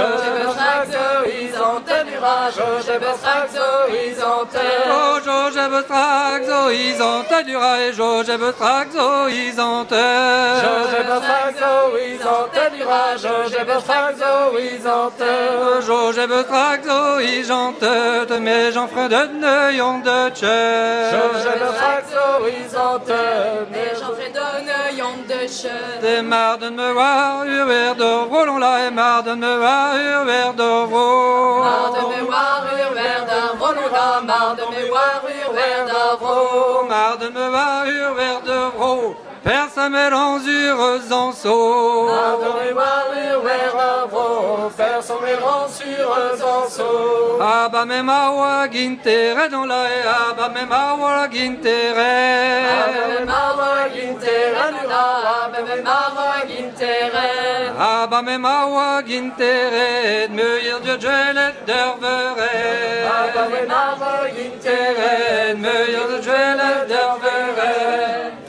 Jo, 0.00 0.08
je 0.24 0.30
me 0.38 0.52
traque, 0.52 0.90
zo, 0.90 1.30
ils 1.40 1.54
ont 1.68 1.80
du 1.80 2.18
rail. 2.18 2.52
Jo, 2.56 2.64
je 2.86 2.92
me 2.92 3.12
traque, 3.22 3.50
zo, 3.52 3.68
ils 3.94 4.20
ont 4.24 4.44
Au 4.90 5.24
jour, 5.24 5.50
traque, 5.82 6.44
zo, 6.44 6.70
ils 6.70 7.02
ont 7.02 7.22
du 7.44 7.56
rail. 7.56 7.92
Jo, 7.92 8.22
je 8.24 8.32
me 8.32 8.52
traque, 8.52 8.92
zo, 8.92 9.28
ils 9.28 9.60
ont 9.60 9.86
je 9.90 10.79
me 10.80 11.20
fraxo, 11.20 11.72
ils 12.06 12.26
ont 12.26 12.76
du 12.76 12.82
rage, 12.82 13.28
je 13.52 13.64
me 13.64 13.80
fraxo, 13.80 14.58
ils 14.58 14.86
ont 14.88 15.10
Jo, 15.86 16.12
je 16.12 16.26
me 16.26 16.42
fraxo, 16.44 17.20
ils 17.20 17.52
ont 17.52 17.74
mais 18.40 18.72
j'en 18.72 18.86
ferai 18.88 19.08
de 19.08 19.22
neuillons 19.42 19.98
de 19.98 20.30
tche. 20.30 20.42
Jo, 21.12 21.22
je 21.44 21.52
me 21.62 21.70
fraxo, 21.80 22.24
ils 22.58 22.76
ont 22.76 23.00
mais 23.70 23.92
j'en 23.98 24.12
ferai 24.14 24.30
de 24.30 24.46
neuillons 24.68 25.18
de 25.28 25.48
tche. 25.48 25.66
Des 26.00 26.22
marre 26.22 26.58
de 26.58 26.68
me 26.70 26.92
voir 26.92 27.44
hurler 27.44 27.94
d'Ovro, 27.98 28.44
l'on 28.44 28.58
l'a 28.58 28.86
et 28.86 28.90
marre 28.90 29.22
de 29.22 29.34
me 29.34 29.56
voir 29.56 29.96
hurler 29.96 30.52
d'Ovro. 30.56 31.60
Marre 31.60 31.92
de 31.92 32.02
me 32.16 32.26
voir 32.26 32.64
hurler 32.78 33.18
d'Ovro, 33.28 33.72
l'on 33.74 33.88
l'a, 33.94 34.20
marre 34.20 34.56
de 34.56 34.62
me 34.62 34.88
voir 34.88 35.22
hurler 35.28 35.76
d'Ovro. 35.90 36.84
Marre 36.88 37.18
de 37.18 37.28
me 37.28 37.48
voir 37.48 37.86
hurler 37.86 38.36
d'Ovro. 38.46 39.29
Personne 39.42 39.92
mélange 39.92 40.42
sur 40.42 41.16
en 41.16 41.32
saut. 41.32 42.10
Personne 44.76 45.16
mélange 45.22 45.70
sur 45.70 46.10
en 46.10 46.68
saut. 46.68 47.40
Abba 47.40 47.86
me 47.86 48.02
mawa 48.02 48.68
gintere 48.70 49.48
dans 49.50 49.64
la 49.64 49.84
e, 49.84 50.02
abba 50.06 50.48
me 50.50 50.66
mawa 50.66 51.26
gintere. 51.30 52.66
Abba 52.68 53.08
me 53.08 53.24
mawa 53.24 53.88
gintere 53.94 54.72
dans 54.72 54.88
la, 54.88 55.04
abba 55.44 55.62
me 55.62 55.82
mawa 55.82 56.46
gintere. 56.46 57.28
Abba 57.78 58.22
me 58.22 58.36
mawa 58.36 59.02
gintere, 59.02 60.28
me 60.28 60.62
yir 60.62 60.80
Dieu 60.80 60.98
jelet 60.98 61.54
dervere. 61.66 62.52
Abba 63.08 63.48
me 63.48 63.66
mawa 63.66 64.28
gintere, 64.36 65.54
Dieu 65.56 66.20
jelet 66.22 66.88
dervere. 66.88 68.39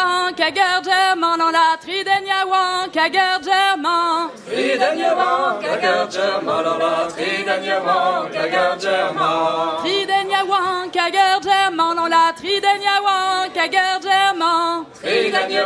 Tridenya 0.00 0.32
kager 0.36 0.80
german 0.82 1.40
en 1.40 1.52
la 1.52 1.76
Tridenya 1.76 2.44
kager 2.92 3.38
german 3.44 4.30
Tridenya 4.46 5.14
kager 5.62 6.06
german 6.10 6.66
en 6.66 6.78
la 6.80 7.08
Tridenya 7.10 7.80
kager 8.32 8.76
german 8.80 9.82
Tridenya 9.82 10.42
kager 10.92 11.40
german 11.42 11.98
en 11.98 12.10
la 12.10 12.32
kager 13.54 14.00
german 14.00 14.86
Tridenya 15.02 15.64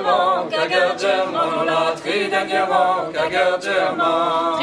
kager 0.51 0.95
german 0.99 1.53
en 1.61 1.67
la 1.67 1.95
Tridenya 2.03 2.67
kager 3.15 3.59
german 3.65 4.59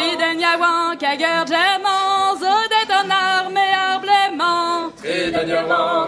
kager 0.97 1.45
german 1.45 2.37
zodet 2.41 2.80
en 3.01 3.09
armée 3.09 3.73
arblement 3.73 4.91
Tridenya 4.97 5.63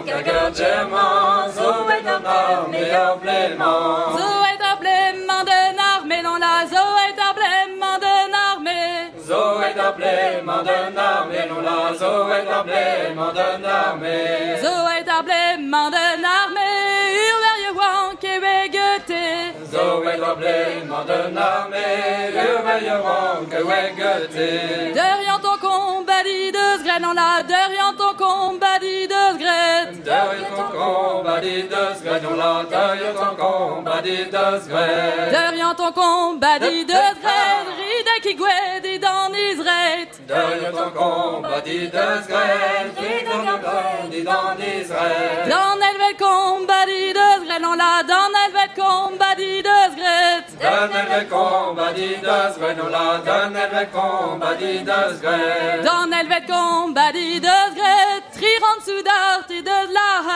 kager 0.06 0.50
german 0.54 1.50
zodet 1.56 2.06
en 2.14 2.24
armée 2.24 2.90
arblement 2.90 4.16
Zo 4.18 4.28
est 4.50 4.62
emblément 4.72 5.42
d'un 5.44 5.76
armée, 5.94 6.22
non 6.22 6.36
la 6.36 6.66
zo 6.66 6.84
est 7.06 7.20
emblément 7.28 7.98
d'un 8.04 8.30
armée. 8.50 9.10
Zo 9.26 9.60
est 9.62 9.80
emblément 9.80 10.62
d'un 10.62 10.96
armée, 10.96 11.46
non 11.48 11.60
la 11.62 11.94
zo 12.00 12.28
est 12.38 12.48
emblément 12.58 13.32
d'un 13.32 13.64
armée. 13.64 14.56
Zo 14.62 14.74
est 14.98 15.10
emblément 15.10 15.90
d'un 15.90 16.20
armée, 16.40 16.76
hurler 17.24 17.72
wan 17.78 18.16
que 18.20 18.34
goûter. 18.74 19.54
Zo 19.72 20.04
est 20.04 20.22
emblément 20.22 21.04
d'un 21.04 21.36
armée, 21.36 22.32
hurler 22.34 22.96
wan 23.04 23.46
que 23.50 23.62
goûter. 23.62 24.92
Derrière 24.92 25.40
de 25.64 26.78
sgret, 26.78 27.00
non 27.00 27.12
la 27.14 27.42
derrière 27.42 27.94
ton 27.96 28.14
combat 28.16 28.78
dit 28.80 29.08
de 29.08 29.22
sgret. 29.34 29.92
Derrière 30.04 30.54
ton 30.56 30.68
combat 30.78 31.40
dit 31.40 31.62
de 31.62 31.82
sgret, 31.96 32.20
non 32.20 32.36
la 32.36 32.64
derrière 32.68 33.14
ton 33.14 33.34
combat 33.36 34.02
dit 34.02 34.24
de 34.36 34.60
sgret. 34.62 35.30
Derrière 35.30 35.76
ton 35.76 35.92
combat 35.92 36.58
dit 36.58 36.84
de 36.84 36.92
sgret, 36.92 37.58
ride 37.78 38.22
qui 38.22 38.34
guette 38.34 39.00
dans 39.00 39.32
Israël. 39.52 40.08
Derrière 40.28 40.72
ton 40.72 40.90
combat 40.90 41.60
dit 41.64 41.88
de 41.88 42.06
sgret, 42.24 42.92
ride 42.98 43.26
de 47.14 47.44
sgret, 47.44 47.60
non 47.60 47.74
la 47.74 48.02
dans 48.02 48.34
elle 48.44 48.74
combat 48.74 49.33
Dans 55.84 56.10
elle 56.10 56.28
combat 56.46 57.12
dit 57.12 57.40
de 57.40 57.56
sgret, 57.70 58.22
non 58.44 59.04
la 59.04 60.34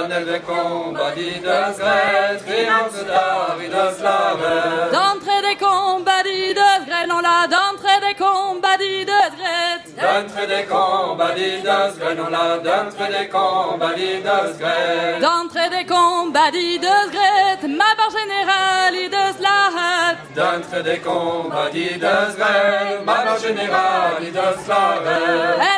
dans 0.00 0.20
elle 0.20 0.42
combat 0.42 0.42
dit 0.42 0.42
de 0.42 0.42
sgret. 0.42 0.42
Dans 0.42 0.42
elle 0.42 0.42
combat 0.42 1.10
dit 1.14 1.40
de 1.40 1.56
sgret, 1.74 2.38
trirant 2.46 2.90
sous 2.90 3.04
d'art 3.04 3.58
et 3.60 3.68
de 3.68 4.02
la 4.02 4.20
halte. 4.20 4.92
Dans 4.92 5.18
elle 5.36 5.56
combat 5.58 6.22
dit 6.22 6.54
de 6.54 6.68
sgret, 6.80 6.80
trirant 6.80 6.80
sous 6.80 6.80
d'art 6.80 6.80
et 6.80 6.80
de 6.80 6.80
la 6.80 6.80
halte. 6.80 6.80
D'entrée 6.80 6.80
des 6.80 6.84
combats 6.84 6.84
dit 6.84 6.84
de 6.84 6.84
sgret, 6.84 7.06
non 7.06 7.20
la 7.20 7.46
d'entrée 7.46 8.00
des 8.00 8.14
combats 8.14 8.78
dit 8.78 9.04
de 9.04 9.20
sgret. 9.32 9.80
D'entrée 10.00 10.46
des 10.46 10.64
combats 10.66 11.34
dit 11.34 11.60
de 11.60 11.78
sgret, 11.92 12.14
non 12.14 12.30
la 12.30 12.58
d'entrée 12.58 13.12
des 13.18 13.28
combats 13.28 13.94
dit 13.94 14.20
de 14.28 14.38
sgret. 14.54 15.20
D'entrée 15.20 15.70
des 15.70 15.86
combats 15.86 16.50
dit 16.50 16.78
de 16.78 16.94
sgret, 17.08 17.68
ma 17.68 17.90
barre 17.98 18.14
générale 18.20 18.94
et 18.94 19.08
de 19.08 19.24
slahat. 19.38 20.16
D'entrée 20.34 20.82
des 20.82 20.98
combats 20.98 21.70
dit 21.72 21.98
de 21.98 22.14
sgret, 22.32 23.00
ma 23.04 23.24
barre 23.24 23.38
générale 23.38 24.22
et 24.22 24.30
de 24.30 24.40
m'a 24.40 25.00
l'arrêt, 25.00 25.60
ar 25.60 25.69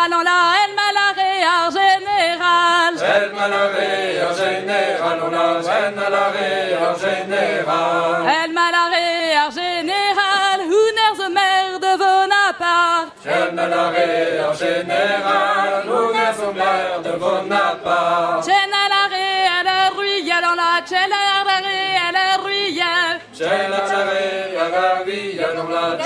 général, 0.00 0.10
non 0.10 0.22
la, 0.22 0.54
elle 0.64 0.74
m'a 0.74 0.88
l'arrêt, 0.96 1.42
ar 1.44 1.70
général. 1.70 2.94
Elle 2.96 3.32
m'a 3.32 3.48
l'arrêt, 3.48 4.20
ar 4.20 4.34
général, 4.34 5.18
non 5.20 5.30
la, 5.30 5.60
elle 5.78 5.94
m'a 5.94 6.10
l'arrêt, 6.10 6.74
ar 6.80 6.96
général. 6.98 8.24
Elle 8.42 8.52
m'a 8.52 8.70
l'arrêt, 8.70 9.36
ar 9.36 9.50
général, 9.50 10.60
Huner 10.60 11.12
the 11.18 11.28
maire 11.30 11.78
de 11.80 11.92
Bonaparte. 11.98 13.12
Elle 13.26 13.54
m'a 13.54 13.66
l'arrêt, 13.68 14.38
ar 14.38 14.54
général, 14.54 15.84
Huner 15.84 16.32
the 16.40 16.54
maire 16.54 17.00
de 17.04 17.12
Bonaparte. 17.18 18.48
Elle 18.48 19.66
est 19.66 19.88
ruyelle, 19.96 20.40
la, 20.40 20.80
l'arrêt, 21.12 21.96
elle 22.08 22.16
est 22.16 22.36
ruyelle. 22.44 23.20
Elle 23.40 23.72
est 23.72 25.02
ruyelle, 25.04 25.40
la, 25.70 25.96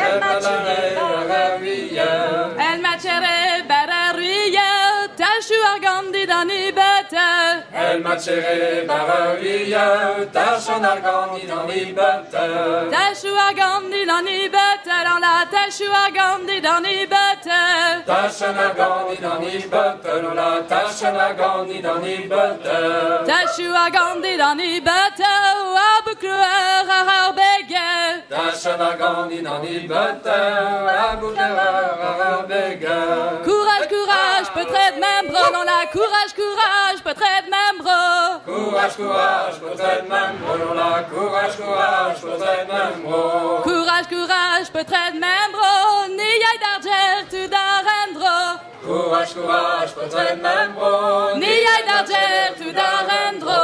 l'arrêt, 0.41 0.97
elle 0.97 1.31
est 1.31 1.57
ruyelle. 1.59 2.51
Elle 2.59 2.81
m'a 2.81 2.97
tiré, 2.97 3.63
bararuyelle, 3.69 3.84
Tachu 5.17 5.59
ar 5.71 5.79
gandid 5.79 6.31
an 6.31 6.51
ibete 6.51 7.63
El 7.73 8.03
matchere 8.03 8.85
bararia 8.89 10.27
Tachan 10.33 10.85
ar 10.85 11.01
gandid 11.07 11.51
an 11.51 11.69
ibete 11.69 12.47
Tachu 12.95 13.33
ar 13.47 13.55
gandid 13.55 14.09
an 14.09 14.27
ibete 14.27 14.97
Lan 15.07 15.21
la 15.21 15.45
tachu 15.55 15.89
ar 16.03 16.11
gandid 16.11 16.65
an 16.65 16.85
ibete 16.85 17.61
Tachan 18.11 18.57
ar 18.57 18.75
gandid 18.75 19.25
an 19.33 19.43
ibete 19.55 20.23
Lan 20.23 20.37
la 20.37 20.63
tachan 20.73 21.17
ar 21.27 21.35
gandid 21.35 21.85
an 21.85 22.03
ibete 22.03 23.27
Tachu 23.31 23.69
ar 23.73 23.91
gandid 23.91 24.41
an 24.41 24.59
ibete 24.59 25.35
a 25.85 26.03
boukleur 26.05 26.91
ar 26.99 27.09
ar 27.19 27.33
bege. 27.39 27.91
Tachan 28.31 28.81
ar 28.81 28.97
gandid 28.99 29.47
an 29.47 29.65
ibete 29.77 30.39
a 31.05 31.17
boukleur 31.21 32.01
ar 32.11 32.21
ar 32.31 32.47
bege. 32.51 32.99
Peut-être 34.55 34.99
même 34.99 35.33
dans 35.33 35.65
la 35.65 35.87
courage, 35.91 36.33
courage, 36.35 37.03
peut-être 37.03 37.49
même 37.51 37.83
Courage, 38.45 38.97
courage, 38.97 39.61
peut-être 39.61 40.09
même 40.09 40.37
dans 40.47 40.75
la 40.75 41.03
courage, 41.03 41.57
courage. 41.57 42.21
potred 42.21 42.69
membro. 42.69 43.63
Courage, 43.63 44.09
courage, 44.09 44.71
potred 44.73 45.15
membro, 45.15 46.09
ni 46.09 46.31
yai 46.43 46.59
d'arger 46.63 47.27
tu 47.31 47.49
darendro. 47.49 48.59
Courage, 48.85 49.35
courage, 49.35 49.95
potred 49.95 50.41
membro. 50.43 51.37
Ni 51.37 51.47
yai 51.47 51.83
d'arger 51.87 52.55
tu 52.59 52.73
darendro. 52.73 53.61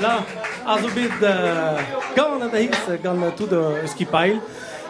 Là, 0.00 0.24
also 0.66 0.88
bit 0.94 1.10
gant 2.16 2.38
da 3.20 3.30
tout 3.36 3.46
de 3.46 3.86
skipail, 3.86 4.40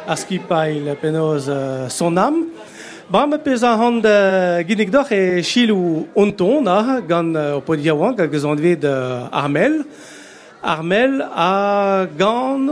a 0.06 0.16
skipail 0.16 0.96
penaos 1.00 1.48
uh, 1.48 1.88
son 1.88 2.16
am. 2.16 2.46
Bram 3.10 3.36
pez 3.44 3.62
a 3.64 3.76
hand 3.76 4.04
uh, 4.06 4.62
ginnig 4.66 4.90
d'or 4.90 5.10
e 5.12 5.42
chilou 5.42 6.06
onton 6.14 6.62
na 6.62 7.00
gant 7.00 7.36
o 7.36 7.60
podiaouan 7.60 8.16
gant 8.16 8.30
gazon 8.32 8.56
vet 8.56 8.84
uh, 8.84 9.28
Armel. 9.32 9.84
Armel 10.62 11.20
a 11.22 12.06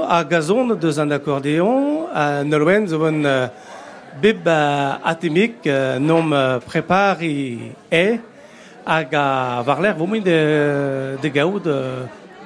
a 0.08 0.24
gazon 0.24 0.74
deus 0.74 0.98
an 0.98 1.10
accordéon 1.10 2.06
a 2.12 2.44
nolwen 2.44 2.86
bib 4.20 4.46
nom 6.00 6.32
prepari 6.66 7.72
e 7.90 8.18
hag 8.86 9.14
a 9.14 9.62
var 9.62 9.80
l'air 9.80 9.94
vomin 9.94 10.20
de, 10.20 11.16
de 11.22 12.19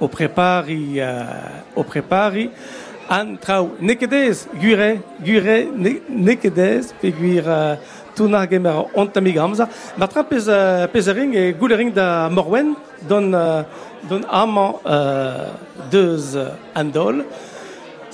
o 0.00 0.08
prepari, 0.08 1.00
uh, 1.00 1.62
o 1.74 1.84
prepari, 1.84 2.50
an 3.08 3.36
trao 3.36 3.70
nekedez, 3.80 4.46
gure, 4.60 5.00
gure, 5.24 5.58
ne, 5.72 6.00
nekedez, 6.08 6.92
pe 7.00 7.12
gwir 7.12 7.46
uh, 7.48 7.76
tuna 8.16 8.44
gemer 8.46 8.84
ontamig 8.94 9.38
amza, 9.38 9.68
ma 9.96 10.06
tra 10.06 10.24
pez, 10.24 10.48
uh, 10.48 10.86
pez 10.92 11.08
a 11.08 11.14
ring 11.14 11.34
e 11.34 11.52
goulering 11.52 11.92
da 11.94 12.28
morwen, 12.30 12.74
don, 13.08 13.32
uh, 13.34 13.64
don 14.08 14.24
amant 14.30 14.80
uh, 14.84 15.52
deus 15.90 16.34
uh, 16.34 16.52
andol, 16.74 17.24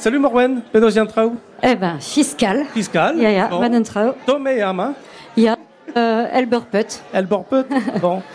Salut 0.00 0.16
Morwen, 0.24 0.62
penaos 0.72 0.96
yan 0.96 1.04
traoù 1.04 1.34
Eh 1.60 1.74
ben, 1.76 1.98
fiscal. 2.00 2.62
Fiscal 2.72 3.18
Ja, 3.20 3.28
ja, 3.28 3.48
bon. 3.48 3.82
trouw. 3.82 4.14
Tome 4.24 4.62
am, 4.64 4.80
hein 4.80 4.94
Ja, 5.36 5.56
uh, 5.94 6.36
Elberput. 6.36 7.02
Elberput, 7.12 7.66
bon. 8.00 8.22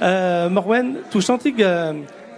Uh, 0.00 0.48
Morwen, 0.48 0.96
tou 1.12 1.20
chantig 1.20 1.58
uh, 1.60 1.92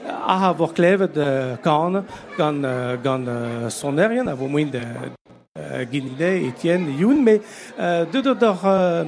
a 0.06 0.38
ha 0.42 0.52
vor 0.52 0.72
klevet 0.72 1.16
uh, 1.16 1.56
kan, 1.62 2.04
gant, 2.36 2.64
uh, 2.64 2.96
gant 3.02 3.28
uh, 3.28 3.68
sonerien, 3.68 4.26
a 4.26 4.34
vo 4.34 4.48
moin 4.48 4.66
de 4.66 4.80
uh, 4.80 5.84
Guinide, 5.90 6.46
Etienne, 6.48 6.90
Youn, 6.98 7.22
mais 7.22 7.40
uh, 7.78 8.04
de 8.12 8.20
de 8.20 8.34
d'or 8.34 8.58
uh, 8.64 9.04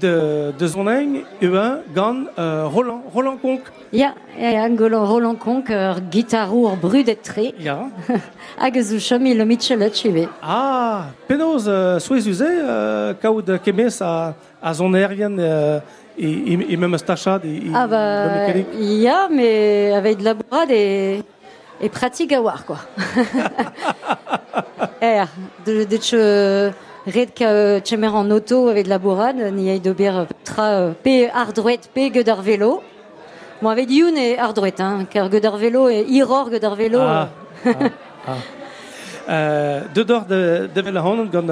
de, 0.00 0.52
de 0.58 0.66
zoneng, 0.66 1.24
euen 1.40 1.82
gant 1.94 2.26
uh, 2.38 2.66
Roland, 2.72 3.02
Roland 3.14 3.38
Conk. 3.40 3.70
Ja, 3.90 4.14
ja, 4.38 4.50
ja, 4.50 4.68
golo 4.68 5.04
Roland 5.04 5.38
Konk, 5.38 5.70
ur 5.70 6.00
gitarour 6.10 6.76
brudet 6.76 7.22
tre. 7.22 7.52
Ja. 7.58 7.90
Hag 8.58 8.76
eus 8.80 8.92
o 8.92 8.98
chom 9.00 9.26
il 9.26 9.40
o 9.40 9.46
mitchelet 9.46 9.94
chive. 9.94 10.26
Ah, 10.42 11.12
penaos 11.28 11.68
uh, 11.70 11.98
souez 12.02 12.26
uze 12.26 12.48
uh, 12.48 13.14
kaout 13.22 13.50
kemes 13.62 14.00
a, 14.02 14.34
a 14.60 14.74
zonerien 14.74 15.38
uh, 15.38 15.78
e, 15.78 15.80
e 16.18 16.76
mem 16.76 16.98
stachad 16.98 17.44
e, 17.44 17.48
e 17.48 17.72
Ah 17.74 17.86
bah, 17.86 18.52
ja, 18.78 19.28
mais 19.30 19.92
avec 19.92 20.18
de 20.18 20.24
la 20.24 20.34
bourrade 20.34 20.70
et, 20.70 21.22
et 21.80 21.88
pratique 21.88 22.32
à 22.32 22.40
voir, 22.40 22.64
quoi. 22.64 22.78
er, 25.00 25.26
de, 25.66 25.84
de 25.84 25.96
tche 25.96 26.72
red 27.06 27.34
ka 27.34 28.12
en 28.12 28.30
auto 28.30 28.68
avec 28.68 28.84
de 28.84 28.90
la 28.90 28.98
bourrade, 28.98 29.52
ni 29.52 29.70
aïe 29.70 29.80
d'ober 29.80 30.12
tra 30.44 30.70
euh, 30.70 30.92
pe 31.02 31.28
ardouet, 31.32 31.80
pe 31.94 32.08
gueudar 32.08 32.42
vélo. 32.42 32.82
Bon, 33.62 33.70
avec 33.70 33.90
youn 33.90 34.16
et 34.16 34.38
ardouet, 34.38 34.80
hein, 34.80 35.06
car 35.08 35.28
gueudar 35.28 35.56
vélo 35.56 35.88
et 35.88 36.04
iror 36.08 36.50
gueudar 36.50 36.74
vélo. 36.74 37.00
Ah, 37.00 37.28
euh, 37.66 37.72
ah, 37.80 37.84
ah. 38.28 38.34
Uh, 39.28 39.82
de 39.92 40.04
dor 40.04 40.22
de, 40.28 40.68
de 40.72 40.82
vel 40.82 40.96
honen 41.02 41.28
gant, 41.32 41.48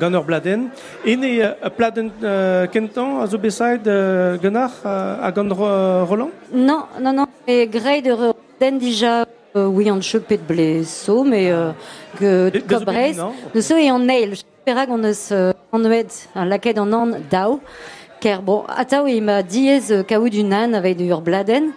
gant 0.00 0.14
ur 0.14 0.24
bladen. 0.24 0.70
En 1.04 1.22
e 1.22 1.32
uh, 1.44 1.68
bladen 1.76 2.10
uh, 2.22 2.64
kentan 2.72 3.20
a 3.20 3.26
zo 3.26 3.36
besaid 3.38 3.86
uh, 3.86 4.38
a 5.22 5.30
gant 5.30 5.52
ro, 5.52 6.04
Roland? 6.06 6.30
Non, 6.52 6.86
non, 6.98 7.12
non. 7.12 7.26
Et 7.46 7.66
grey 7.66 8.00
de 8.00 8.14
den 8.58 8.78
déjà, 8.78 9.26
euh, 9.56 9.66
oui, 9.66 9.90
en 9.90 10.00
chepet 10.00 10.38
de 10.38 10.42
blesso, 10.42 11.22
mais 11.22 11.50
euh, 11.50 11.72
que 12.18 12.48
De- 12.48 12.60
de 12.60 13.52
De 13.54 13.60
so 13.60 13.76
et 13.76 13.90
en 13.90 13.98
nail. 13.98 14.30
J'espère 14.30 14.86
qu'on 14.86 14.96
ne 14.96 15.12
euh, 15.32 15.52
en 15.70 15.84
oed, 15.84 16.10
un 16.34 16.46
laquet 16.46 16.78
en 16.78 16.90
an 16.94 17.08
dao. 17.30 17.60
Car 18.20 18.40
bon, 18.40 18.64
atao 18.74 19.06
il 19.06 19.22
m'a 19.22 19.42
diez 19.42 19.80
euh, 19.90 20.02
kaout 20.02 20.30
du 20.30 20.44
nan 20.44 20.74
avec 20.74 20.96
du 20.96 21.04
ur 21.04 21.20
bladen. 21.20 21.72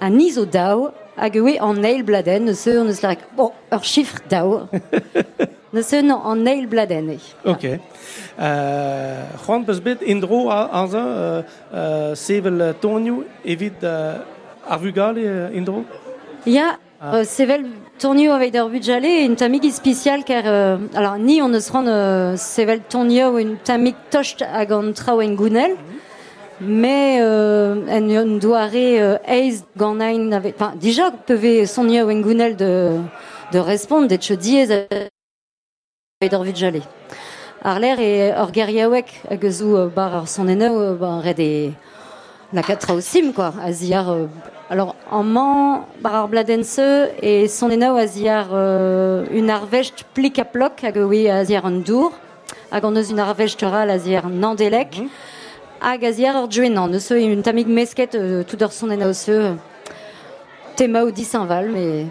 Un 0.00 0.18
iso 0.18 0.46
dao. 0.46 0.90
Hag 1.16 1.38
oui, 1.42 1.58
en 1.60 1.74
nail 1.74 2.02
bladen. 2.02 2.44
Ne 2.44 2.52
se, 2.52 2.70
on 2.78 2.84
ne 2.84 2.92
se 2.92 3.06
bon, 3.36 3.52
ur 3.72 3.84
chiffre 3.84 4.18
dao. 4.28 4.60
ne 5.72 5.82
se, 5.82 6.02
non, 6.02 6.20
en 6.24 6.36
nail 6.36 6.66
bladen. 6.66 7.10
eh. 7.10 7.20
Ok. 7.44 7.64
Uh, 8.38 9.24
Juan 9.46 9.64
beus 9.64 9.80
bet 9.80 10.02
indro 10.06 10.50
a, 10.50 10.68
a 10.72 10.86
za 10.86 10.98
uh, 10.98 11.42
uh, 11.72 12.14
sevel 12.14 12.74
tonio 12.80 13.24
evit 13.44 13.82
uh, 13.82 14.20
ar 14.68 14.78
vugal 14.78 15.16
uh, 15.16 15.56
indro? 15.56 15.84
Ja, 16.46 16.76
Ah. 16.98 17.16
euh, 17.16 17.24
sevel 17.24 17.66
tournio 17.98 18.32
avec 18.32 18.52
der 18.52 18.66
budjale 18.70 19.04
une 19.26 19.36
tamig 19.36 19.70
spécial 19.70 20.24
car 20.24 20.44
euh, 20.46 20.78
alors 20.94 21.18
ni 21.18 21.42
on 21.42 21.48
ne 21.48 21.60
se 21.60 21.70
rend 21.70 21.86
euh, 21.86 22.36
sevel 22.38 22.80
tournio 22.88 23.36
une 23.38 23.58
tamig 23.58 23.94
tocht 24.10 24.40
hag 24.40 24.72
an 24.72 24.92
trao 24.94 25.20
en 25.20 25.34
gounel 25.34 25.72
mais 26.60 27.18
euh, 27.20 27.74
en 27.88 28.08
on 28.10 28.38
doare 28.38 28.70
euh, 28.74 29.18
eiz 29.26 29.64
gant 29.76 30.00
ein 30.00 30.32
avec 30.32 30.54
enfin 30.56 30.74
déjà 30.76 31.10
peuvent 31.10 31.66
sonio 31.66 32.10
en 32.10 32.20
gounel 32.20 32.56
de 32.56 32.98
de 33.52 33.58
répondre 33.58 34.08
d'être 34.08 34.32
diez 34.34 34.72
avec 34.72 35.10
der 36.30 36.42
budjale 36.42 36.80
ar 37.62 37.78
l'air 37.80 37.98
et 38.00 38.32
or 38.32 38.52
geriawek 38.52 39.22
hag 39.30 39.50
zo 39.50 39.76
euh, 39.76 39.88
bar 39.88 40.14
ar 40.14 40.28
son 40.28 40.48
eno 40.48 40.80
euh, 40.80 40.94
ben 40.94 41.20
red 41.20 41.40
e 41.40 41.72
la 42.52 42.62
quatre 42.62 42.94
au 42.94 43.00
sim 43.00 43.32
quoi. 43.32 43.52
Aziar 43.62 44.10
euh, 44.10 44.26
alors 44.70 44.94
en 45.10 45.22
man 45.22 45.82
bar 46.00 46.14
ar 46.14 46.28
bladense 46.28 46.80
et 47.20 47.48
son 47.48 47.70
eno 47.70 47.96
aziar 47.96 48.48
euh, 48.52 49.26
une 49.32 49.50
arvecht 49.50 50.04
plik 50.14 50.38
a 50.38 50.44
plok 50.44 50.84
hag 50.84 50.96
oui 50.96 51.28
aziar 51.28 51.66
an 51.66 51.82
dour 51.84 52.12
hag 52.70 52.84
an 52.84 52.96
eus 52.96 53.10
une 53.10 53.20
arvecht 53.20 53.60
ral 53.62 53.90
aziar 53.90 54.28
nandelek 54.28 54.96
hag 54.96 55.08
aziar 55.80 56.36
ar 56.36 56.48
djuenan 56.48 57.00
so 57.00 57.14
une 57.14 57.42
tamig 57.42 57.66
mesket 57.66 58.16
tout 58.46 58.56
d'or 58.56 58.72
son 58.72 58.90
eno 58.90 59.12
se 59.12 59.56
tema 60.76 61.04
ou 61.04 61.10
disinval 61.10 61.70
mais 61.70 62.06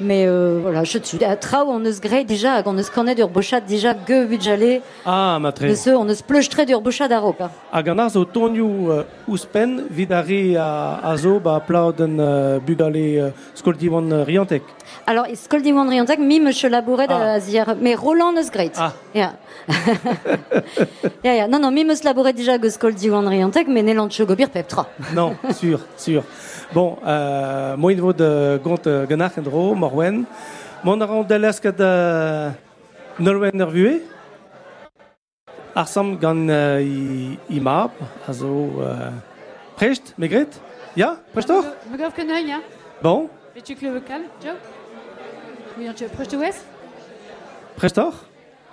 mais 0.00 0.26
euh, 0.26 0.58
voilà 0.62 0.84
je 0.84 0.98
suis 1.02 1.24
à 1.24 1.36
trao 1.36 1.66
on 1.68 1.84
eus 1.84 2.00
gré 2.00 2.24
déjà 2.24 2.54
hag 2.54 2.66
on 2.66 2.76
eus 2.78 2.90
cornet 2.94 3.14
ur 3.18 3.28
bochat 3.28 3.60
déjà 3.60 3.94
ge 4.06 4.26
budjale 4.26 4.80
Ah, 5.04 5.38
ma 5.40 5.52
tre. 5.52 5.68
ne 5.68 5.74
se 5.74 5.90
on 5.90 6.08
eus 6.08 6.22
pleuchtre 6.22 6.64
dur 6.66 6.80
bochat 6.80 7.08
d'arop 7.08 7.40
hein. 7.40 7.50
A 7.72 7.82
gant 7.82 8.08
zo 8.08 8.24
tonio 8.24 8.66
uh, 8.66 9.02
ouspen 9.28 9.84
vid 9.90 10.12
a 10.12 10.24
a, 10.58 11.10
a 11.10 11.16
zo 11.16 11.40
ba 11.40 11.60
plauden 11.60 12.18
uh, 12.20 12.58
bugale 12.60 13.28
uh, 13.28 13.30
skoldivan 13.54 14.10
uh, 14.12 14.24
riantek. 14.24 14.62
Alors, 15.06 15.26
skoldi 15.34 15.72
wan 15.72 15.88
riantak, 15.88 16.18
mi 16.18 16.40
monsieur 16.40 16.68
labouret 16.70 17.06
Ah. 17.10 17.34
a 17.34 17.40
zier, 17.40 17.64
mais 17.80 17.94
Roland 17.94 18.32
neus 18.32 18.50
greit. 18.50 18.72
Ah. 18.78 18.92
Ja. 19.14 19.32
ja, 21.24 21.34
ja. 21.34 21.48
Non, 21.48 21.58
non, 21.58 21.70
mi 21.70 21.84
meus 21.84 22.02
labouret 22.04 22.32
déjà 22.32 22.58
ge 22.58 22.68
skoldi 22.70 23.10
wan 23.10 23.26
riantak, 23.28 23.66
mais 23.68 23.82
nelant 23.82 24.08
chogobir 24.10 24.50
pep 24.50 24.68
tra. 24.68 24.86
Non, 25.14 25.36
sûr, 25.52 25.80
sûr. 25.96 26.22
Bon, 26.72 26.98
euh, 27.04 27.76
moin 27.76 27.94
vo 27.96 28.12
de 28.12 28.60
gont 28.62 28.86
uh, 28.86 29.06
gannach 29.06 29.38
en 29.38 29.42
dro, 29.42 29.74
morwen. 29.74 30.24
Mon 30.82 31.00
a 31.00 31.06
ran 31.06 31.22
delesket 31.22 31.80
uh, 31.80 32.52
nolwen 33.18 33.60
ur 33.60 33.70
vue. 33.70 34.00
Ar 35.74 35.88
sam 35.88 36.16
gant 36.18 36.48
uh, 36.48 36.80
i, 36.80 37.38
i 37.48 37.60
mab, 37.60 37.90
a 38.26 38.32
zo 38.32 38.52
uh, 38.80 39.10
precht, 39.76 40.14
megret 40.16 40.60
Ja, 40.94 41.16
prechtor 41.32 41.64
Me 41.90 41.98
gav 41.98 42.14
ken 42.14 42.30
ja? 42.46 42.60
Bon, 43.02 43.28
Bet-tu 43.54 43.74
que 43.74 43.84
le 43.86 43.92
vocal, 43.92 44.22
Joe? 44.42 44.54
Oui, 45.76 45.92
tu 45.94 46.04
proche 46.08 46.28
de 46.28 46.36
West 46.36 46.64
prechtor 47.76 48.14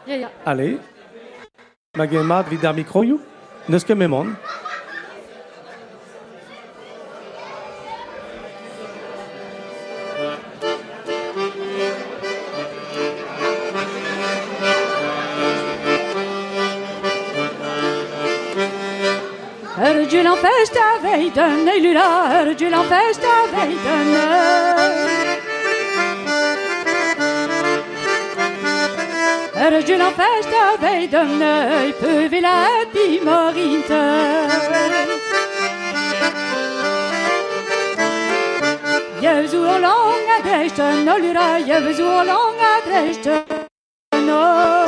Ja, 0.08 0.16
ja. 0.16 0.30
Allez. 0.46 0.78
Ma 1.98 2.08
gen 2.08 2.26
mat 2.26 2.48
vid 2.50 2.64
ar 2.66 2.74
mikroioù, 2.74 3.20
neus 3.68 3.84
ket 3.84 3.98
memon. 3.98 4.36
Festa 20.10 21.04
veiden, 21.04 21.68
eilura, 21.68 22.34
Erjulan 22.42 22.86
festa 22.88 23.48
veiden. 23.52 24.08
Erjulan 29.56 30.14
festa 30.14 30.82
veiden, 30.82 31.40
pøvila 32.02 32.68
epi 32.82 33.20
morinte. 33.24 34.02
Je 39.22 39.48
zo 39.48 39.80
lang 39.80 40.30
adresten, 40.40 41.08
eilura, 41.08 41.58
je 41.60 41.94
zo 41.94 42.24
lang 42.24 42.60
adresten. 42.76 43.44
Je 44.12 44.81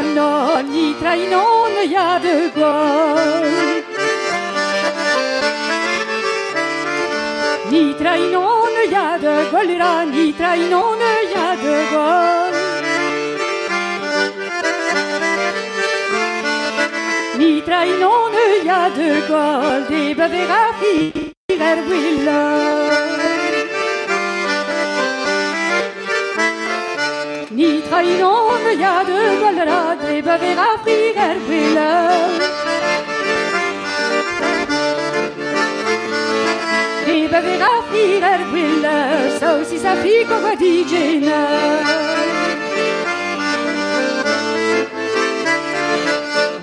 adresten, 0.00 0.70
ni 0.70 0.94
trainon, 0.94 1.90
ja 1.90 2.18
de 2.18 2.50
gol. 2.54 3.50
Ni 7.70 7.94
trainon, 7.94 8.74
ja 8.90 9.18
de 9.18 9.34
golra, 9.50 10.04
ni 10.04 10.32
trainon, 10.32 10.98
ja 11.34 11.56
de 11.62 11.76
gol. 11.92 12.54
Ni 17.38 17.62
trainon, 17.62 18.32
ja 18.64 18.88
de 18.96 19.10
gol, 19.28 19.84
de 19.88 20.14
bevera 20.14 20.62
firer 20.80 21.78
willa. 21.88 22.42
Ni 27.50 27.82
trainon, 27.82 28.44
ja 28.44 28.49
de 28.76 29.36
golra, 29.40 29.96
de 29.96 30.22
bevera 30.22 30.78
firer 30.84 31.38
willa. 31.48 31.90
E 37.06 37.28
bevera 37.28 37.82
firer 37.90 38.40
willa, 38.52 39.38
so 39.40 39.64
si 39.64 39.78
sa 39.78 39.96
fico 39.96 40.36
guadigena. 40.40 41.40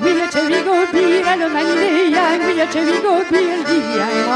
Willa 0.02 0.28
ce 0.32 0.42
vi 0.48 0.62
go 0.64 0.86
bir 0.94 1.28
al 1.28 1.50
manine 1.50 2.10
yang, 2.16 2.42
willa 2.48 2.66
ce 2.72 2.82
vi 2.86 3.02
go 3.02 3.16
bir 3.30 3.58
di 3.68 3.80
yang 3.98 4.28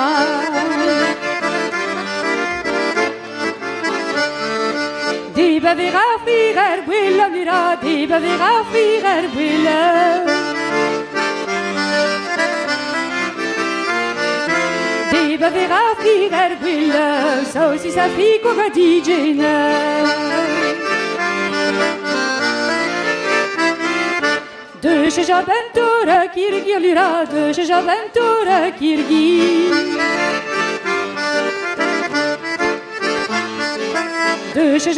De 5.35 5.59
bevera 5.59 6.10
firer 6.51 6.79
willa 6.87 7.29
mira, 7.29 7.77
de 7.81 8.07
bevera 8.09 8.51
firer 8.71 9.25
willa. 9.35 9.81
De 15.11 15.37
bevera 15.41 15.83
firer 16.01 16.51
willa, 16.63 17.45
so 17.53 17.77
si 17.77 17.91
sa 17.91 18.05
fico 18.15 18.53
guadigena. 18.53 19.55
De 24.81 25.09
chez 25.11 25.27
Jabentora 25.27 26.19
Kirgi 26.35 26.75
lura, 26.83 27.25
de 27.31 27.53
chez 27.53 27.67
Jabentora 27.67 28.71
Kirgi. 28.79 29.71
De 34.55 34.79
chez 34.79 34.93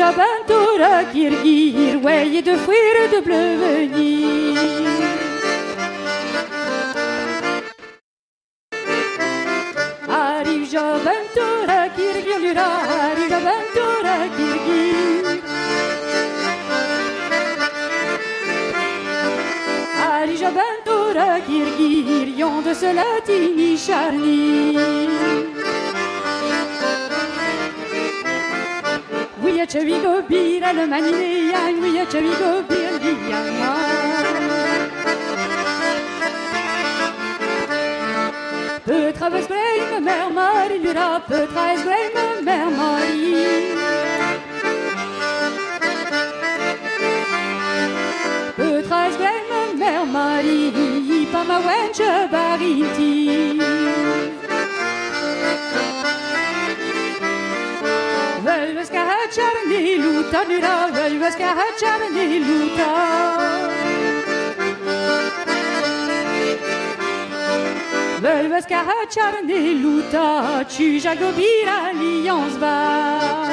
Kirgi, 1.13 1.97
ouais, 2.03 2.41
de 2.41 2.55
fuir 2.57 3.09
de 3.11 3.19
bleu 3.21 3.57
venir. 3.57 4.57
Arrive 10.09 10.65
Jabentora 10.65 11.89
Kirgi 11.95 12.35
lura, 12.41 12.69
arrive 13.05 13.29
Jabentora 13.29 14.17
Kirgi. 14.35 14.85
Ari 20.01 20.35
Jabentora 20.37 21.39
Kirgir, 21.47 22.27
yon 22.35 22.61
de 22.63 22.73
ce 22.73 22.93
latini 22.93 23.77
charni. 23.77 25.52
Oui, 29.75 29.79
a 29.79 29.85
chevigo 29.85 30.21
bir, 30.29 30.61
le 30.73 30.85
manine 30.85 31.49
yang, 31.51 31.81
oui, 31.81 31.99
a 31.99 32.05
chevigo 32.05 32.61
bir, 32.69 32.99
li 33.01 33.13
yang 33.29 33.49
Peut 38.85 39.13
traverse 39.13 39.47
Graham, 39.47 40.03
mère 40.03 40.29
Marie, 40.31 40.79
lura, 40.79 41.21
même 49.49 49.77
mère 49.79 50.05
Marie, 50.05 51.27
pas 51.31 51.43
ma 51.43 51.59
wenche 51.59 52.29
barinti. 52.31 53.82
Hacharni 59.33 59.97
luta, 59.97 60.43
vuelves 60.91 61.35
que 61.35 61.43
hacharni 61.43 62.39
luta. 62.39 62.89
Que 68.67 68.75
hacharni 68.75 69.81
luta, 69.81 70.63
tu 70.69 70.99
jagobir 70.99 71.67
alliance 71.67 72.57
va. 72.59 73.49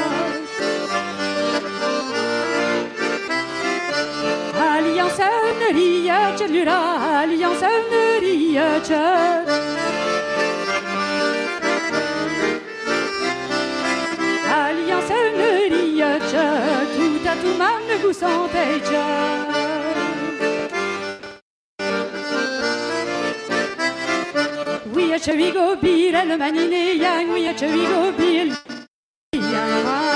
Alliance 4.54 5.30
ria 5.72 6.36
cellura, 6.36 6.78
alliance 7.22 7.72
ria 8.20 8.80
cell. 8.84 10.09
Tout 17.40 17.46
à 17.46 17.52
tout 17.52 17.58
man 17.58 17.82
vous 18.02 18.12
sentez 18.12 18.80
Oui, 24.94 25.12
a 25.12 25.18
chevigo 25.18 25.76
bir, 25.80 26.12
le 26.26 26.36
manine 26.36 26.98
yang, 26.98 27.30
oui, 27.32 27.48
a 27.48 27.56
chevigo 27.56 28.12
bir. 28.18 28.56
I 29.32 30.09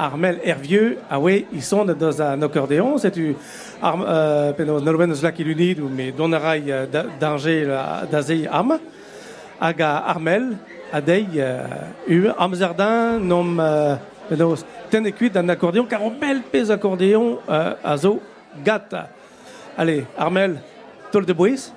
Armel, 0.00 0.40
Hervieux, 0.42 0.98
ah 1.10 1.20
ouais, 1.20 1.44
ils 1.52 1.62
sont 1.62 1.84
dans 1.84 2.22
un 2.22 2.40
accordéon, 2.40 2.96
c'est 2.96 3.10
tu 3.10 3.36
Arm, 3.82 4.02
euh, 4.06 4.52
ilunid 5.38 5.78
ou 5.80 5.88
mais 5.88 6.10
donarai 6.12 6.62
euh, 6.68 6.86
da- 6.86 7.04
danger 7.20 7.64
la- 7.66 8.04
d'azei 8.10 8.46
am. 8.50 8.78
Ag 9.60 9.82
a 9.82 9.98
Armel, 10.08 10.56
adei 10.90 11.26
euh, 11.36 11.64
u 12.08 12.28
Amsterdam 12.38 13.20
nom 13.22 13.58
euh, 13.58 13.96
peno 14.28 14.54
ten 14.90 15.06
e 15.06 15.10
kuit 15.10 15.30
d'un 15.30 15.48
accordéon, 15.50 15.84
car 15.84 16.02
on 16.02 16.10
bel 16.12 16.40
pez 16.50 16.70
accordéon 16.70 17.38
euh, 17.48 17.74
a 17.84 17.96
zo 17.98 18.20
gata. 18.64 19.08
Allez, 19.76 20.06
Armel, 20.16 20.60
tol 21.12 21.26
de 21.26 21.32
bois. 21.34 21.72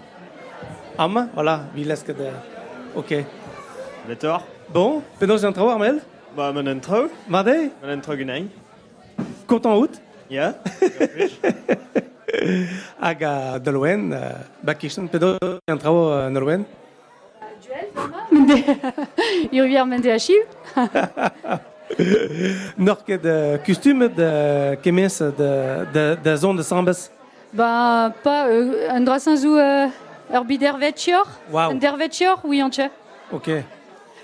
Am, 0.98 1.28
voilà, 1.34 1.62
vilesque 1.76 2.08
de... 2.16 2.28
Ok. 2.96 3.14
Letor. 4.08 4.44
Bon, 4.74 5.02
penaos 5.20 5.44
an 5.44 5.52
trao, 5.52 5.70
Armel 5.70 6.00
Bah, 6.36 6.52
mon 6.52 6.66
intro. 6.68 7.10
Made 7.28 7.72
Mon 7.82 7.90
intro 7.90 8.16
gunnaing. 8.16 8.50
Content 9.48 9.72
out 9.72 10.02
Ja. 10.30 10.54
Hag 13.00 13.24
a 13.24 13.60
Nolwenn, 13.60 14.12
uh, 14.14 14.42
bakishtan, 14.64 15.08
penaos 15.08 15.60
an 15.68 15.78
trao 15.78 16.10
uh, 16.10 16.30
Nolwenn 16.30 16.66
Urvier 19.52 19.86
mende 19.86 20.12
a 20.12 20.18
chiv. 20.18 20.44
Nor 22.78 23.04
ket 23.06 23.26
uh, 23.26 23.58
kustum 23.66 24.08
de 24.08 24.78
kemes 24.82 25.20
de, 25.20 25.52
de, 25.94 26.18
de 26.24 26.36
zon 26.36 26.56
de 26.56 26.64
sambes. 26.64 27.12
Ba, 27.54 28.12
pa, 28.24 28.48
euh, 28.48 28.90
un 28.90 29.02
drasin 29.06 29.38
zou 29.38 29.60
euh, 29.60 29.88
ur 30.34 30.46
bid 30.46 30.64
ervetchior. 30.64 31.28
Waouh. 31.52 31.74
Un 31.74 31.76
dervetchior, 31.76 32.40
oui, 32.44 32.62
an 32.64 32.72
tche. 32.72 32.90
Ok. 33.32 33.50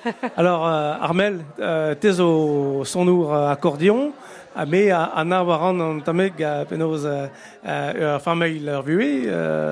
Alors, 0.37 0.67
euh, 0.67 0.93
Armel, 1.01 1.39
euh, 1.59 1.95
tes 1.95 2.19
au 2.19 2.83
sonour 2.85 3.31
uh, 3.33 3.51
accordéon, 3.51 4.11
uh, 4.55 4.65
me 4.65 4.91
a, 4.91 5.03
a 5.15 5.23
na 5.23 5.43
waran 5.43 5.79
an 5.79 5.99
tameg 5.99 6.33
uh, 6.39 6.65
penaos 6.65 7.05
ur 7.05 8.21
farmeil 8.21 8.67
ur 8.67 8.81
vue, 8.81 9.27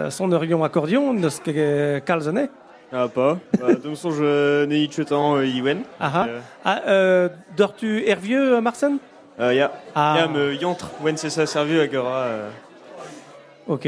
son 0.09 0.31
ur 0.31 0.43
ion 0.45 0.63
accordéon, 0.63 1.13
neus 1.13 1.39
ket 1.43 2.03
kalzene. 2.05 2.49
Ah, 2.91 3.07
pas. 3.07 3.37
Bah, 3.59 3.73
de 3.73 3.95
son, 3.95 4.11
je 4.11 4.65
n'ai 4.65 4.87
chetan 4.89 5.41
Iwen. 5.41 5.81
Aha. 5.99 6.27
Ah, 6.63 6.81
euh, 6.87 7.27
Dors-tu 7.57 8.07
Hervieux, 8.07 8.61
Marsen 8.61 8.97
Euh, 9.39 9.53
ja. 9.53 9.71
Ah. 9.93 10.15
Ja, 10.17 10.27
me 10.27 10.55
yantre. 10.55 10.89
Wen 11.03 11.15
c'est 11.15 11.29
ça 11.29 11.45
servu 11.45 11.79
à 11.79 11.85
Gora. 11.87 12.17
euh. 12.23 12.49
Ok. 13.67 13.87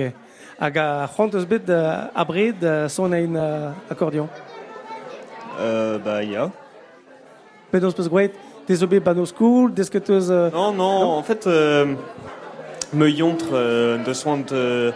Hag 0.60 0.78
a 0.78 1.08
c'hant 1.08 1.30
eus 1.34 1.46
bet 1.46 1.64
uh, 1.70 2.12
abred 2.14 2.62
uh, 2.62 2.88
son 2.88 3.12
ein 3.14 3.36
accordéon. 3.90 4.28
Euh, 4.28 4.49
bah, 6.04 6.24
ja. 6.24 6.50
Penaos 7.72 7.94
peus 7.94 8.10
gweet, 8.10 8.34
tes 8.66 8.82
obe 8.84 9.00
ban 9.00 9.18
o 9.18 9.26
school. 9.26 9.72
Uh... 9.72 10.50
Non, 10.54 10.72
non, 10.74 11.18
en 11.18 11.24
fait, 11.24 11.46
euh, 11.48 11.94
me 12.94 13.10
yantre 13.10 13.54
euh, 13.54 13.98
de 14.04 14.14
soin 14.14 14.38
de. 14.38 14.92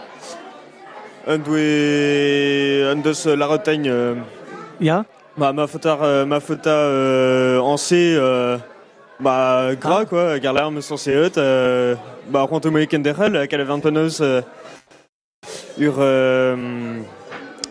Un 1.26 1.38
de 1.38 3.34
la 3.34 3.46
retagne. 3.46 3.88
Euh, 3.88 4.14
Ja 4.80 5.04
Bah, 5.36 5.52
ma 5.52 5.66
fota, 5.66 5.98
euh, 6.00 6.24
ma 6.26 6.38
fota 6.38 6.70
euh, 6.70 7.58
en 7.58 7.76
C, 7.76 8.14
euh, 8.16 8.56
bah, 9.18 9.70
gras, 9.80 10.04
quoi, 10.04 10.38
car 10.38 10.52
l'arme 10.52 10.80
sans 10.80 10.96
CE, 10.96 11.30
euh, 11.36 11.96
bah, 12.28 12.46
quant 12.48 12.60
au 12.64 12.70
moyen 12.70 12.86
qu'elle 12.86 13.06
avait 13.08 13.72
un 13.72 13.80
penos, 13.80 14.20
euh, 14.20 14.42
ur, 15.76 15.94
euh, 15.98 17.00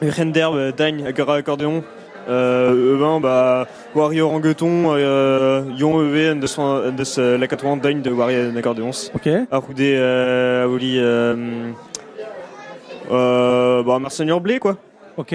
ur 0.01 0.13
renderbe, 0.13 0.75
dagne, 0.75 1.09
gras 1.11 1.35
accordéon, 1.35 1.85
euh, 2.29 2.97
ben, 2.99 3.19
bah, 3.19 3.67
Wario 3.95 4.29
Rangeton, 4.29 4.95
euh, 4.95 5.63
yon 5.77 6.01
EV, 6.01 6.35
de 6.39 6.91
de 6.91 7.35
la 7.37 7.47
80 7.47 7.77
dagne 7.77 8.01
de 8.01 8.11
Wario 8.11 8.57
accordéons. 8.57 9.09
Ok. 9.13 9.27
À 9.51 9.57
Roudé, 9.57 9.95
euh, 9.97 10.63
à 10.63 10.67
Oli, 10.67 10.97
euh, 10.99 11.71
euh, 13.11 13.83
bah, 13.83 13.99
Marseigneur 13.99 14.39
Blé, 14.41 14.59
quoi. 14.59 14.77
Ok. 15.17 15.33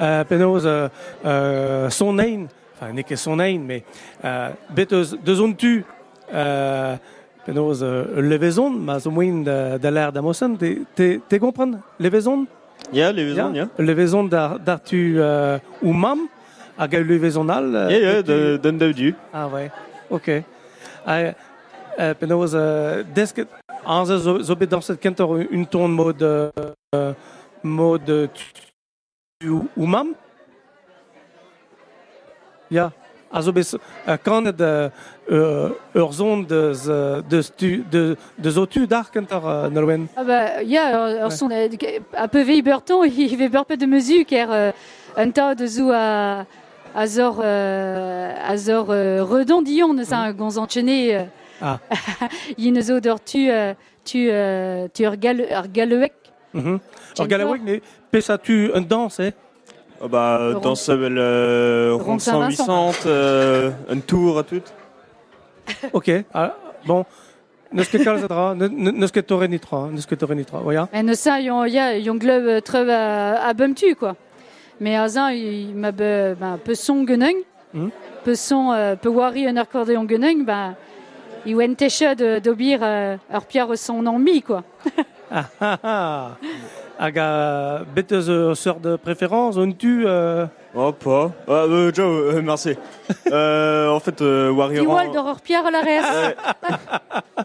Uh, 0.00 0.24
penaos 0.28 0.64
uh, 0.64 0.88
uh, 1.24 1.90
son 1.90 2.18
ein, 2.18 2.46
enfin, 2.74 2.92
ne 2.92 3.02
ket 3.02 3.16
son 3.16 3.38
ein, 3.38 3.58
mais 3.58 3.82
uh, 4.24 4.54
bet 4.70 4.92
eus 4.92 5.14
deus 5.24 5.40
on 5.42 5.52
tu 5.52 5.84
uh, 6.32 6.96
penaos 7.44 7.82
uh, 7.82 8.20
levezon, 8.22 8.70
ma 8.70 8.98
zo 8.98 9.10
moin 9.10 9.42
da, 9.44 9.76
da 9.78 9.90
l'air 9.90 10.12
da 10.12 10.22
mossen, 10.22 10.56
te, 10.56 10.86
te, 10.94 11.18
te 11.28 11.40
kompren 11.42 11.76
ya. 12.92 13.68
Levezon 13.78 14.24
d'ar, 14.24 14.58
d'ar 14.58 14.80
tu 14.82 15.18
uh, 15.20 15.58
ou 15.82 15.92
mam, 15.92 16.26
hag 16.78 16.94
a 16.94 17.00
levezon 17.00 17.48
al 17.48 17.72
Ya, 17.90 17.98
ya, 17.98 18.22
tu- 18.22 18.58
d'un 18.58 18.78
du. 18.92 19.14
Ah 19.32 19.48
ouais, 19.48 19.70
ok. 20.10 20.28
Uh, 21.06 21.32
uh, 21.98 22.14
penaos 22.14 22.54
uh, 22.54 23.02
desket, 23.14 23.48
an 23.84 24.04
zo, 24.06 24.18
zo, 24.18 24.38
zo 24.42 24.54
bet 24.56 24.70
danset 24.70 25.00
kentor 25.00 25.38
un 25.50 25.64
ton 25.64 25.88
mode 25.88 26.22
uh, 26.22 27.12
mode 27.62 28.28
tu, 28.34 28.44
tu 29.40 29.50
ou 29.76 29.86
mam 29.86 30.14
Ja, 32.70 32.90
also 33.32 33.52
bis 33.52 33.74
ur 35.30 36.12
zon 36.12 36.38
de, 36.42 36.72
z- 36.72 37.22
de, 37.28 37.42
stu, 37.42 37.84
de, 37.90 38.16
de 38.38 38.50
zo 38.50 38.66
tu 38.66 38.86
dar 38.86 39.10
kentor 39.10 39.42
uh, 39.44 39.70
Nolwenn. 39.70 40.08
Ah 40.16 40.24
bah, 40.24 40.62
ja, 40.64 40.90
ur, 40.92 41.30
euh, 41.50 41.98
a 42.16 42.28
peu 42.28 42.42
vei 42.42 42.62
beurton, 42.62 43.04
il 43.04 43.36
ve 43.36 43.48
beur 43.48 43.64
pet 43.66 43.76
de 43.76 43.86
mezu, 43.86 44.24
ker 44.24 44.48
euh, 44.50 44.72
un 45.16 45.30
ta 45.30 45.54
de 45.54 45.66
a, 45.92 46.44
a 46.94 47.06
zor, 47.06 47.40
euh, 47.42 48.32
a 48.46 48.56
zor 48.56 48.86
euh, 48.90 49.22
redondillon, 49.24 49.92
neus 49.94 50.12
a 50.12 50.32
gons 50.32 50.58
enchaîné, 50.58 51.16
euh, 51.16 51.22
Ah. 51.60 51.78
yin 52.58 52.80
zo 52.80 53.00
d'ur 53.00 53.18
tu, 53.20 53.50
euh, 53.50 53.74
tu, 54.04 54.28
euh, 54.30 54.86
tu 54.94 55.02
ur, 55.02 55.16
gal, 55.16 55.40
ur 55.40 55.66
galeuek. 55.68 56.12
Mm 56.54 56.60
-hmm. 56.60 56.78
Tiens, 57.14 57.24
Or 57.24 57.28
galawek 57.28 57.62
ne 57.64 57.80
pesa 58.10 58.38
tu 58.38 58.70
un 58.74 58.80
danse, 58.80 59.18
eh? 59.20 59.32
Ah 60.00 60.06
bah, 60.08 60.52
dans 60.62 60.76
ce 60.76 60.92
bel 60.92 61.18
euh, 61.18 61.94
Ronde 61.94 62.06
rond 62.06 62.18
Saint-Vincent. 62.18 62.92
800, 62.92 63.06
euh, 63.06 63.70
un 63.90 63.98
tour 64.00 64.38
à 64.38 64.44
tout. 64.44 64.62
Ok, 65.92 66.10
ah, 66.34 66.54
bon. 66.86 67.04
Neus 67.72 67.88
ket 67.88 68.02
kalzadra, 68.02 68.54
ne- 68.54 68.68
ne- 68.68 68.92
neus 68.92 69.10
ket 69.12 69.26
torre 69.26 69.46
nitra, 69.48 69.88
neus 69.92 70.06
ket 70.06 70.16
torre 70.18 70.34
nitra, 70.34 70.62
oia 70.64 70.88
Mais 70.92 71.02
ne 71.02 71.12
ça, 71.14 71.38
yon, 71.40 71.66
ya, 71.66 71.98
yon 71.98 72.18
euh, 72.24 72.60
treuve 72.60 72.88
a, 72.88 73.46
a 73.46 73.52
bum 73.52 73.74
tu, 73.74 73.94
quoi. 73.94 74.16
Mais 74.80 74.96
a 74.96 75.06
zan, 75.08 75.28
il 75.28 75.74
m'a 75.74 75.92
be, 75.92 76.34
ben, 76.38 76.58
peu 76.64 76.74
son 76.74 77.04
guenung, 77.04 77.36
Mhm. 77.74 77.90
peu 78.24 78.34
son, 78.34 78.72
euh, 78.72 78.96
peu 78.96 79.10
wari 79.10 79.46
un 79.46 79.56
accordéon 79.58 80.04
guenung, 80.04 80.46
ben, 80.46 80.76
il 81.44 81.56
wen 81.56 81.76
techa 81.76 82.14
de, 82.14 82.38
d'obir 82.38 82.80
euh, 82.82 83.16
ur 83.34 83.44
pierre 83.44 83.76
son 83.76 84.06
ennemi, 84.06 84.40
quoi. 84.42 84.62
Ah 85.30 85.44
ah 85.60 85.78
ah 85.82 86.30
Hag 86.98 87.18
a 87.18 87.84
bet 87.94 88.10
eus 88.12 88.28
ur 88.28 88.56
seur 88.56 88.80
de 88.80 88.96
préférence, 88.96 89.58
on 89.58 89.70
tu... 89.72 90.04
Euh... 90.06 90.46
Oh, 90.74 90.92
pas. 90.92 91.32
Ah, 91.48 91.52
euh, 91.52 91.92
Joe, 91.92 92.34
euh, 92.34 92.42
merci. 92.42 92.74
euh, 93.32 93.88
en 93.88 94.00
fait, 94.00 94.20
euh, 94.20 94.50
Warrior. 94.50 94.84
Diwal 94.84 95.08
ur 95.14 95.40
pierre 95.40 95.66
à 95.66 95.70
la 95.70 95.80
res. 95.80 96.34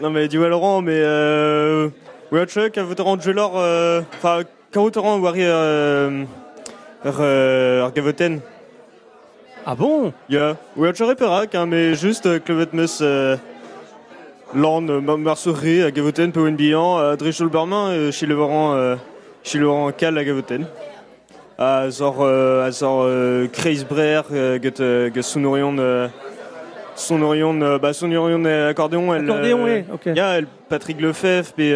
Non, 0.00 0.10
mais 0.10 0.28
Diwal 0.28 0.50
Laurent, 0.50 0.80
mais 0.80 0.92
euh. 0.94 1.88
Votre 2.30 3.02
rang 3.02 3.18
Jelor, 3.18 3.54
euh. 3.56 4.02
Enfin, 4.16 4.42
quand 4.72 4.82
vous 4.82 4.90
te 4.90 4.98
rend 4.98 5.18
Warrior. 5.18 5.50
Euh. 5.52 6.24
Euh. 7.04 7.82
Argavoten. 7.84 8.40
Ah 9.66 9.74
bon? 9.74 10.12
Ja. 10.28 10.56
Ouais, 10.76 10.92
je 10.94 11.04
repérac, 11.04 11.54
hein, 11.54 11.66
mais 11.66 11.94
juste 11.94 12.26
euh, 12.26 12.38
que 12.38 12.52
votre 12.52 12.74
mus. 12.74 12.98
Euh. 13.00 13.36
Lorne, 14.54 15.00
Marsouré, 15.20 15.82
à 15.82 15.90
Gavoten, 15.90 16.32
Powen 16.32 16.56
Drichol 16.56 17.50
Berman, 17.50 17.90
euh, 17.90 18.12
chez 18.12 18.24
le 18.24 18.34
Laurent. 18.34 18.74
Euh, 18.74 18.96
chez 19.42 19.58
Laurent 19.58 19.92
Cal 19.92 20.16
à 20.16 20.24
Zor. 21.90 22.16
Euh, 22.20 22.66
à 22.66 22.70
Zor. 22.70 23.02
Euh, 23.02 23.46
Kreis 23.48 23.84
Brer, 23.88 24.22
euh, 24.32 24.58
get, 24.62 24.80
euh, 24.80 25.10
get 25.12 25.22
Sonorion. 25.22 25.76
Euh, 25.78 26.08
son 26.94 27.22
Orion, 27.22 27.78
bah 27.78 27.92
son 27.92 28.10
Orion 28.12 28.44
accordéon, 28.44 29.14
elle. 29.14 29.22
Accordéon, 29.24 29.64
oui, 29.64 29.84
ok. 29.92 30.06
y 30.06 30.18
a 30.20 30.40
Patrick 30.68 31.00
Lefebvre, 31.00 31.52
puis 31.56 31.70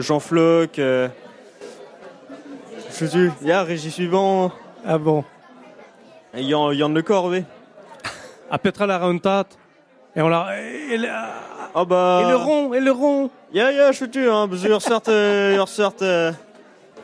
Jean 0.00 0.20
Floch. 0.20 0.70
Je 0.78 1.10
suis, 2.90 3.30
il 3.42 3.46
y 3.46 3.52
a 3.52 3.62
Régis 3.62 3.92
Suivant. 3.92 4.50
Ah 4.86 4.96
bon. 4.96 5.22
Il 6.34 6.44
y 6.48 6.54
a 6.54 6.72
Yann 6.72 6.94
Le 6.94 7.02
Corvé. 7.02 7.44
À 8.50 8.58
Petra 8.58 8.86
la 8.86 8.96
Rauntat, 8.96 9.44
et 10.16 10.22
on 10.22 10.28
l'a... 10.28 10.46
Et, 10.90 10.96
le- 10.96 11.08
Ah 11.74 11.84
bah. 11.84 12.22
et 12.24 12.30
le 12.30 12.36
rond, 12.36 12.72
et 12.72 12.80
le 12.80 12.90
rond 12.90 13.28
Ja, 13.52 13.70
ja, 13.70 13.92
je 13.92 13.96
suis 14.06 14.26
hein, 14.26 14.48
parce 14.48 14.62
que 14.62 14.78
certes, 14.78 16.02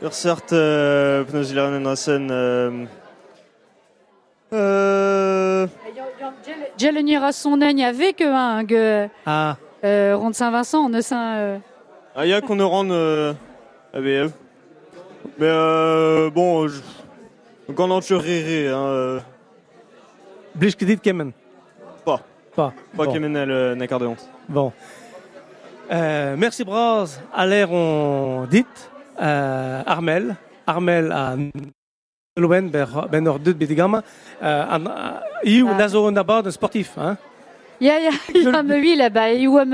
Ursert, 0.05 0.43
euh, 0.53 1.25
Andersen. 1.79 2.29
Euh, 2.31 2.85
euh 4.53 5.67
Jelenira 6.79 7.33
Sonnen 7.33 7.81
avec 7.81 8.21
un 8.21 8.65
Ah. 9.25 9.57
Euh, 9.83 10.15
Ronde 10.15 10.35
Saint-Vincent, 10.35 10.91
on 10.91 11.01
saint 11.01 11.37
euh. 11.37 11.59
Ah, 12.15 12.27
il 12.27 12.29
y 12.29 12.35
a 12.35 12.43
qu'on 12.43 12.55
ne 12.55 12.65
rende 12.65 12.93
ABF. 13.95 14.33
Mais 15.39 16.31
bon, 16.31 16.67
quand 17.75 17.91
on 17.91 18.01
rire, 18.19 18.77
hein. 18.77 19.21
Blish 20.55 20.77
dit 20.77 20.99
Kemen. 20.99 21.33
Pas. 22.05 22.21
Pas. 22.55 22.75
Pas 22.95 23.07
Kemen 23.07 23.35
elle 23.37 23.79
n'accordéon. 23.79 24.17
Bon. 24.51 24.71
Euh, 25.91 26.37
merci 26.39 26.63
Braz, 26.63 27.21
à 27.33 27.47
l'air 27.47 27.73
on 27.73 28.47
dit. 28.51 28.67
أعمال 29.19 30.35
أعمال 30.69 31.51
لوين 32.39 32.69
بين 33.11 33.29
ردود 33.29 33.59
بدي 33.59 33.75
جاما 33.75 34.03
يو 35.45 35.69
نازو 35.69 36.11
نبار 36.11 36.51
سبورتيف 36.51 36.97
يا 36.97 37.15
يا 37.81 38.13
يا 38.35 38.63
مويل 38.63 39.11
با 39.11 39.29
يو 39.29 39.65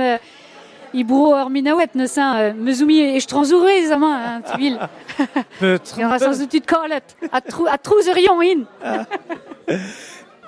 Ibro 0.92 1.34
Arminawet, 1.34 1.94
Nessin, 1.94 2.36
euh, 2.36 2.52
Mezumi 2.52 2.98
et 2.98 3.20
Stranzouré, 3.20 3.80
les 3.80 3.92
amants, 3.92 4.12
hein, 4.12 4.42
Tuil. 4.42 4.78
Il 5.60 5.78
y 5.98 6.04
aura 6.04 6.18
sans 6.26 6.42
outil 6.42 6.60
de 6.60 6.66
corlette. 6.66 7.16
À 7.30 7.78
Trouzerion, 7.78 8.40
in. 8.40 8.64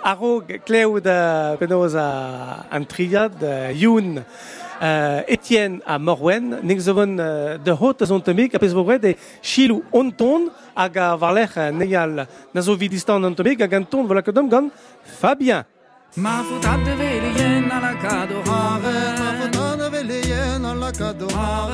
Aro, 0.04 0.42
Cléo 0.66 0.98
de 0.98 1.56
Penosa, 1.56 2.66
Antriade, 2.72 3.70
Youn. 3.74 4.24
Euh, 4.82 5.22
Étienne 5.28 5.80
à 5.86 5.96
Morwen, 5.98 6.58
Nixovon 6.64 7.16
euh, 7.20 7.56
de 7.56 7.70
Haute 7.70 8.04
Zontomik, 8.04 8.52
à 8.56 8.58
Pesvored 8.58 9.04
et 9.04 9.16
Chilou 9.40 9.84
Onton, 9.92 10.50
Aga 10.74 11.14
Varlech, 11.14 11.50
euh, 11.56 11.70
Neyal, 11.70 12.26
Nazovidistan 12.52 13.22
Ontomik, 13.22 13.60
Aganton, 13.60 14.02
Volakodomgon, 14.04 14.70
Fabien. 15.04 15.64
Ma 16.16 16.42
foutat 16.42 16.78
de 16.78 16.90
Vélienne 16.98 17.70
à 17.70 17.80
la 17.80 17.94
Cadohare, 17.94 18.80
ma 19.18 19.32
foutat 19.40 19.76
de 19.76 19.90
Vélienne 19.96 20.64
à 20.64 20.74
la 20.74 20.90
Cadohare 20.90 21.71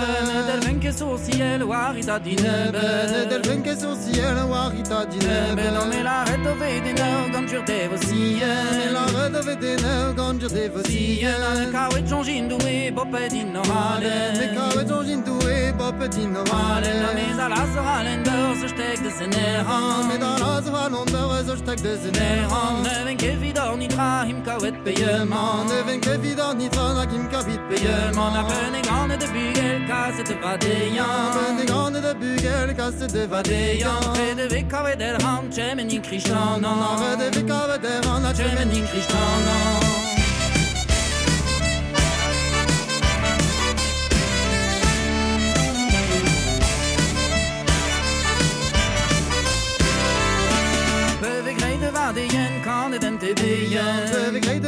sourciel, 0.98 1.62
warita 1.62 2.18
dinebe. 2.18 3.28
Del 3.30 3.42
venke 3.42 3.76
sourciel, 3.76 4.36
warita 4.50 5.04
dinebe. 5.04 5.70
Non 5.70 5.88
me 5.88 6.02
la 6.02 6.24
redove 6.24 6.80
de 6.84 6.92
neu, 6.92 7.30
quand 7.32 7.48
je 7.48 7.60
te 7.62 7.88
vocie. 7.88 8.42
Me 8.72 8.92
la 8.92 9.04
redove 9.06 9.54
de 9.56 9.72
neu, 9.82 10.14
quand 10.16 10.40
je 10.40 10.48
te 10.48 10.68
vocie. 10.74 11.24
Ne 11.58 11.70
kawe 11.70 11.98
chonjin 12.08 12.48
doué, 12.48 12.90
bope 12.90 13.28
din 13.30 13.52
normale. 13.52 14.12
Ne 14.38 14.46
kawe 14.56 14.82
chonjin 14.88 15.22
doué, 15.22 15.72
bope 15.78 16.08
din 16.08 16.32
normale. 16.32 16.90
Non 17.02 17.12
mais 17.14 17.40
à 17.40 17.48
la 17.48 17.62
sera 17.72 18.02
l'endeur, 18.02 18.48
ce 18.60 18.66
steg 18.68 18.98
de 19.04 19.10
seneran. 19.10 20.04
Mais 20.08 20.22
à 20.22 20.34
la 20.42 20.62
sera 20.64 20.88
l'endeur, 20.88 21.30
ce 21.46 21.56
steg 21.56 21.80
de 21.80 21.94
seneran. 22.02 22.82
Ne 22.82 23.04
venke 23.06 23.30
vidor 23.40 23.76
nitra, 23.76 24.24
him 24.26 24.42
kawet 24.42 24.76
peyement. 24.84 25.64
Ne 25.70 25.78
venke 25.86 26.18
vidor 26.22 26.54
nitra, 26.54 27.06
him 27.12 27.28
kawet 27.30 27.62
peyement. 27.70 28.30
La 28.34 28.42
peine 28.42 28.74
est 28.74 28.86
grande 28.86 29.16
depuis 29.18 29.52
quel 29.54 29.86
cas 29.86 30.10
c'était 30.16 30.40
pas 30.40 30.56
des 30.58 30.87
vadejan 30.94 31.34
Bendigane 31.34 32.02
bugel 32.20 32.74
de. 32.74 33.28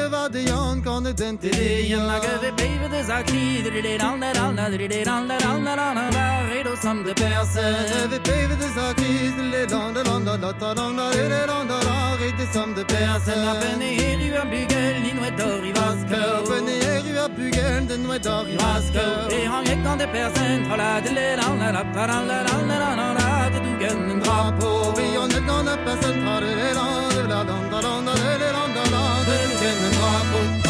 det 0.01 0.09
var 0.09 0.28
det 0.28 0.43
Jan 0.51 0.82
kunde 0.82 1.12
den 1.12 1.39
till 1.39 1.52
dig 1.52 1.90
Jag 1.90 2.02
magade 2.12 2.48
baby 2.59 2.86
det 2.94 3.05
sa 3.09 3.18
knider 3.28 3.72
det 3.86 3.94
rallar 4.05 4.32
rallar 4.40 4.70
det 4.93 5.02
rallar 5.10 5.39
rallar 5.47 5.77
rallar 5.77 6.48
redo 6.52 6.72
som 6.85 6.97
det 7.06 7.14
perse 7.22 7.66
Vi 8.10 8.18
baby 8.28 8.55
det 8.62 8.70
sa 8.77 8.86
knider 8.98 9.47
det 9.55 9.64
rallar 9.74 10.05
rallar 10.09 10.39
lotta 10.44 10.68
rallar 10.81 11.10
det 11.31 11.47
La 13.44 13.52
penne 13.60 13.89
är 14.06 14.18
ju 14.24 14.35
en 14.43 14.51
bygel 14.51 14.94
ni 15.05 15.12
nu 15.16 15.20
La 15.20 16.39
penne 16.48 16.74
är 16.93 17.01
ju 17.09 17.14
en 17.24 17.31
bygel 17.36 17.82
den 17.89 18.02
nu 18.02 18.09
är 18.10 18.16
en 18.16 18.22
dra 18.22 18.39
på 18.94 19.05
Vi 19.31 19.40
har 19.51 19.62
nu 19.62 19.74
kan 19.85 19.98
det 19.98 20.06
perse 20.14 20.47
tralla 20.74 21.01
det 21.05 21.36
rallar 21.40 21.72
rallar 21.72 22.31
logo 30.01 30.69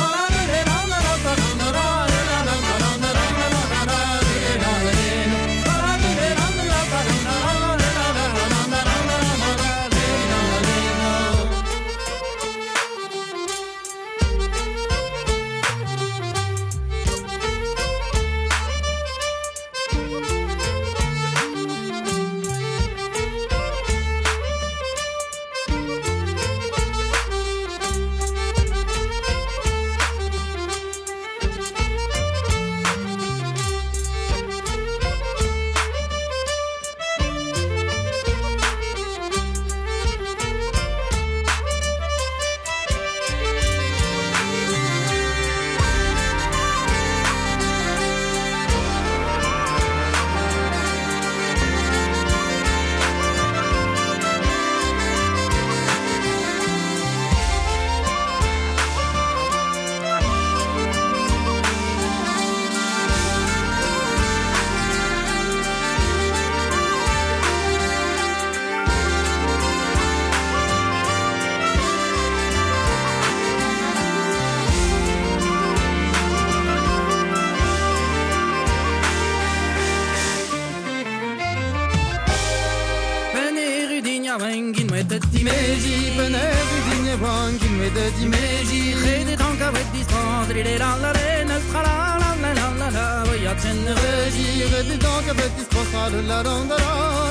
het 88.20 88.30
dimeji 88.30 88.94
Rede 89.04 89.36
tanka 89.36 89.72
wet 89.72 89.92
distance 89.92 90.52
Rede 90.52 90.78
la 90.78 90.96
la 91.02 91.12
la 91.12 91.44
la 91.44 91.58
la 91.84 91.94
la 92.20 92.34
la 92.42 92.52
la 92.60 92.74
la 92.80 92.88
la 92.90 93.34
Ja 93.44 93.54
ten 93.54 93.78
regi 94.00 94.64
Rede 94.72 94.96
tanka 94.98 95.32
wet 95.38 95.52
distance 95.56 95.92
La 95.92 96.06
la 96.26 96.42
la 96.42 96.54
la 96.70 96.78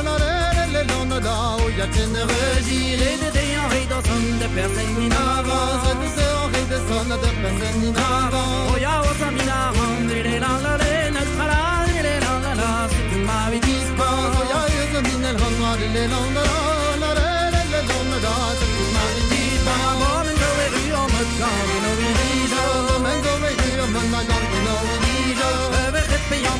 la 0.06 0.18
la 0.18 0.32
la 0.74 0.82
la 0.90 1.04
la 1.10 1.20
la 1.20 1.36
Ja 1.78 1.86
ten 1.94 2.14
regi 2.30 2.96
Rede 3.02 3.30
de 3.36 3.44
en 3.58 3.70
rede 3.74 3.98
som 4.08 4.24
de 4.40 4.48
personne 4.56 5.04
in 5.06 5.14
avance 5.14 5.88
Rede 5.88 6.10
de 6.18 6.26
en 6.38 6.48
rede 6.54 6.78
som 6.88 7.10
de 7.10 7.30
personne 7.42 7.86
in 7.88 7.96
avance 7.96 8.80
Ja 8.84 8.94
osa 9.10 9.30
mina 9.36 9.60
hand 9.78 10.12
Rede 10.12 10.40
la 10.40 10.54
la 10.66 10.74
la 10.82 10.90
la 11.16 11.24
la 11.52 12.16
la 12.26 12.34
la 12.44 12.54
la 12.62 12.72
Si 12.92 13.02
tu 13.12 13.18
m'avais 13.28 13.62
dispense 13.68 14.42
Ja 14.52 14.60
osa 14.82 15.00
mina 15.08 15.30
hand 15.42 15.80
Rede 15.82 16.04
la 16.14 16.20
la 16.36 16.44
la 16.46 16.70
la 16.74 16.79
Ben 26.32 26.60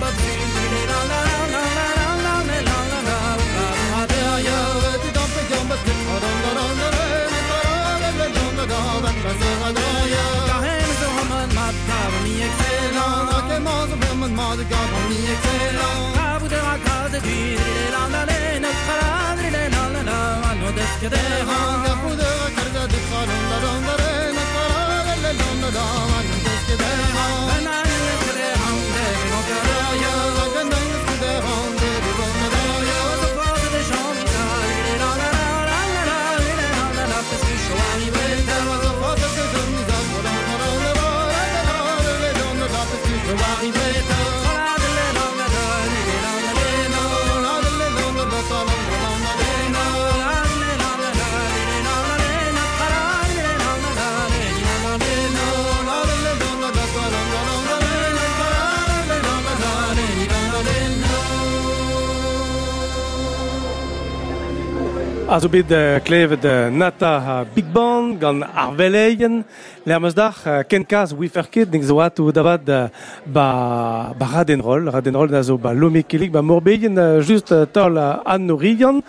A 65.30 65.38
zo 65.38 65.46
bet 65.46 65.70
uh, 65.70 66.00
klevet 66.02 66.42
uh, 66.42 66.72
nata 66.74 67.10
uh, 67.22 67.42
Big 67.54 67.68
Band 67.70 68.16
gant 68.18 68.42
ar 68.50 68.72
veleien. 68.74 69.44
Lermez 69.86 70.16
dar, 70.18 70.34
uh, 70.42 70.64
ken 70.66 70.82
kaz 70.82 71.14
wi 71.14 71.30
nek 71.30 71.84
zo 71.86 72.00
ato 72.00 72.32
davad 72.32 72.68
uh, 72.68 72.90
ba, 73.28 74.12
ba 74.18 74.26
radenrol. 74.26 74.90
Radenrol 74.90 75.30
da 75.30 75.44
zo 75.44 75.56
ba 75.56 75.72
lome 75.72 76.02
kelik, 76.02 76.32
ba 76.32 76.42
morbeien 76.42 76.98
uh, 76.98 77.22
just 77.22 77.52
uh, 77.52 77.68
tol 77.68 77.96
uh, 77.96 78.24
an 78.26 78.48
norigan. 78.48 79.04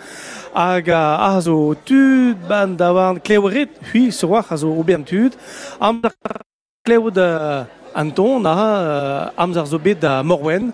Hag 0.53 0.89
uh, 0.89 1.17
a 1.25 1.41
zo 1.41 1.73
tud 1.73 2.37
ban 2.47 2.77
davan 2.77 3.17
kleweret 3.19 3.69
hui 3.91 4.11
soroar 4.11 4.45
a 4.51 4.57
zo 4.57 4.69
obern 4.77 5.03
tud. 5.03 5.33
Am 5.79 6.03
klevet 6.85 7.17
uh, 7.17 7.65
Anton 7.95 8.45
a 8.45 9.33
uh, 9.41 9.65
zo 9.65 9.79
bet 9.79 9.99
da 10.01 10.21
morwen. 10.21 10.71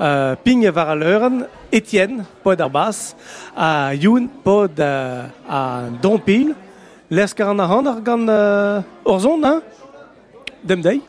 Uh, 0.00 0.32
ping 0.40 0.64
e 0.64 0.70
var 0.72 0.88
a 0.88 0.94
leuren, 0.96 1.42
Etienne, 1.68 2.24
pod 2.42 2.60
ar 2.64 2.70
bas, 2.72 3.14
a 3.52 3.92
Youn, 3.92 4.30
pod 4.44 4.80
uh, 4.80 5.28
a 5.44 5.60
Dompil, 6.00 6.54
leskar 7.12 7.50
an 7.52 7.60
a 7.60 7.66
hand 7.68 7.92
ar 7.92 8.00
gant 8.00 8.32
uh, 8.32 8.80
orzon, 9.04 9.44
hein? 9.44 9.60
Dem 10.64 10.80
dei 10.80 11.02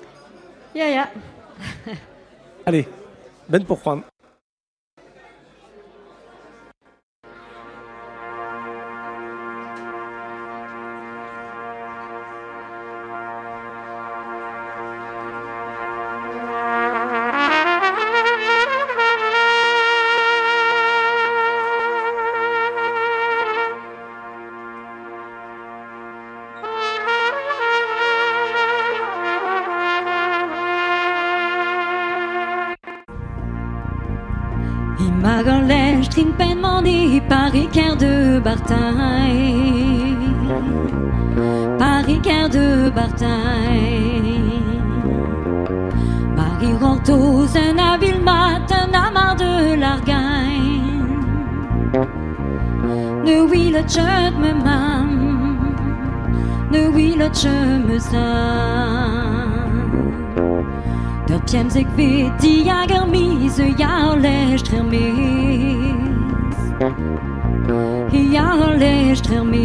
Ja, 0.76 0.88
ja. 0.88 1.08
Allez, 2.66 2.86
ben 3.48 3.66
pour 3.66 3.80
Juan. 3.80 4.11
Paris, 37.32 37.70
Caire 37.72 37.96
de 37.96 38.40
Bartaille. 38.40 40.18
Paris, 41.80 42.20
Caire 42.22 42.50
de 42.50 42.90
Bartaille. 42.90 44.62
Paris, 46.36 46.74
Rantos, 46.82 47.56
un 47.56 47.78
habile 47.78 48.22
matin, 48.22 48.92
amar 48.94 49.38
de 49.38 49.76
l'Argagne. 49.80 51.06
Ne 53.26 53.40
oui, 53.50 53.72
le 53.72 53.82
tchut 53.84 54.36
me 54.38 54.52
mam, 54.66 55.70
ne 56.70 56.90
oui, 56.90 57.16
le 57.18 57.30
tchut 57.30 57.80
me. 57.88 57.98
Der 61.28 61.40
pjem 61.48 61.70
sig 61.70 61.88
ved, 61.96 62.32
de 62.42 62.64
jager 62.66 63.06
mise, 63.06 63.64
jeg 63.80 64.02
læst 68.80 69.28
her 69.28 69.44
mis. 69.44 69.62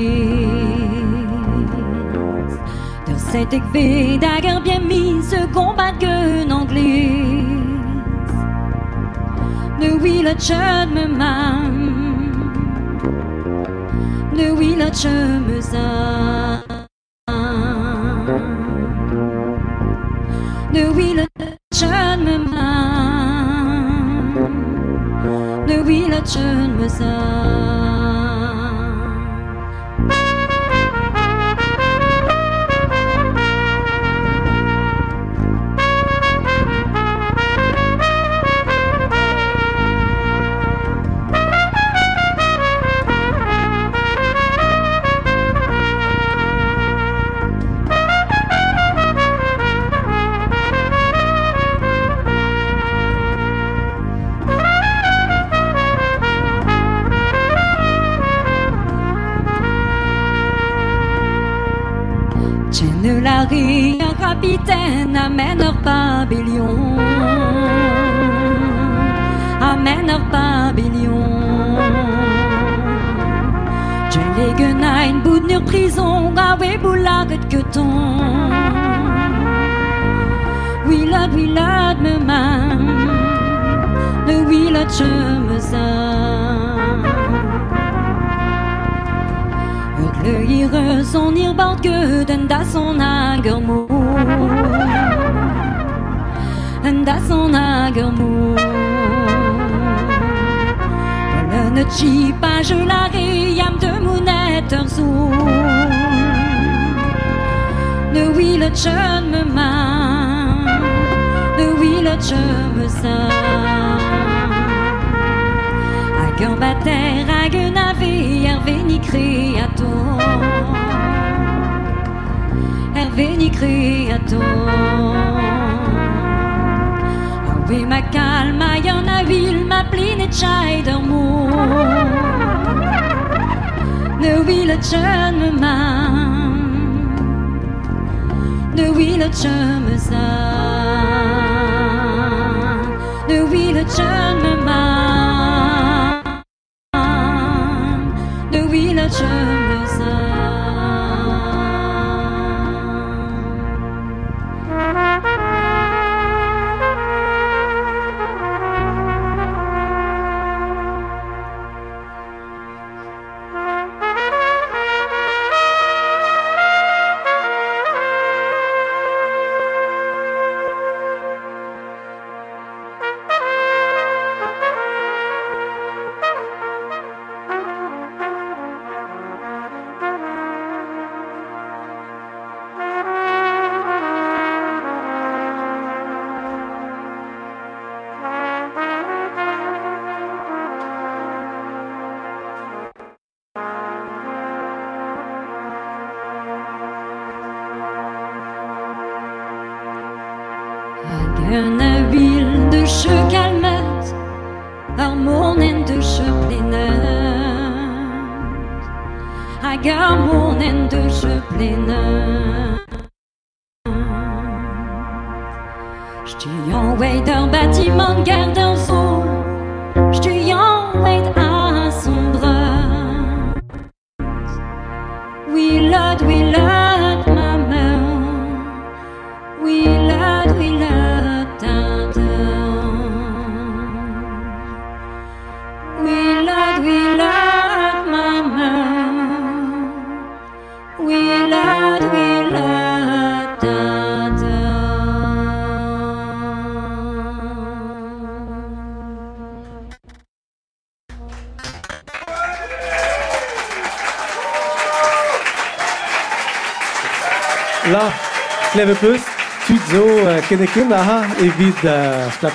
Mis. 3.08 4.20
Der 4.20 4.28
er 4.28 4.60
bien 4.64 4.88
mise, 4.88 5.48
combat 5.52 5.94
gun 6.00 6.52
anglis. 6.52 7.46
Vil 14.58 14.78
jeg 14.78 14.92
tjød 14.92 15.40
med 15.40 15.62
sam. 15.62 16.62
Nu 20.74 20.92
vil 20.92 21.16
jeg 21.16 21.26
tjød 21.74 22.24
med 22.24 22.38
mam, 22.38 23.26
nu 25.68 25.82
vil 25.84 26.08
jeg 26.08 26.22
tjød 26.24 26.68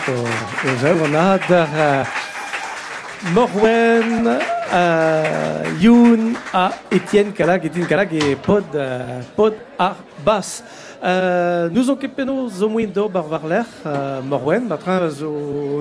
o 0.07 0.21
o 0.69 0.75
zel 0.81 0.97
on 1.01 1.15
a 1.15 1.39
der 1.49 1.65
uh, 1.65 2.05
Morwen 3.33 4.27
uh, 4.27 5.81
Youn 5.81 6.37
a 6.53 6.71
Etienne 6.91 7.33
Kalag 7.33 7.65
Etienne 7.65 7.87
Kalag 7.87 8.13
e 8.13 8.35
pod 8.35 8.63
uh, 8.75 9.23
pod 9.35 9.53
ar 9.79 9.95
bas. 10.23 10.63
Uh, 11.01 11.69
nous 11.73 11.89
on 11.89 11.95
kepeno 11.97 12.47
zo 12.49 12.69
mouindo 12.69 13.09
bar 13.09 13.23
var 13.23 13.41
l'er 13.47 13.65
uh, 13.83 14.21
Morwen, 14.23 14.69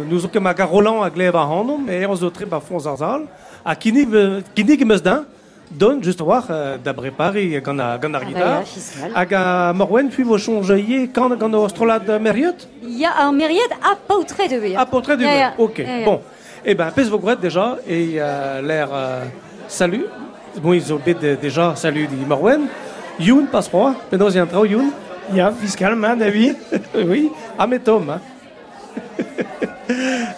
nous 0.09 0.25
on 0.25 0.29
kemaga 0.29 0.65
Roland 0.65 1.03
a 1.03 1.11
gleb 1.11 1.37
a 1.37 1.45
hanom 1.45 1.87
e 1.91 2.07
on 2.07 2.17
zo 2.17 2.31
tre 2.31 2.47
ba 2.47 2.61
fons 2.61 2.87
arzal 2.87 3.29
a 3.63 3.77
kinig 3.77 4.09
d'un 4.09 5.27
don 5.71 6.03
just 6.03 6.21
war 6.21 6.45
uh, 6.51 6.77
da 6.83 6.93
brepari 6.93 7.61
gant 7.63 7.79
a 7.81 7.97
gant 7.99 8.15
ar 8.15 8.23
Ah 8.25 8.31
bah, 8.33 8.63
gitar 8.65 9.11
hag 9.15 9.35
a 9.35 9.73
Morwen 9.73 10.09
puis 10.11 10.25
vo 10.25 10.37
chonjeier 10.39 11.09
quand 11.15 11.31
gant 11.39 11.55
o 11.55 11.65
astrolad 11.65 12.09
Meriot 12.21 12.67
Ya 12.83 13.11
ar 13.17 13.33
meriet 13.33 13.71
a 13.83 13.95
pautre 13.97 14.49
de 14.49 14.59
be. 14.61 14.77
A 14.77 14.85
portrait 14.87 15.17
du 15.17 15.25
Ja, 15.25 15.35
ja. 15.35 15.55
Ok, 15.59 15.81
bon. 16.05 16.21
Eh 16.65 16.75
ben, 16.75 16.91
pèse 16.91 17.09
vos 17.09 17.19
gouettes 17.19 17.41
déjà, 17.41 17.79
et 17.89 18.17
euh, 18.19 18.61
l'air 18.61 18.89
euh, 18.93 19.25
salut. 19.69 20.05
Bon, 20.61 20.73
ils 20.75 20.93
ont 20.93 21.01
de- 21.05 21.37
déjà 21.37 21.75
salut 21.77 22.07
dit 22.07 22.25
Morwen. 22.27 22.67
Youn, 23.19 23.47
passe 23.47 23.69
froid. 23.69 23.95
Penos 24.11 24.35
y 24.35 24.41
entrao, 24.41 24.65
Youn. 24.67 24.91
Ja, 25.33 25.53
fiscal, 25.53 25.95
man, 25.95 26.19
David. 26.19 26.57
oui, 27.07 27.31
à 27.59 27.67
mes 27.67 27.79
tomes. 27.79 28.11
Hein. 28.11 28.21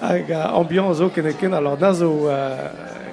Avec 0.03 0.31
euh, 0.31 0.45
ambiance 0.53 1.01
au 1.01 1.09
Keneken. 1.09 1.55
Alors, 1.55 1.77
dans 1.77 1.95
au 2.03 2.29
euh, 2.29 2.57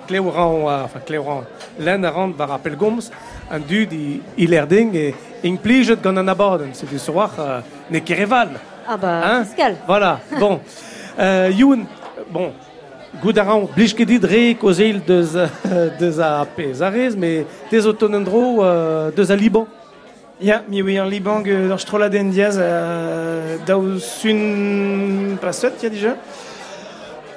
Cléoran, 0.10 0.68
euh, 0.68 0.84
enfin, 0.86 0.99
Cléoran, 1.06 1.44
l'un 1.80 2.03
à 2.03 2.10
rendre 2.10 2.36
par 2.36 2.52
appel 2.52 2.76
Goms, 2.76 3.11
un 3.52 3.60
du 3.60 3.86
di 3.86 4.22
Ilerding 4.40 4.95
et 4.95 5.14
Ingliget 5.45 5.98
gant 6.02 6.18
an 6.18 6.27
abaden. 6.27 6.69
C'est 6.73 6.90
du 6.90 6.98
soir, 6.98 7.30
euh, 7.38 7.60
ne 7.91 7.99
Kereval. 7.99 8.49
Ah 8.88 8.98
bah, 8.98 9.22
Hein 9.23 9.44
fiscal. 9.45 9.76
Voilà, 9.88 10.19
bon. 10.40 10.60
Euh, 11.19 11.52
Youn, 11.53 11.84
bon, 12.31 12.53
Goudaran, 13.22 13.68
bliskedit 13.76 14.23
re 14.23 14.57
kozel 14.57 15.02
deus, 15.06 15.36
euh, 15.36 15.90
deus 15.99 16.22
a 16.22 16.45
pezarez, 16.45 17.10
mais 17.18 17.45
des 17.69 17.86
autonendro 17.86 18.64
euh, 18.64 19.11
deus 19.11 19.30
a 19.30 19.36
Liban. 19.36 19.68
Ja, 20.40 20.64
mi 20.69 20.81
oui, 20.81 20.98
en 20.98 21.03
Liban, 21.03 21.44
euh, 21.45 21.68
dans 21.68 21.77
Stroladen 21.77 22.30
Diaz, 22.30 22.57
euh, 22.57 23.57
daou 23.68 23.99
sun 23.99 25.36
passet, 25.41 25.73
ya 25.84 25.90
déjà. 25.90 26.15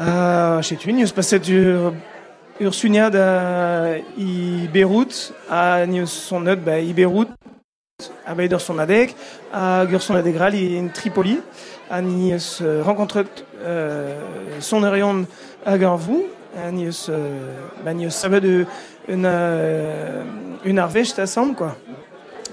Euh, 0.00 0.62
chez 0.62 0.76
tu, 0.76 0.92
news 0.92 1.08
passet 1.12 1.40
ur, 1.48 1.92
ur 2.62 2.72
sunia 2.74 3.10
da 3.10 3.96
i 4.16 4.68
Beyrouth, 4.72 5.32
a 5.50 5.84
son 6.06 6.40
bah, 6.40 6.78
i 6.78 6.94
a 8.26 8.34
beider 8.34 8.60
son 8.60 8.78
adek, 8.78 9.14
a 9.52 9.84
gur 9.86 10.00
son 10.00 10.16
adegral 10.16 10.54
i 10.54 10.78
en 10.78 10.88
Tripoli, 10.88 11.40
a 11.90 12.00
ni 12.00 12.32
eus 12.32 12.60
euh, 12.62 12.82
rencontret 12.82 13.26
euh, 13.60 14.14
son 14.60 14.84
erion 14.84 15.26
hag 15.66 15.84
ar 15.84 15.96
vous, 15.96 16.24
a 16.56 16.70
ni 16.70 16.88
bah, 17.84 17.94
ni 17.94 18.10
savet 18.10 18.40
de 18.40 18.66
un, 19.08 19.24
euh, 19.24 20.22
un 20.64 20.78
arvech 20.78 21.14
tassam, 21.14 21.54
quoi. 21.54 21.76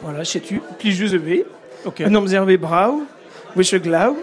Voilà, 0.02 0.24
chez 0.24 0.40
tu, 0.40 0.62
pli 0.80 0.92
juste 0.92 1.18
B. 1.18 1.44
Ok. 1.86 2.02
Un 2.02 2.16
homme 2.16 2.28
zervé 2.28 2.58
brau, 2.58 3.04
wish 3.56 3.76
glau. 3.76 4.18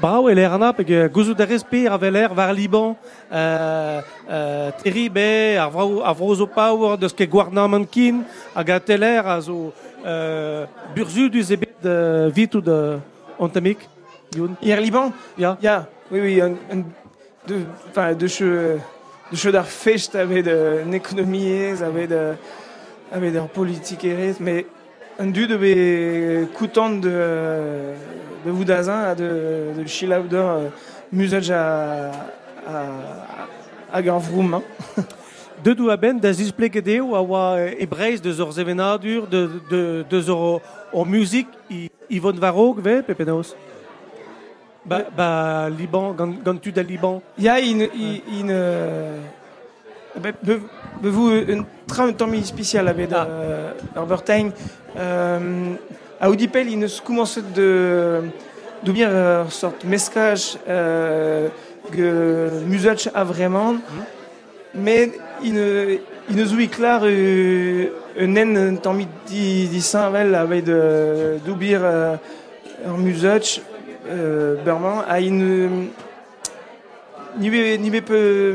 Bravo, 0.00 0.28
et 0.28 0.34
l'air 0.34 0.58
nap, 0.58 0.82
que 0.82 1.08
gouzou 1.08 1.34
da 1.34 1.44
respire 1.44 1.92
avec 1.92 2.12
l'air 2.12 2.34
vers 2.34 2.52
Liban, 2.52 2.96
euh, 3.32 4.00
euh, 4.30 4.70
terrible, 4.82 5.58
ar 5.58 5.70
vrao, 5.70 6.02
ar 6.02 6.14
vrao 6.14 6.34
zo 6.34 6.46
power, 6.46 6.98
de 6.98 7.08
ce 7.08 7.14
que 7.14 7.24
guarna 7.24 7.66
mankin, 7.68 8.22
hag 8.54 8.70
a 8.70 8.80
tel 8.80 9.02
air, 9.02 9.26
a 9.26 9.40
zo 9.40 9.72
euh, 10.04 10.66
burzu 10.94 11.30
du 11.30 11.42
zebet 11.42 11.74
de 11.82 12.30
vit 12.34 12.54
ou 12.54 12.60
de 12.60 12.98
ontamik. 13.38 13.78
Hier 14.60 14.80
Liban? 14.80 15.12
Ja. 15.38 15.56
Ja, 15.62 15.86
oui, 16.10 16.20
oui, 16.20 16.40
un, 16.40 16.54
un, 16.70 16.82
de, 17.46 17.64
enfin, 17.88 18.14
de 18.14 18.26
che, 18.26 18.78
de 19.30 19.36
che 19.36 19.48
d'ar 19.50 19.66
avait 20.14 20.42
de 20.42 20.82
l'économie, 20.90 21.72
avait 21.82 22.06
de, 22.06 22.34
avait 23.12 23.30
de 23.30 23.40
politique 23.52 24.04
et 24.04 24.34
mais 24.40 24.66
un 25.18 25.26
du 25.26 25.46
de 25.46 25.56
be 25.56 26.48
coutant 26.52 26.90
de, 26.90 27.94
de 28.44 28.50
Voudazin 28.50 29.14
de, 29.14 29.72
de 29.78 29.86
Chilauder, 29.86 30.36
euh, 30.36 30.68
musage 31.12 31.50
à, 31.50 32.10
à, 32.66 32.84
à 33.92 34.02
Garvroum, 34.02 34.54
hein. 34.54 34.62
De 35.64 35.72
du 35.72 35.88
a 35.90 35.96
ben 35.96 36.18
da 36.20 36.30
zisplekede 36.32 36.98
a 36.98 37.22
oa 37.22 37.58
ebreiz 37.78 38.20
de 38.20 38.32
zor 38.32 38.52
zevenadur, 38.52 39.26
de, 39.26 39.48
de, 39.70 40.04
de 40.10 40.20
zor 40.20 40.60
o, 40.92 41.04
musique 41.06 41.48
i, 41.70 42.18
von 42.20 42.36
varog 42.38 42.80
ve, 42.82 43.02
pepenos 43.02 43.54
Ba, 44.84 45.06
ba 45.16 45.70
Liban, 45.70 46.12
gant, 46.12 46.34
gant 46.44 46.58
tu 46.60 46.70
da 46.70 46.82
Liban 46.82 47.22
Ja, 47.38 47.56
in, 47.58 47.80
in, 47.80 48.20
in 48.40 48.48
euh, 48.50 49.16
be, 50.20 50.34
be, 50.42 50.60
be 51.00 51.08
vous 51.08 51.30
un 51.30 51.64
train 51.86 52.12
temps 52.12 52.26
mis 52.26 52.44
spécial 52.44 52.86
avec 52.88 53.08
Ah. 53.12 53.26
euh, 53.26 53.72
Norbertine. 53.96 54.52
Euh, 54.98 55.76
il 56.22 56.78
ne 56.78 56.86
se 56.86 57.00
commence 57.02 57.38
de 57.38 58.22
d'oubien 58.82 59.10
euh, 59.10 59.48
sorte. 59.48 59.84
Mescage 59.84 60.58
euh, 60.68 61.48
que 61.90 62.50
musach 62.66 63.08
a 63.14 63.24
vraiment, 63.24 63.76
mais 64.74 65.12
il 65.42 65.54
ne 65.54 65.96
il 66.30 66.36
ne 66.36 66.44
zoui 66.44 66.68
clair 66.68 67.00
euh, 67.04 67.88
un 68.18 68.26
nen 68.26 68.78
temps 68.78 68.94
mis 68.94 69.08
di 69.26 69.68
di 69.68 69.80
Saint-Vel 69.80 70.34
avec 70.34 70.64
de 70.64 70.72
euh, 71.84 72.16
un 72.86 72.96
musach 72.98 73.60
euh, 74.08 74.56
Berman. 74.64 75.04
A 75.08 75.20
une 75.20 75.88
ni 77.38 77.50
ni 77.78 78.00
peut 78.00 78.54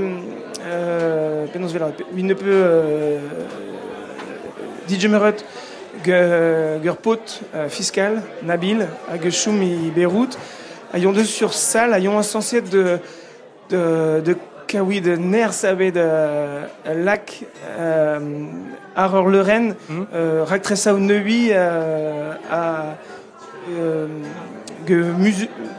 euh, 0.62 1.46
il 2.16 2.26
ne 2.26 2.34
peut 2.34 2.46
euh, 2.48 3.20
DJ 4.88 5.08
Meret 5.08 5.36
gur 6.04 6.98
pot 6.98 7.42
euh, 7.56 7.70
fiscal 7.70 8.22
Nabil 8.44 8.88
hag 9.12 9.30
choum 9.30 9.62
i 9.62 9.92
Beyrouth. 9.92 10.38
Ayons 10.94 11.12
deux 11.12 11.24
sur 11.24 11.54
salle 11.54 11.94
ayons 11.94 12.18
insensé 12.18 12.62
de 12.62 13.00
de 13.70 14.22
de 14.26 14.36
kawi 14.70 15.02
de 15.02 15.16
ner 15.16 15.50
de 15.50 15.92
euh, 15.98 16.66
lac 16.86 17.44
euh, 17.68 18.20
ar 18.96 19.24
le 19.24 19.42
Rennes 19.42 19.76
euh, 20.14 20.46
neui 21.00 21.50
euh, 21.52 22.34
à 22.52 22.96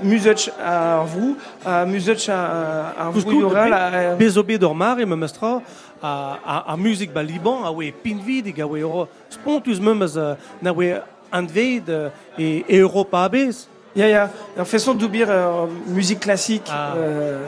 musach 0.02 0.50
à 0.64 1.02
vous 1.06 1.36
à 1.64 1.86
musach 1.86 2.28
à 2.28 2.94
à 2.98 3.10
vous 3.10 3.22
il 3.26 3.38
y 3.38 3.42
aura 3.42 3.68
la 3.68 4.14
Bezobe 4.14 4.58
dormar 4.58 4.98
e 4.98 5.04
me 5.04 5.16
mestra 5.16 5.62
a, 6.02 6.38
a, 6.44 6.72
a 6.72 6.76
musique 6.76 7.12
ba 7.12 7.22
Liban 7.22 7.64
a 7.64 7.70
we 7.70 7.92
pinvidig 7.92 8.60
a 8.60 8.66
we 8.66 8.82
oro 8.82 9.08
spontus 9.28 9.78
memes 9.80 10.16
na 10.62 10.72
we 10.72 10.94
andveid 11.32 11.88
uh, 11.88 12.10
e, 12.38 12.64
e 12.68 12.76
Europa 12.76 13.24
abez. 13.24 13.68
Ya, 13.94 14.06
ya. 14.08 14.30
En 14.58 14.64
façon 14.64 14.94
d'oublir 14.94 15.28
euh, 15.30 15.66
musique 15.88 16.20
classique 16.20 16.68
Ah. 16.70 16.94
euh, 16.96 17.38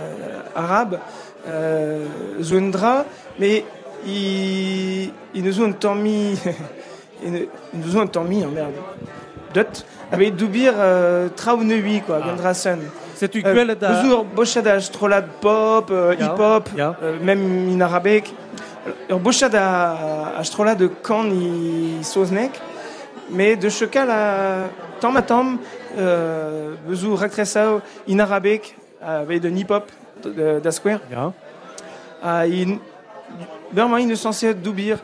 arabe, 0.57 0.99
euh, 1.47 2.05
Zouendra, 2.41 3.05
mais 3.39 3.65
il, 4.05 5.11
il 5.35 5.45
nous 5.45 5.61
ont 5.61 5.95
mis, 5.95 6.37
il 7.25 7.49
nous- 7.75 7.97
ont 7.97 8.25
mis, 8.25 8.45
oh 8.45 8.51
merde, 8.51 8.73
dot, 9.55 9.85
avec 10.11 10.35
d'oublir 10.35 10.75
euh, 10.77 11.29
Traunui, 11.37 12.01
quoi, 12.01 12.19
Ah. 12.23 12.53
C'est 13.15 13.35
une 13.37 13.43
gueule 13.43 13.77
da- 13.77 14.03
Bezour 14.03 14.25
bochad 14.25 14.67
a 14.67 14.81
strolad 14.81 15.27
pop, 15.41 15.91
euh, 15.93 16.17
Ja. 16.19 16.25
hip-hop, 16.35 16.69
Ja. 16.77 16.97
euh, 17.05 17.19
même 17.23 17.69
in 17.73 17.81
arabec. 17.81 18.35
Ur 19.11 19.19
bochad 19.21 19.55
a, 19.55 20.37
a 20.39 20.43
strolad 20.45 20.77
de 20.79 20.89
kan 21.03 21.31
i 21.31 22.03
soznek, 22.03 22.59
mais 23.31 23.57
de 23.57 23.69
chekal 23.71 24.11
a 24.11 24.69
tam 25.01 25.17
a 25.17 25.23
tam, 25.23 25.59
euh, 25.99 26.75
bezour 26.89 27.19
raktresao 27.21 27.81
in 28.09 28.19
arabec, 28.21 28.75
avec 29.01 29.41
de 29.41 29.49
hip-hop 29.51 29.91
de- 30.25 30.61
da 30.61 30.71
square. 30.73 31.01
Ja. 31.11 31.33
A 32.23 32.47
in, 32.47 32.79
Berma 33.73 34.01
in 34.01 34.15
censé 34.17 34.53
doubir 34.55 34.99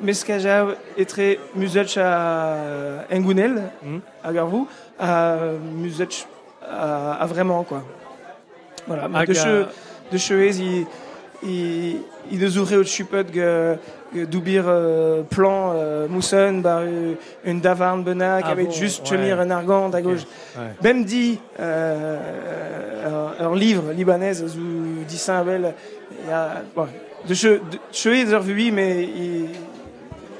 meskaja 0.00 0.66
etre 0.96 1.36
muzech 1.54 1.96
a 1.98 3.04
engounel, 3.10 3.62
Mhm. 3.82 4.00
a 4.24 4.32
garvou, 4.32 4.66
a 4.98 5.36
muzech 5.74 6.26
a, 6.62 7.12
a 7.22 7.26
vraiment 7.26 7.62
quoi. 7.64 7.82
Voilà, 8.86 9.06
de 9.26 9.32
che 9.34 9.46
euh, 9.46 9.64
de 10.10 10.18
chevez 10.18 10.58
i 10.60 10.86
i 12.30 12.34
i 12.34 12.38
deus 12.38 12.56
oure 12.58 12.78
o 12.78 12.84
chupet 12.84 13.26
ge 13.32 13.76
ge 14.14 14.26
doubir 14.26 14.64
euh, 14.66 15.22
plan 15.22 15.72
euh, 15.74 16.08
mousson 16.08 16.60
bar 16.62 16.80
euh, 16.82 17.14
une 17.44 17.60
davarn 17.60 18.02
benak 18.02 18.44
Ah 18.46 18.50
avec 18.52 18.66
bon, 18.66 18.72
juste 18.72 19.10
ouais. 19.10 19.30
un 19.32 19.50
argand 19.50 19.90
à 19.90 20.00
gauche. 20.02 20.24
Ouais. 20.56 20.74
Même 20.82 21.04
dit 21.04 21.38
euh, 21.60 22.18
un, 23.40 23.46
un 23.46 23.54
livre 23.54 23.92
libanais 23.92 24.42
ou 24.42 25.04
dit 25.06 25.18
Saint-Abel, 25.18 25.74
il 26.24 26.30
y 26.30 26.32
a 26.32 26.62
de 27.26 27.34
che 27.34 27.60
de 27.68 28.70
mais 28.72 29.04
il 29.04 29.48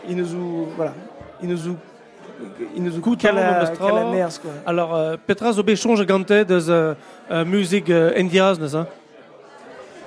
il 0.09 0.17
nous 0.17 0.35
ou 0.35 0.69
voilà, 0.77 0.95
il 1.43 1.49
nous 1.49 1.69
ou 1.69 1.77
il 2.77 2.83
nous 2.83 2.93
ners 2.93 4.41
quoi. 4.41 4.51
Alors, 4.65 4.95
euh, 4.95 5.17
Petra 5.27 5.53
zo 5.53 5.63
bechonge 5.63 6.05
gante 6.07 6.33
deus 6.47 6.71
euh, 6.71 6.95
euh, 7.31 7.45
musique 7.45 7.91
euh, 7.91 8.13
n'est-ce 8.15 8.85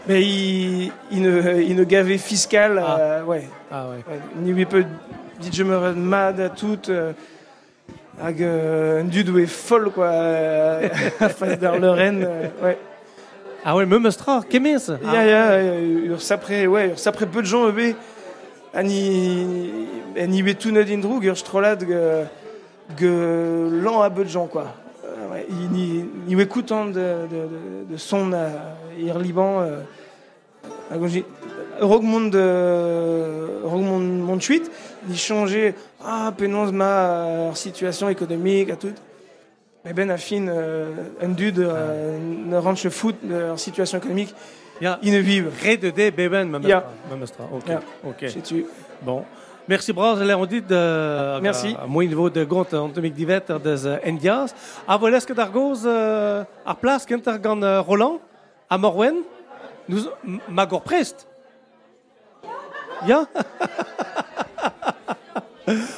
Mais 0.08 0.24
il, 0.24 0.92
il, 1.12 1.22
ne, 1.22 1.62
il 1.62 1.76
ne 1.76 1.84
gavait 1.84 2.18
fiscal, 2.18 2.84
euh, 2.84 3.24
ouais. 3.24 3.48
Ah 3.72 3.88
ouais. 3.90 4.04
Ni 4.38 4.52
lui 4.52 4.66
peut 4.66 4.86
dit 5.40 5.50
je 5.54 5.64
me 5.64 5.94
mad 5.94 6.40
à 6.40 6.50
tout. 6.50 6.80
Euh, 6.90 7.14
hag 8.22 8.42
euh, 8.42 9.02
un 9.02 9.06
dude 9.06 9.36
est 9.38 9.46
folle 9.46 9.92
quoi, 9.92 10.08
euh, 10.08 10.88
à 11.20 11.30
face 11.30 11.60
d'ar 11.60 11.80
ouais. 11.80 12.78
Ah 13.64 13.76
ouais, 13.76 13.86
même 13.86 14.10
Stra, 14.10 14.42
qu'est-ce 14.50 14.94
Ya 15.04 15.26
ya, 15.26 15.80
ur 15.82 16.22
sapre, 16.22 16.66
ouais, 16.68 16.90
ur 16.90 17.00
sapre 17.00 17.26
peu 17.26 17.42
de 17.42 17.48
gens 17.48 17.70
ebe, 17.70 17.96
ani, 18.74 19.70
ani 20.18 20.42
bet 20.42 20.56
tout 20.56 20.72
nadine 20.72 21.02
droug, 21.02 21.24
ur 21.24 21.38
strolad 21.38 21.84
ge, 21.84 22.26
ge 22.98 23.84
lan 23.84 24.02
a 24.02 24.10
peu 24.10 24.24
de 24.24 24.30
gens 24.30 24.48
quoi. 24.48 24.74
Ouais, 25.32 25.46
il 25.50 25.70
ni, 25.70 26.06
ni 26.28 26.42
écoute 26.42 26.70
de, 26.70 26.94
de, 26.94 26.98
de, 26.98 27.92
de 27.92 27.98
son 27.98 28.34
à 28.34 28.48
ir 29.02 29.20
Liban, 29.20 29.62
euh, 29.62 29.82
à 30.92 30.96
Rogmond 31.86 32.30
de 32.30 33.64
Rogmond 33.64 34.00
mon 34.00 34.38
tweet, 34.38 34.70
il 35.10 35.18
changeait 35.18 35.74
ah 36.06 36.32
pénonce 36.36 36.72
ma 36.72 36.86
euh, 36.86 37.54
situation 37.54 38.10
économique 38.10 38.70
à 38.70 38.76
tout. 38.76 38.94
Mais 39.84 39.94
ben 39.94 40.12
affine 40.12 40.50
euh, 40.54 40.92
un 41.22 41.30
dude 41.30 41.60
euh, 41.60 42.20
ne 42.20 42.58
rentre 42.58 42.90
foot 42.90 43.16
de 43.24 43.36
leur 43.36 43.60
situation 43.60 43.98
économique. 43.98 44.34
Ja. 44.80 45.00
Ils 45.02 45.14
ne 45.14 45.20
vivent. 45.20 45.52
Ré 45.62 45.78
de 45.78 45.90
dé, 45.90 46.12
beben, 46.12 46.50
même 46.50 46.64
Ja. 46.64 46.86
Ok. 47.52 47.72
Ok. 48.08 48.26
Bon. 49.02 49.24
Merci 49.68 49.94
Bras, 49.94 50.16
là 50.16 50.38
on 50.38 50.46
dit 50.46 50.62
de 50.62 51.40
Merci. 51.40 51.76
à 51.80 51.86
moins 51.86 52.06
niveau 52.06 52.30
de 52.30 52.44
gont 52.44 52.66
mig 52.98 53.14
divet 53.14 53.42
des 53.64 53.88
Indias. 54.06 54.54
A 54.88 54.98
voleske 54.98 55.34
d'argoz 55.34 55.86
uh, 55.86 56.44
ar 56.66 56.76
place 56.78 57.06
kenter 57.06 57.38
gant 57.40 57.62
uh, 57.62 57.78
Roland 57.80 58.20
a 58.72 58.78
Morwen 58.78 59.24
nous 59.86 60.08
magor 60.48 60.82
prest. 60.82 61.28
Ja? 63.06 63.28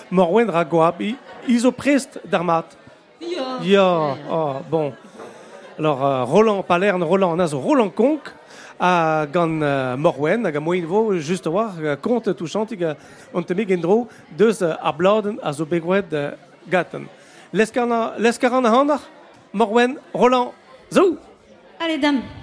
Morwen 0.10 0.50
ragoab 0.50 1.02
i 1.02 1.16
iso 1.45 1.72
prest 1.72 2.18
d'armat. 2.26 2.78
Ja. 3.62 4.18
Oh, 4.30 4.56
bon. 4.70 4.94
Alors, 5.78 6.06
euh, 6.06 6.26
Roland 6.26 6.64
Palerne, 6.64 7.04
Roland 7.04 7.36
Nazo, 7.36 7.60
Roland 7.60 7.90
Conk, 7.90 8.34
a 8.80 9.26
gant 9.32 9.62
uh, 9.62 9.95
Morwen, 9.98 10.45
hag 10.45 10.56
a 10.56 10.60
moin 10.60 10.86
vo, 10.86 11.14
just 11.20 11.48
war, 11.48 11.74
uh, 11.78 11.95
kont 11.95 12.34
touchant, 12.36 12.68
on 13.34 13.44
te 13.44 13.54
mig 13.54 13.72
endro, 13.72 14.08
deus 14.38 14.62
uh, 14.62 14.78
a 14.82 14.94
bladen 14.94 15.40
a 15.41 15.54
zo 15.54 15.66
begwed 15.66 16.14
uh, 16.14 16.32
gaten. 16.70 17.08
Leskar 17.54 18.54
an 18.54 18.66
a 18.66 18.70
handar, 18.70 19.02
Morwen, 19.52 19.98
Roland, 20.14 20.52
zo! 20.91 21.18
Allez, 21.80 22.02
dame. 22.02 22.43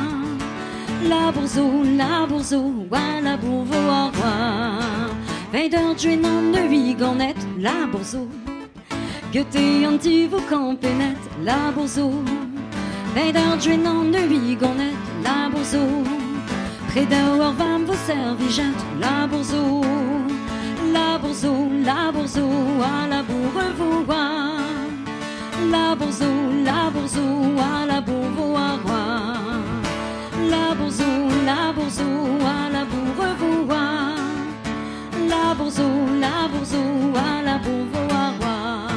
La 1.09 1.31
bourzo, 1.31 1.83
la 1.97 2.25
bourzo, 2.27 2.73
à 2.91 3.21
la 3.21 3.35
bourre 3.35 3.67
à 3.89 4.11
roi 4.11 5.11
Veider 5.51 5.95
drin 5.97 6.23
an 6.23 6.51
de 6.51 6.61
wi 6.69 6.93
ganet 6.93 7.35
la 7.59 7.87
bourzo 7.91 8.27
Que 9.33 9.43
te 9.43 9.85
an 9.85 9.97
ti 9.97 10.27
vous 10.27 10.41
campenet 10.49 11.17
la 11.43 11.71
bourzo 11.75 12.11
Veider 13.15 13.57
drin 13.59 13.85
an 13.85 14.11
de 14.11 14.19
wi 14.29 14.55
ganet 14.55 14.95
la 15.23 15.49
bourzo 15.49 15.79
Près 16.89 17.05
d'avoir 17.05 17.53
vam 17.53 17.85
vos 17.85 18.01
servigettes 18.05 18.85
la 18.99 19.27
bourzo 19.27 19.81
La 20.93 21.17
bourzo, 21.17 21.51
la 21.83 22.09
à 22.09 23.07
la 23.07 23.23
bourre 23.23 23.71
vous 23.77 24.05
La 25.71 25.95
bourzo, 25.95 26.25
la 26.63 26.89
bourzo, 26.89 27.21
à 27.59 27.85
la 27.85 28.01
bourre 28.01 28.57
à 28.57 28.77
roi 28.83 29.10
bourzo, 30.91 31.45
la 31.45 31.71
bourzo, 31.71 32.03
à 32.45 32.69
la 32.69 32.85
bourre 32.85 33.35
vous 33.39 33.67
La 35.29 35.53
bourzo, 35.55 35.83
la 36.19 36.47
bourzo, 36.51 36.77
à 37.15 37.41
la 37.41 37.57
bourre 37.57 38.11
à 38.11 38.31
roi 38.39 38.87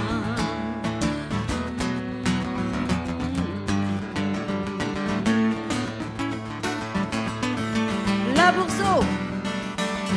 La 8.34 8.52
bourzo 8.52 9.04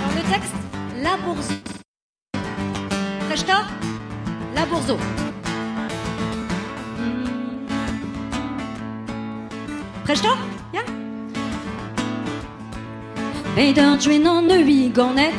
Dans 0.01 0.15
le 0.15 0.21
texte, 0.31 0.55
la 1.03 1.17
bourzo 1.17 1.53
Prechta, 3.27 3.65
la 4.55 4.65
bourzo 4.65 4.97
Prechta, 10.05 10.56
ja 13.57 13.63
Veider 13.63 13.97
drin 13.97 14.27
an 14.27 14.47
de 14.47 14.63
wi 14.63 14.91
ganet 14.93 15.33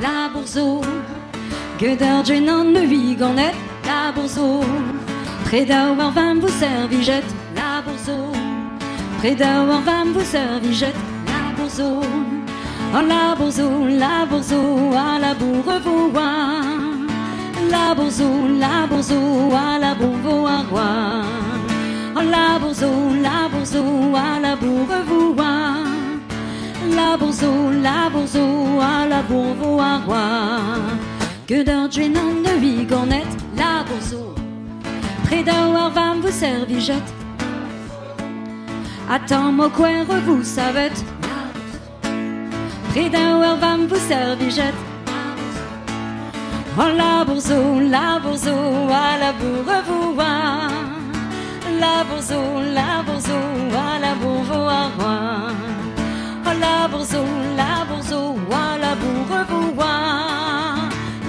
la 0.00 0.30
bourzo. 0.32 0.80
Geder 1.78 2.22
drin 2.24 2.48
an 2.48 2.72
de 2.72 2.86
wi 2.86 3.16
ganet 3.16 3.54
la 3.84 4.12
bourzo. 4.12 4.62
Près 5.44 5.64
d'avoir 5.64 6.12
vam 6.12 6.40
vous 6.40 6.60
servigette. 6.60 7.34
La 7.56 7.82
bourzo. 7.82 8.32
Près 9.18 9.34
d'avoir 9.34 9.80
vam 9.80 10.12
vous 10.12 10.24
servigette. 10.24 10.94
La 11.26 11.56
bourzo. 11.56 12.00
Oh 12.94 13.00
la 13.00 13.34
bourzo, 13.34 13.86
la 13.88 14.26
bourzo, 14.26 14.92
à 14.94 15.18
la 15.18 15.34
bourre 15.34 15.80
vous 15.84 16.12
La 17.70 17.94
bourzo, 17.94 18.28
la 18.60 18.86
bourzo, 18.86 19.50
à 19.54 19.78
la 19.78 19.94
bourre 19.94 20.48
à 20.48 20.62
roi 20.70 21.22
Oh 22.14 22.20
la 22.20 22.58
bourzo, 22.58 22.90
la 23.22 23.48
bourzo, 23.48 23.82
à 24.14 24.40
la 24.40 24.56
bourre 24.56 25.04
vous 25.06 25.34
La 26.90 27.16
bourzo, 27.16 27.70
la 27.82 28.10
bourzo, 28.10 28.80
à 28.80 29.06
la 29.06 29.22
bourre 29.22 29.82
à 29.82 29.98
roi 29.98 30.18
Que 31.46 31.64
non 31.64 31.88
de 31.88 32.60
wi 32.60 32.84
ganet 32.84 33.26
la 33.56 33.84
bourzo 33.84 34.34
Près 35.24 35.42
vam 35.42 36.20
vous 36.20 36.30
servigette 36.30 37.14
Attends 39.08 39.52
mo 39.52 39.68
quer 39.68 40.04
vous 40.26 40.42
savette 40.42 41.04
Près 42.90 43.08
vam 43.08 43.86
vous 43.86 44.08
servigette 44.08 44.74
Oh 46.78 46.88
la 46.96 47.22
bourseau, 47.22 47.80
la 47.80 48.18
bourseau, 48.18 48.88
à 48.88 49.18
la 49.18 49.32
bourrevoua. 49.32 50.68
La 51.78 52.02
bourseau, 52.04 52.60
la 52.72 53.02
bourseau, 53.02 53.42
à 53.76 53.98
la 53.98 54.14
bourrevoua. 54.14 54.90
Oh 54.98 55.71
la 56.62 56.88
bourseau, 56.88 57.24
la 57.56 57.84
bourseau, 57.88 58.36
à 58.50 58.78
la 58.78 58.94
bourrevoua. 58.94 59.94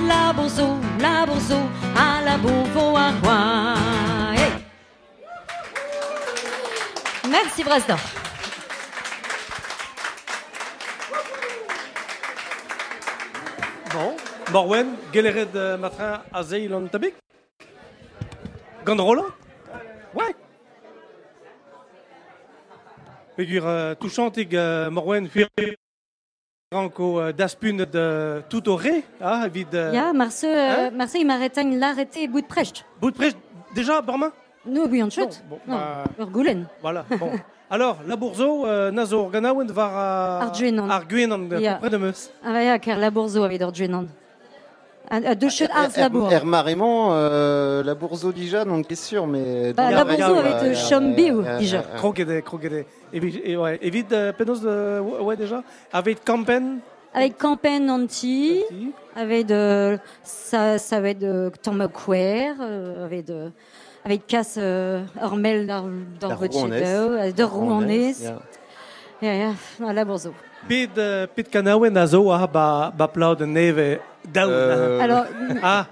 La 0.07 0.33
bourseau, 0.33 0.77
la 0.99 1.25
bourseau, 1.25 1.63
à 1.95 2.21
la 2.25 2.37
bourrevoua. 2.37 3.75
Hey. 4.35 4.51
Merci 7.29 7.63
Brasdor. 7.63 7.99
Bon, 13.93 14.15
Morwen, 14.51 14.87
Gelered 15.13 15.55
euh, 15.55 15.77
Matrin, 15.77 16.21
Azeil, 16.33 16.73
on 16.73 16.87
tabik 16.87 17.13
Gandrola 18.83 19.23
Ouais. 20.15 20.35
Figure 23.37 23.65
euh, 23.65 23.95
touchante, 23.95 24.37
euh, 24.53 24.89
Morwen, 24.91 25.27
fuir 25.27 25.47
Ranko 26.71 27.19
euh, 27.19 27.31
daspun 27.33 27.73
de 27.85 28.41
tout 28.49 28.67
au 28.69 28.75
ré, 28.75 29.03
ah, 29.21 29.47
vide. 29.47 29.73
euh, 29.75 29.91
Ja, 29.91 30.13
Marce, 30.13 30.43
Hein? 30.43 30.91
Marce, 30.91 31.15
il 31.15 31.77
l'arrêter 31.79 32.27
bout 32.27 32.41
de 32.41 32.47
prêche. 32.47 32.83
Bout 33.01 33.11
de 33.11 33.15
prêche, 33.15 33.33
déjà, 33.75 34.01
Barma 34.01 34.31
Nous, 34.65 34.83
oui, 34.89 35.03
on 35.03 35.09
chute. 35.09 35.43
bon, 35.49 35.59
Non, 35.67 35.75
bah-. 35.77 36.65
Voilà, 36.81 37.05
bon. 37.19 37.31
Alors, 37.69 37.97
la 38.07 38.15
bourzo, 38.15 38.65
euh, 38.67 38.91
nazo 38.91 39.19
organaouen 39.19 39.65
var. 39.71 40.41
Arguenan. 40.43 40.89
Arguenan, 40.89 41.49
Ja. 41.59 41.75
près 41.75 41.89
de 41.89 41.97
meus. 41.97 42.29
Ah, 42.43 42.53
bah, 42.53 42.77
car 42.79 42.97
la 42.99 43.09
bourzo 43.09 43.43
avait 43.43 43.57
d'ordjuenan. 43.57 44.05
À 45.09 45.35
deux 45.35 45.49
chutes 45.49 45.69
ars 45.71 45.89
la 45.97 46.09
bourre. 46.09 46.31
Er 46.31 46.45
Marémont, 46.45 47.09
euh, 47.11 47.83
la 47.83 47.93
bourse 47.93 48.25
déjà, 48.33 48.65
donc 48.65 48.91
est 48.91 48.95
sûr, 48.95 49.27
mais. 49.27 49.73
Bah, 49.73 49.91
la 49.91 50.05
bourse 50.05 50.21
avec 50.21 50.75
Chambéo, 50.75 51.43
déjà. 51.59 51.79
Crocodé, 51.97 52.41
crocodé. 52.41 52.85
Et, 53.11 53.19
vite, 53.89 54.11
euh, 54.11 54.31
penos 54.33 54.61
de... 54.61 54.99
Ouais, 54.99 55.35
déjà. 55.35 55.61
Avec 55.91 56.23
Campen, 56.23 56.79
Avec 57.13 57.37
Campen 57.37 57.89
Anti, 57.91 58.63
avec 59.15 59.45
de. 59.45 59.99
Ça, 60.23 60.79
ça 60.79 60.97
avait 60.97 61.13
de 61.13 61.51
Tom 61.61 61.77
McQuare, 61.77 62.55
euh, 62.61 63.05
avec 63.05 63.25
de. 63.25 63.51
Avec 64.05 64.25
Cass 64.25 64.55
euh, 64.57 65.03
Hormel 65.21 65.67
dans 65.67 65.89
dans 66.19 66.29
de 66.29 67.43
Rouennaise. 67.43 68.23
ja. 68.23 68.39
Ja, 69.21 69.33
ja, 69.35 69.87
à 69.87 69.93
la 69.93 70.03
bourzo. 70.63 70.67
Pid, 70.67 70.97
euh, 70.97 71.27
pid 71.27 71.49
kanaouen 71.49 71.91
nazo, 71.91 72.31
ah, 72.31 72.47
ba, 72.47 72.93
ba 72.95 73.07
plau 73.07 73.35
de 73.35 73.45
neve. 73.45 73.99
Euh, 74.37 74.99
Alors, 75.01 75.25
Ah, 75.61 75.85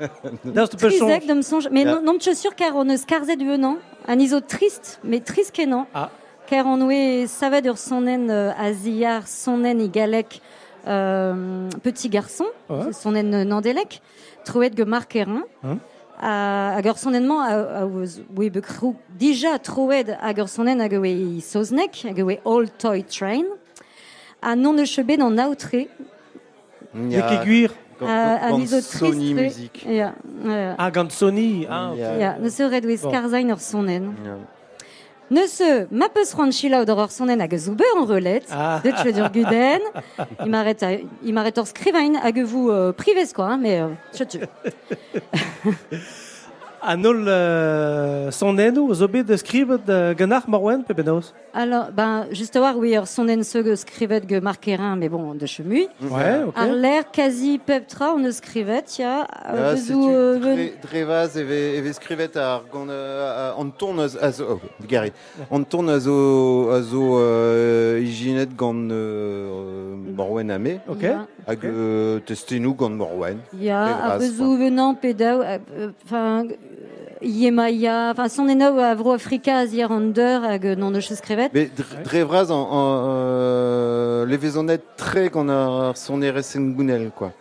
das 0.46 0.70
tu 0.70 0.78
peux 0.78 0.90
changer. 0.90 1.06
Trisec 1.20 1.28
de 1.28 1.34
me 1.34 1.42
songe. 1.42 1.68
Mais 1.72 1.84
Ja. 1.84 2.00
non, 2.02 2.18
suis 2.20 2.36
sûr 2.36 2.56
car 2.56 2.76
on 2.76 2.86
ne 2.86 2.96
scarze 2.96 3.36
du 3.38 3.46
non? 3.58 3.78
Un 4.08 4.20
iso 4.20 4.40
triste, 4.40 5.00
mais 5.04 5.20
triste 5.20 5.54
que 5.56 5.66
non? 5.66 5.86
Ah. 5.94 6.10
Car 6.48 6.66
on 6.66 6.80
oué 6.82 7.28
savait 7.28 7.62
de 7.62 7.74
son 7.74 8.02
naine 8.02 8.30
euh, 8.32 8.52
Aziar, 8.58 9.28
son 9.28 9.58
naine 9.58 9.82
et 9.82 9.90
Galec, 9.90 10.42
euh, 10.88 11.70
petit 11.84 12.10
garçon, 12.10 12.46
Ouais. 12.70 12.94
son 12.94 13.12
naine 13.12 13.44
Nandelec, 13.44 14.02
trouvé 14.46 14.70
de 14.70 14.84
marquerin. 14.86 15.44
Hein? 15.64 15.78
A 16.24 16.76
a 16.78 16.82
garçonnement 16.84 17.42
a 17.42 17.56
a 17.82 17.86
ouz 17.86 18.22
oui 18.38 18.52
bekrou 18.52 18.96
déjà 19.18 19.58
trouvé 19.58 20.04
a 20.22 20.34
garçonnen 20.34 20.80
a 20.80 20.88
goe 20.88 21.42
soznek 21.42 22.06
a 22.08 22.14
goe 22.14 22.38
Old 22.46 22.70
Toy 22.78 23.04
Train 23.04 23.46
a 24.42 24.56
non 24.56 24.74
de 24.74 24.86
chebet 24.86 25.18
dans 25.18 25.30
Nautré 25.30 25.90
il 26.96 27.12
y 27.12 27.18
a- 27.18 27.22
Keguir. 27.44 27.72
quand- 28.00 28.08
a 28.08 28.40
quand 28.40 28.56
a 28.56 28.58
miso 28.58 28.78
triste 28.78 28.98
Sony 28.98 29.34
Music. 29.34 29.86
Ja, 29.88 30.14
ja. 30.46 30.76
Ah, 30.78 30.92
gant 30.92 31.10
Sony. 31.10 31.68
Ah, 31.70 31.92
ok. 31.94 31.98
Ja, 32.20 32.38
ne 32.40 32.50
se 32.50 32.64
red 32.64 32.86
Bon. 32.98 33.10
skarzain 33.10 33.50
ur 33.50 33.60
sonen. 33.60 34.14
Ja. 34.26 34.38
Ne 35.30 35.48
se 35.48 35.88
ma 35.92 36.10
peus 36.10 36.34
ranchila 36.34 36.82
od 36.82 36.90
ur 36.90 37.10
sonen 37.12 37.40
hag 37.40 37.54
en 37.96 38.06
relais, 38.06 38.42
Ah. 38.52 38.82
de 38.84 38.92
tchwe 38.92 39.14
dur 39.14 39.30
guden, 39.32 39.80
il 40.44 40.50
m'arrête 40.52 40.84
à- 40.84 40.92
il 41.24 41.34
m'arrête 41.34 41.56
ur 41.58 41.68
skrivain 41.68 42.16
hag 42.22 42.44
vous 42.44 42.70
euh, 42.70 42.92
privez 42.92 43.32
quoi, 43.34 43.46
hein, 43.46 43.58
mais 43.58 43.80
euh. 43.80 43.88
Anol 46.84 47.26
euh, 47.28 48.32
son 48.32 48.58
eno, 48.58 48.92
zo 48.94 49.08
bet 49.08 49.24
de 49.24 49.38
skrivet 49.38 49.86
de 49.86 50.14
gannach 50.18 50.48
marwen, 50.48 50.82
pe 50.84 50.94
benos. 50.94 51.34
Alors, 51.54 51.92
ben, 51.92 52.26
juste 52.32 52.58
voir, 52.58 52.78
oui, 52.78 52.96
sonen 53.06 53.44
se 53.44 53.76
skrivet 53.76 54.24
ge 54.28 54.42
markerin, 54.42 54.96
mais 54.96 55.10
bon, 55.10 55.36
de 55.36 55.46
chemui. 55.46 55.88
Ouais, 56.02 56.42
ok. 56.48 56.54
Ar 56.56 56.74
l'air 56.74 57.12
quasi 57.12 57.60
peptra, 57.60 58.16
on 58.16 58.20
ne 58.20 58.32
skrivet, 58.32 58.98
ya, 58.98 59.28
bezou, 59.54 60.10
Drevaz 60.82 61.38
eve, 61.38 61.94
skrivet 61.94 62.36
an 62.38 63.70
tourne 63.78 64.08
a 64.20 64.32
zo, 64.32 64.58
oh, 64.58 64.86
gari, 64.88 65.12
an 65.52 65.64
tourne 65.64 65.90
a 65.90 66.00
zo, 66.00 66.72
a 66.72 66.82
zo 66.82 67.22
ijinet 68.02 68.56
gant 68.58 68.90
euh, 68.90 69.96
Morwen 70.16 70.50
ame, 70.50 70.80
Ok. 70.88 71.06
Hag 71.48 71.66
euh, 71.66 72.20
testenou 72.26 72.74
gant 72.74 72.90
Morwen. 72.90 73.38
Ya, 73.54 74.14
a 74.14 74.18
bezou 74.18 74.58
venant 74.58 74.96
pedao, 74.96 75.42
enfin, 76.06 76.46
Yemaya, 77.22 78.12
enfin, 78.12 78.28
son 78.30 78.48
eno 78.50 78.80
a 78.80 78.96
vro 78.96 79.12
Afrika 79.14 79.58
a 79.60 79.66
zier 79.68 79.92
an 79.92 80.02
deur 80.12 80.44
hag 80.44 80.66
euh, 80.66 80.76
non 80.76 80.92
de 80.92 81.00
che 81.00 81.14
skrivet. 81.16 81.50
Mais 81.54 81.66
dr- 81.70 82.02
Drevraz 82.04 82.50
en, 82.52 82.62
en 82.62 83.04
euh, 83.06 84.26
les 84.26 84.38
vaisonettes 84.38 84.86
très 84.98 85.30
qu'on 85.30 85.50
a 85.50 85.94
son 85.96 86.20
RSN 86.20 86.74
Gounel 86.74 87.12
quoi. 87.16 87.32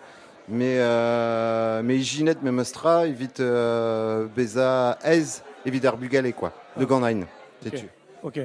Mais 0.48 0.76
euh, 0.78 1.80
mais 1.82 1.98
Ginette 1.98 2.42
même 2.42 2.58
Astra 2.58 3.06
évite 3.06 3.40
euh, 3.40 4.26
Beza 4.34 4.98
Ez 5.04 5.42
évite 5.64 5.84
Arbugale 5.86 6.32
quoi. 6.34 6.52
De 6.76 6.84
Gandain. 6.84 7.20
C'est 7.62 7.70
tu. 7.70 7.86
Ok. 8.22 8.40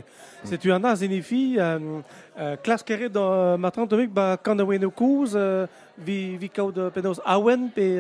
C'est 0.46 0.58
tu 0.58 0.72
an 0.72 0.84
a 0.84 0.96
zenifi, 0.96 1.56
euh, 1.58 1.80
euh, 2.40 2.56
klas 2.64 2.84
kere 2.86 3.10
dans 3.10 3.58
matran 3.58 3.88
tomik, 3.88 4.10
ba 4.14 4.38
kan 4.38 4.58
a 4.60 4.64
weno 4.64 4.92
kouz, 4.92 5.34
euh, 5.36 5.66
vi, 5.98 6.38
vi 6.38 6.50
kao 6.50 6.72
de 6.72 6.90
penos 6.90 7.20
awen, 7.26 7.70
pe... 7.74 8.00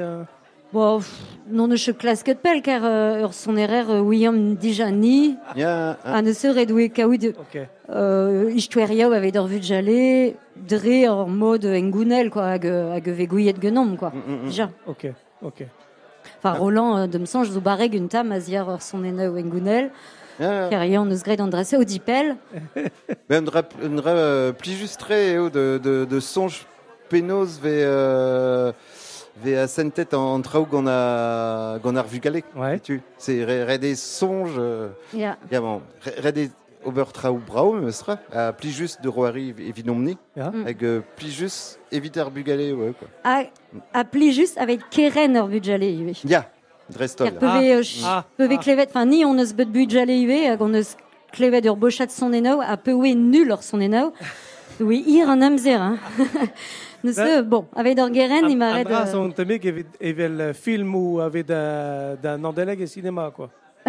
Euh, 0.75 0.79
Bon, 0.79 0.97
pff, 0.99 1.09
non 1.49 1.67
de 1.69 1.77
che 1.77 1.93
klasket 1.93 2.41
pel, 2.41 2.61
car 2.61 2.81
euh, 2.83 3.21
ur 3.21 3.33
son 3.33 3.55
erer 3.55 3.89
euh, 3.89 4.01
William 4.01 4.55
Dijani, 4.55 5.37
Ya, 5.55 5.97
a 6.03 6.21
ne 6.21 6.33
se 6.33 6.47
redoué 6.47 6.89
kaout 6.89 7.17
de... 7.17 7.29
ok. 7.29 7.61
Euh, 7.89 8.51
Istueria 8.53 9.07
avait 9.07 9.31
d'or 9.31 9.47
vu 9.47 9.59
de 9.59 9.63
jaler, 9.63 10.35
dre 10.57 11.07
en 11.07 11.27
mode 11.27 11.65
engounel, 11.65 12.29
quoi, 12.29 12.47
hag, 12.47 12.65
hag 12.65 13.07
vegouillet 13.07 13.55
genom, 13.61 13.95
quoi. 13.95 14.11
mm, 14.13 14.47
Déjà. 14.47 14.69
Ok, 14.85 15.07
ok. 15.41 15.63
Enfin, 16.39 16.57
Roland, 16.57 16.97
euh, 16.97 17.07
de 17.07 17.19
me 17.19 17.25
songe, 17.25 17.49
zo 17.51 17.61
barreg 17.61 17.93
une 17.93 18.09
tam, 18.09 18.31
a 18.33 18.39
ziar 18.41 18.69
ur 18.69 18.81
son 18.81 19.03
eneu 19.05 19.37
engounel, 19.37 19.91
Ya, 20.37 20.67
car 20.69 20.83
yon 20.83 21.09
eus 21.09 21.23
gret 21.23 21.39
an 21.39 21.47
dresse 21.47 21.75
au 21.75 21.85
dipel. 21.85 22.35
Euh, 23.31 24.51
plus 24.51 24.73
juste 24.73 24.99
très 24.99 25.37
oh, 25.37 25.49
de, 25.49 25.79
de, 25.81 26.03
de 26.03 26.19
songe 26.19 26.65
penos 27.09 27.59
ve 27.61 27.83
euh, 27.85 28.71
ve 29.43 29.55
à 29.57 29.67
sainte 29.67 29.93
tête 29.93 30.13
en, 30.13 30.41
on 30.73 30.87
a 30.87 31.77
on 31.83 31.95
a 31.95 32.01
revu 32.01 32.19
galé. 32.19 32.43
Ouais. 32.55 32.79
Tu 32.79 33.01
c'est 33.17 33.43
des 33.77 33.95
songes. 33.95 34.55
Euh, 34.57 34.89
Ya. 35.13 35.37
ya 35.51 35.61
bon 35.61 35.81
des 36.31 36.49
over 36.85 37.05
traoug 37.11 37.41
brao 37.45 37.73
me 37.73 37.91
sera 37.91 38.17
à 38.31 38.53
plus 38.53 38.69
juste 38.69 39.01
de 39.01 39.09
roari 39.09 39.53
évinomni 39.59 40.17
Ja. 40.35 40.51
avec 40.61 40.83
euh, 40.83 41.01
plus 41.15 41.31
juste 41.31 41.79
éviter 41.91 42.23
bugalé 42.31 42.73
ouais 42.73 42.93
quoi. 42.97 43.07
Pli 44.03 44.31
juste 44.33 44.57
avec 44.57 44.89
Keren 44.89 45.35
jaler, 45.63 45.97
oui. 46.05 46.21
Ya 46.25 46.49
Drestol. 46.89 47.31
Peuvent 47.31 47.63
euh, 47.79 47.81
ch- 47.83 48.03
Ah. 48.05 48.25
peuvent 48.37 48.51
Ah. 48.59 48.61
klevet, 48.61 48.85
enfin, 48.87 49.05
ni 49.07 49.25
on 49.25 49.35
eus 49.39 49.53
bet 49.55 49.65
ive, 50.07 50.51
hag 50.51 50.61
on 50.61 50.71
eus 50.75 50.95
klevet 51.31 51.65
ur 51.65 51.75
bochat 51.75 52.09
son 52.09 52.31
eneu, 52.31 52.61
a 52.61 52.77
peu 52.77 52.91
nul 53.31 53.49
ur 53.49 53.63
son 53.63 53.81
eneu. 53.81 54.11
Oui, 54.79 55.03
ir 55.07 55.27
an 55.29 55.41
amzer, 55.41 55.81
hein. 55.81 55.97
Ne 57.03 57.11
se, 57.13 57.41
bon, 57.43 57.67
avec 57.75 57.95
d'or 57.95 58.11
geren, 58.11 58.49
il 58.49 58.57
m'arrête... 58.57 58.87
Andra, 58.87 59.03
euh, 59.03 59.11
son 59.11 59.29
tomik, 59.29 59.63
evet, 59.65 59.85
evel 60.01 60.53
film 60.55 60.95
ou 60.95 61.19
avait 61.19 61.43
da, 61.43 62.15
da 62.15 62.35
nandeleg 62.35 62.81
e 62.81 62.87
cinéma, 62.87 63.29
quoi. 63.35 63.51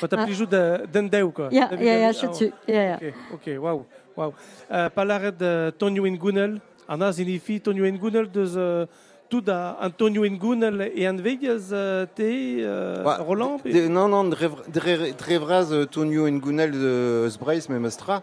Quand 0.00 0.08
t'as 0.08 0.16
Ah. 0.22 0.24
plus 0.24 0.32
joué 0.34 0.46
d'un 0.46 1.02
deu, 1.02 1.26
quoi. 1.28 1.48
Ya, 1.52 1.66
David 1.68 1.86
ya, 1.86 1.98
ya, 1.98 2.12
David- 2.12 2.32
je 2.34 2.38
tu, 2.46 2.52
ya, 2.66 2.82
ya. 2.84 2.98
Ok, 3.34 3.50
waouh, 3.62 3.84
waouh. 4.16 4.32
Euh, 4.72 4.88
Palaret 4.88 5.32
de 5.32 5.70
Tonio 5.76 6.06
Ingunel, 6.06 6.58
Anna 6.88 7.12
signifi 7.12 7.60
Tonio 7.60 7.84
Ingunel 7.84 8.30
de 8.30 8.44
euh, 8.56 8.86
tout 9.28 9.42
da 9.42 9.76
Antonio 9.82 10.24
Ingunel 10.24 10.90
et 10.96 11.06
an 11.06 11.16
vegas 11.18 11.68
euh, 11.72 12.06
te 12.14 12.22
euh, 12.22 13.04
Ouais, 13.04 13.16
Roland. 13.18 13.58
non, 13.90 14.08
non, 14.08 14.24
Drev- 14.24 14.64
Dre- 14.72 15.14
Drevraz, 15.14 15.70
euh, 15.70 15.84
Tonio 15.84 16.26
Ngunel 16.30 16.70
de 16.72 17.28
Sbrace, 17.28 17.68
même 17.68 17.84
Astra. 17.84 18.22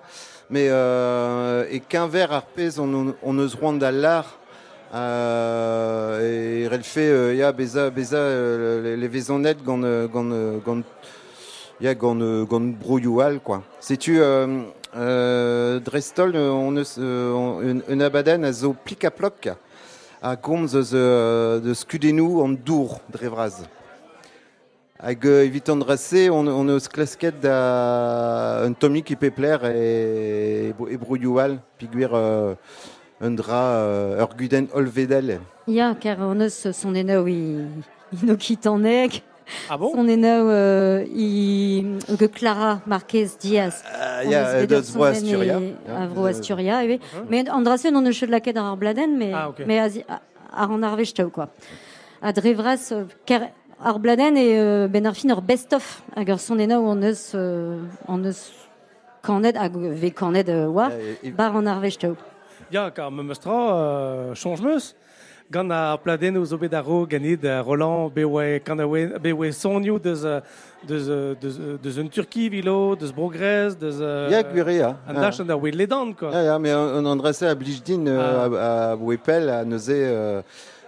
Mais, 0.49 0.67
euh, 0.69 1.65
et 1.71 1.79
qu'un 1.79 2.07
verre 2.07 2.31
arpez, 2.31 2.79
on, 2.79 3.15
on 3.23 3.39
euse 3.39 3.55
Rwanda 3.55 3.91
l'art. 3.91 4.37
Euh, 4.93 6.63
et 6.63 6.67
fait, 6.83 7.09
euh, 7.09 7.33
euh, 8.17 8.81
les, 8.83 8.97
vaisonnettes, 9.07 9.63
gant, 9.63 9.81
euh, 9.83 10.07
gant, 10.07 10.29
euh, 10.31 10.57
gant, 10.63 10.81
ya, 11.81 11.95
gant, 11.95 12.19
euh, 12.21 12.45
gant 12.45 12.61
brouilloual, 12.61 13.39
quoi. 13.39 13.63
Drestol, 15.79 16.35
euh, 16.35 16.51
on 16.51 16.77
euse, 16.77 16.95
on- 17.35 17.59
un, 17.61 17.79
un 17.89 17.99
abaden 17.99 18.45
a 18.45 18.51
zo 18.53 18.73
plic 18.73 19.03
à 19.03 19.11
ploc. 19.11 19.49
a 20.21 20.35
eus 20.75 20.91
euh, 20.93 21.59
de 21.59 21.73
skudenou 21.73 22.41
an 22.41 22.49
dour 22.49 23.01
drevraz. 23.11 23.63
Hag 24.97 25.25
euh, 25.25 25.43
evit 25.43 25.67
an 25.69 25.75
dresse, 25.75 26.29
on, 26.31 26.47
on 26.47 26.69
eus 26.71 26.87
klasket 26.87 27.35
da 27.43 28.61
un 28.63 28.71
tomi 28.79 29.01
ki 29.03 29.17
pepler 29.19 29.59
e, 29.67 30.71
e 30.87 30.97
piguer 31.77 32.13
euh, 32.15 32.55
un 33.19 33.31
dra 33.35 33.59
euh, 33.83 34.21
ur 34.23 34.31
guden 34.39 34.69
olvedel. 34.73 35.41
Ya, 35.67 35.89
ker 35.99 36.21
on 36.23 36.39
eus 36.45 36.61
son 36.71 36.95
enao 36.95 37.27
i, 37.27 37.35
i 38.15 38.21
no 38.23 38.37
kit 38.39 38.65
an 38.71 38.87
eg. 38.87 39.19
Ah 39.69 39.75
bon? 39.77 39.91
Son 39.97 40.07
euh, 40.55 41.03
i 41.11 41.83
ge 42.15 42.29
Clara 42.31 42.79
Marquez 42.87 43.35
Diaz. 43.41 43.83
Uh, 43.83 44.31
ya, 44.31 44.45
On 44.47 44.61
eus 44.63 44.67
deus 44.71 44.95
Asturia. 45.11 45.59
e- 45.59 45.75
Ya. 45.89 45.99
A 46.03 46.07
vro 46.07 46.25
Asturia, 46.31 46.83
eve. 46.85 47.01
Mais 47.29 47.43
andrasen 47.51 47.93
on 47.99 48.07
eus 48.07 48.23
laket 48.31 48.55
ar 48.55 48.77
bladen, 48.77 49.17
mais, 49.17 49.33
Ah, 49.35 49.49
ok. 49.49 49.59
mais 49.67 49.79
ar 50.53 50.71
an 50.71 50.81
quoi. 51.29 51.49
A 52.21 52.31
drevras, 52.31 52.93
euh, 52.93 53.03
ker 53.25 53.51
ar 53.79 53.99
bladen 53.99 54.35
e 54.37 54.45
euh, 54.57 54.87
ben 54.87 55.05
ar 55.05 55.15
fin 55.15 55.29
ur 55.29 55.41
best-of 55.41 56.01
hag 56.15 56.29
ur 56.29 56.39
son 56.39 56.59
enao 56.59 56.85
on 56.87 57.01
eus, 57.03 57.31
euh, 57.35 57.81
on 58.07 58.23
eus 58.23 58.51
kanet, 59.23 59.55
hag 59.57 59.75
ve 59.75 60.11
kanet 60.11 60.49
war, 60.67 60.91
bar 61.37 61.55
an 61.55 61.65
arvechtaou. 61.67 62.15
Ya, 62.71 62.89
kar 62.91 63.11
me 63.11 63.23
meustra 63.23 63.51
euh, 63.51 64.35
change 64.35 64.61
meus. 64.61 64.95
Gant 65.51 65.69
a 65.69 65.95
pladen 66.01 66.37
ouz 66.37 66.53
obet 66.53 66.73
aro 66.73 67.05
euh, 67.05 67.61
Roland 67.61 68.09
bewe 68.09 68.59
kanawe 68.65 69.19
bewe 69.21 69.51
sonioù 69.51 69.99
deus 69.99 70.25
euh, 70.25 70.41
deus 70.87 71.05
deus 71.39 71.59
deus 71.83 71.97
un 71.99 72.07
Turki 72.07 72.49
vilo, 72.49 72.95
deus 72.95 73.11
Brogrez, 73.11 73.75
deus 73.79 73.99
Ya, 74.31 74.41
gwire, 74.41 74.73
ya. 74.73 74.95
an 75.07 75.13
dach 75.13 75.39
an 75.39 75.45
da 75.45 75.55
wed 75.55 75.75
ledan 75.75 76.13
quoi. 76.15 76.31
Ya, 76.31 76.43
ya, 76.43 76.59
mais 76.59 76.73
on, 76.73 77.05
on 77.05 77.11
adresse 77.19 77.43
à 77.43 77.53
Blijdin, 77.53 78.07
euh, 78.07 78.49
à, 78.57 78.91
à 78.91 78.95
Bouepel, 78.95 79.47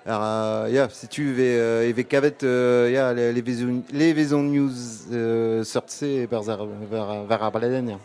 à 0.07 0.11
Neuzé. 0.11 0.13
Euh, 0.13 0.13
alors, 0.13 0.23
euh, 0.23 0.69
ya, 0.69 0.89
si 0.89 1.07
tu 1.07 1.33
veux, 1.33 1.43
euh, 1.43 1.89
evek 1.89 2.07
kavet, 2.07 2.37
euh, 2.43 2.89
ya, 2.91 3.13
les, 3.13 3.33
les, 3.33 3.41
vaison, 3.41 3.83
les 3.91 4.13
vaison 4.13 4.41
news 4.41 4.71
euh, 5.11 5.63
sortse 5.63 6.03
vers, 6.03 6.43
vers, 6.43 7.23
vers 7.25 7.43
Arbaladen, 7.43 7.89
ya. 7.89 7.97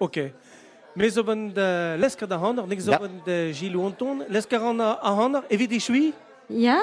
Ok. 0.00 0.20
Mais 0.96 1.10
zo 1.10 1.22
van 1.22 1.52
de 1.54 1.96
lesker 1.98 2.26
da 2.26 2.36
hander, 2.36 2.66
nek 2.66 2.80
zo 2.80 2.90
Ja. 2.90 2.98
van 2.98 3.20
de 3.24 3.52
Gilles 3.52 3.76
Anton, 3.84 4.24
lesker 4.28 4.60
an 4.62 4.80
a 4.80 5.42
evit 5.48 5.72
e 5.72 5.78
chui, 5.78 6.12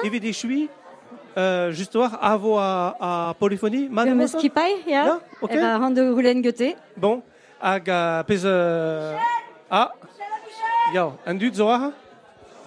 evit 0.04 0.24
e 0.24 0.32
chui, 0.32 0.68
euh, 1.36 1.70
just 1.72 1.94
war 1.94 2.18
avo 2.20 2.56
a, 2.58 2.96
a 3.00 3.34
polyphonie, 3.38 3.88
man 3.90 4.16
Meus 4.16 4.32
kipai, 4.34 4.82
ya? 4.86 5.18
ok. 5.40 5.50
E 5.50 5.60
ba, 5.60 5.78
ran 5.78 5.90
de. 5.90 6.74
Bon, 6.96 7.22
hag 7.60 7.88
a 7.90 8.24
pez... 8.26 8.42
Euh... 8.44 9.16
Ah, 9.70 9.92
ya, 10.92 11.12
un 11.26 11.34
dud 11.34 11.54
zo 11.54 11.68
aha 11.68 11.92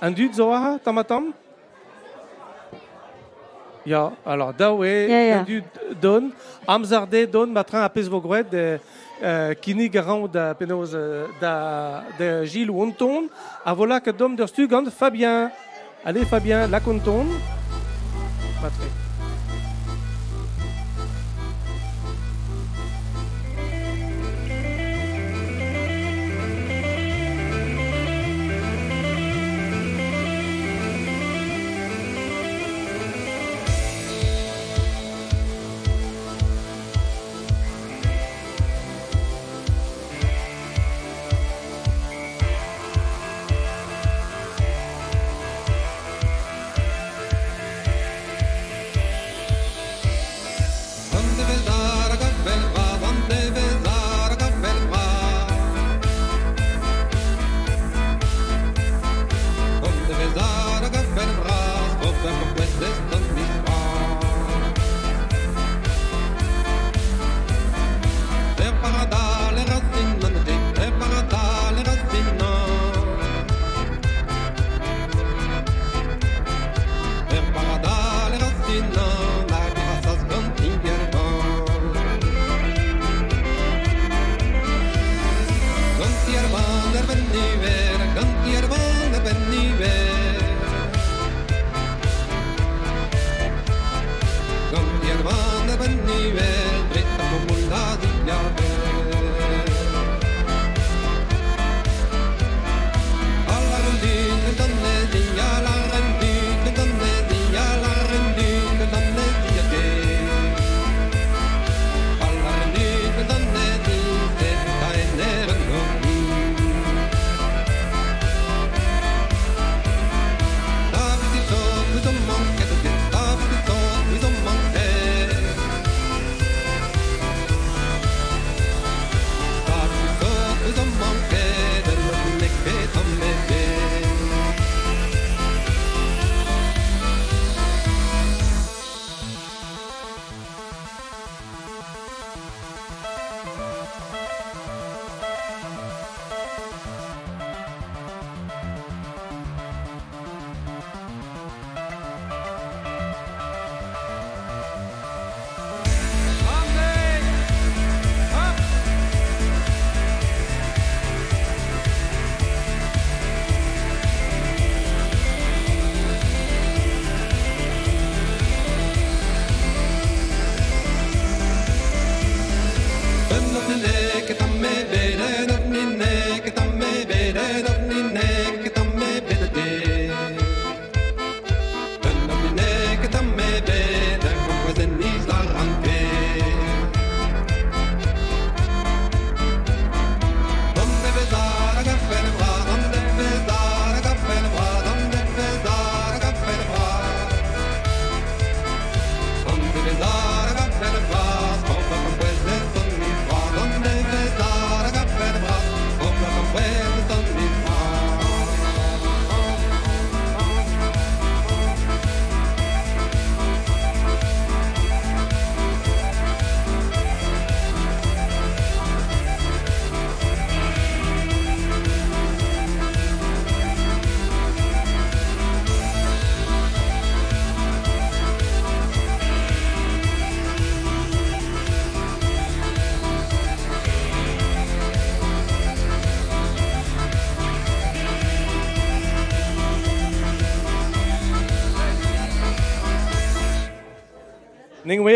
Un 0.01 0.11
dud 0.11 0.33
zo 0.33 0.51
aha, 0.51 0.79
tam 0.79 0.97
a 0.97 1.03
tam 1.03 1.33
Ya, 3.85 4.11
alors 4.25 4.53
e, 4.83 5.33
un 5.39 5.43
dud 5.43 5.63
don, 6.01 6.31
amzarde 6.67 7.25
don, 7.31 7.47
matran 7.47 7.81
a 7.81 7.89
pez 7.89 8.07
vo 8.07 8.19
gred, 8.21 8.49
de, 8.49 8.79
euh, 9.23 9.53
kini 9.55 9.89
garant 9.89 10.27
da 10.27 10.53
penoz 10.53 10.91
euh, 10.93 11.27
da, 11.41 12.03
da 12.19 12.45
Gilles 12.45 12.69
ou 12.69 12.83
Anton, 12.83 13.29
a 13.65 13.73
vola 13.73 13.99
que 13.99 14.11
dom 14.11 14.35
der 14.35 14.47
stu 14.47 14.67
gant 14.67 14.89
Fabien. 14.91 15.49
Allez 16.05 16.25
Fabien, 16.25 16.67
la 16.67 16.79
conton. 16.79 17.25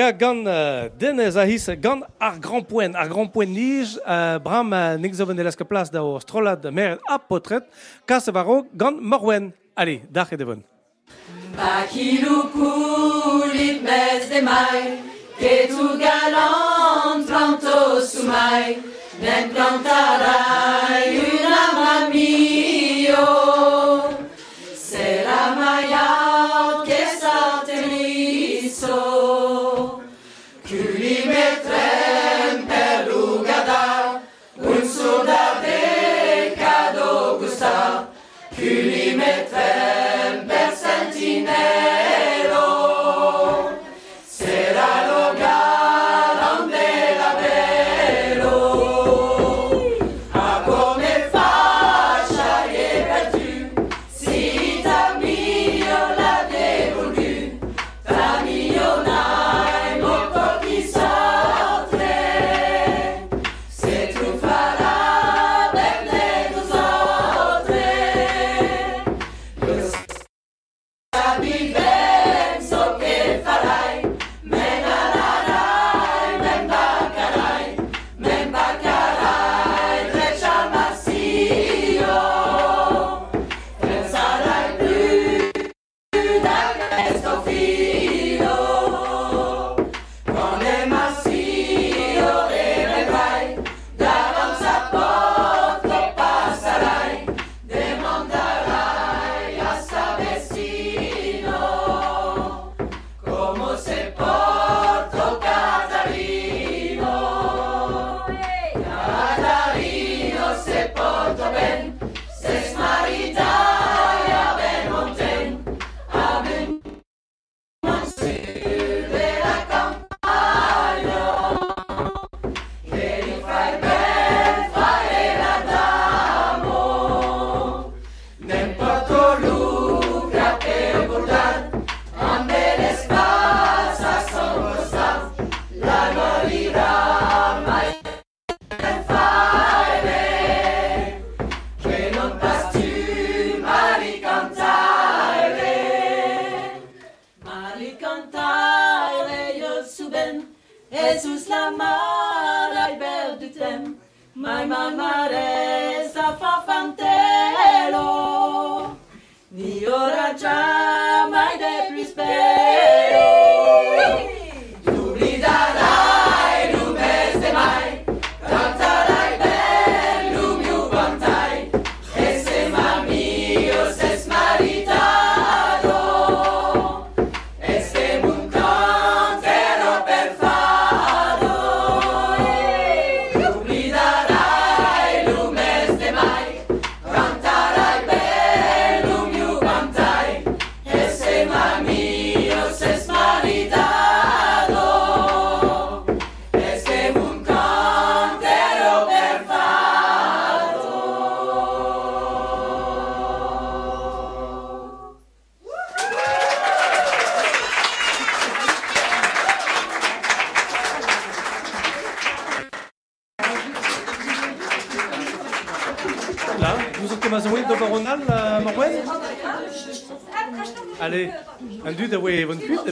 Ea 0.03 0.11
gant 0.11 0.43
euh, 0.47 0.89
denez 0.99 1.37
ar 2.19 2.39
grand 2.43 2.65
poen, 2.67 2.95
ar 2.95 3.07
grand 3.07 3.29
poen 3.31 3.47
nij, 3.55 3.93
euh, 4.03 4.35
bram 4.43 4.73
euh, 4.75 4.97
nek 4.99 5.13
zo 5.15 5.27
vendelezke 5.29 5.63
plas 5.63 5.91
da 5.93 6.01
o 6.03 6.17
potret, 7.29 7.69
kas 8.09 8.27
varo 8.35 8.65
morwen. 8.99 9.53
Allez, 9.79 10.01
dar 10.11 10.27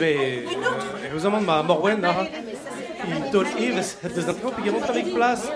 Be 0.01 0.47
heureusement 1.05 1.41
ma 1.41 1.61
Morwen. 1.61 2.01
Il 3.07 3.31
tout 3.31 3.43
des 4.15 4.29
qui 4.63 4.69
vont 4.69 4.79
place. 5.13 5.47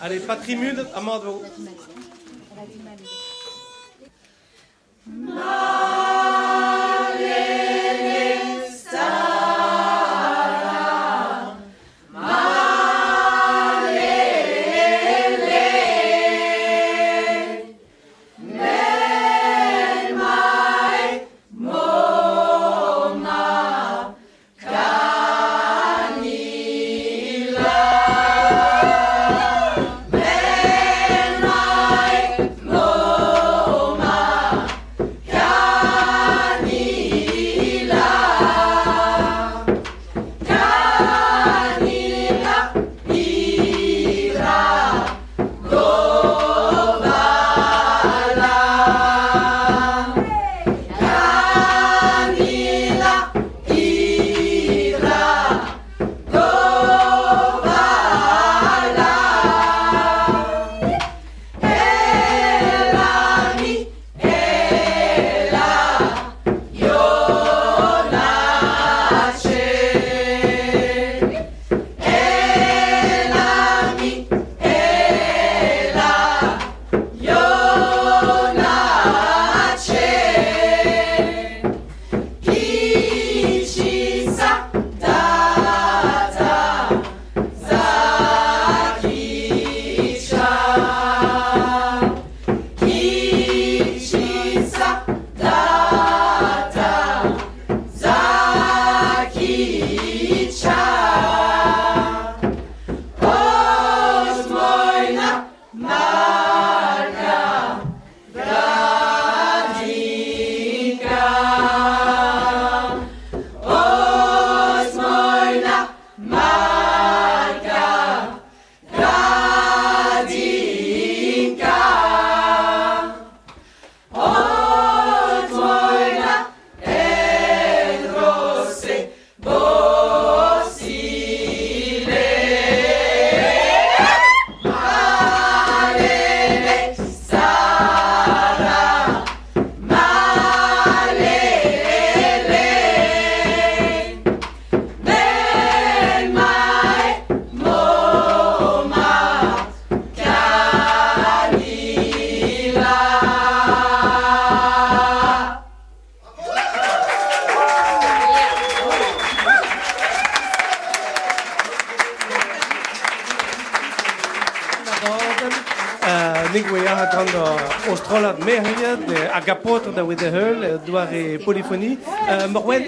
Allez, 0.00 0.20
patrimoine 0.20 0.86
à 0.94 1.00
Mordo. 1.02 1.42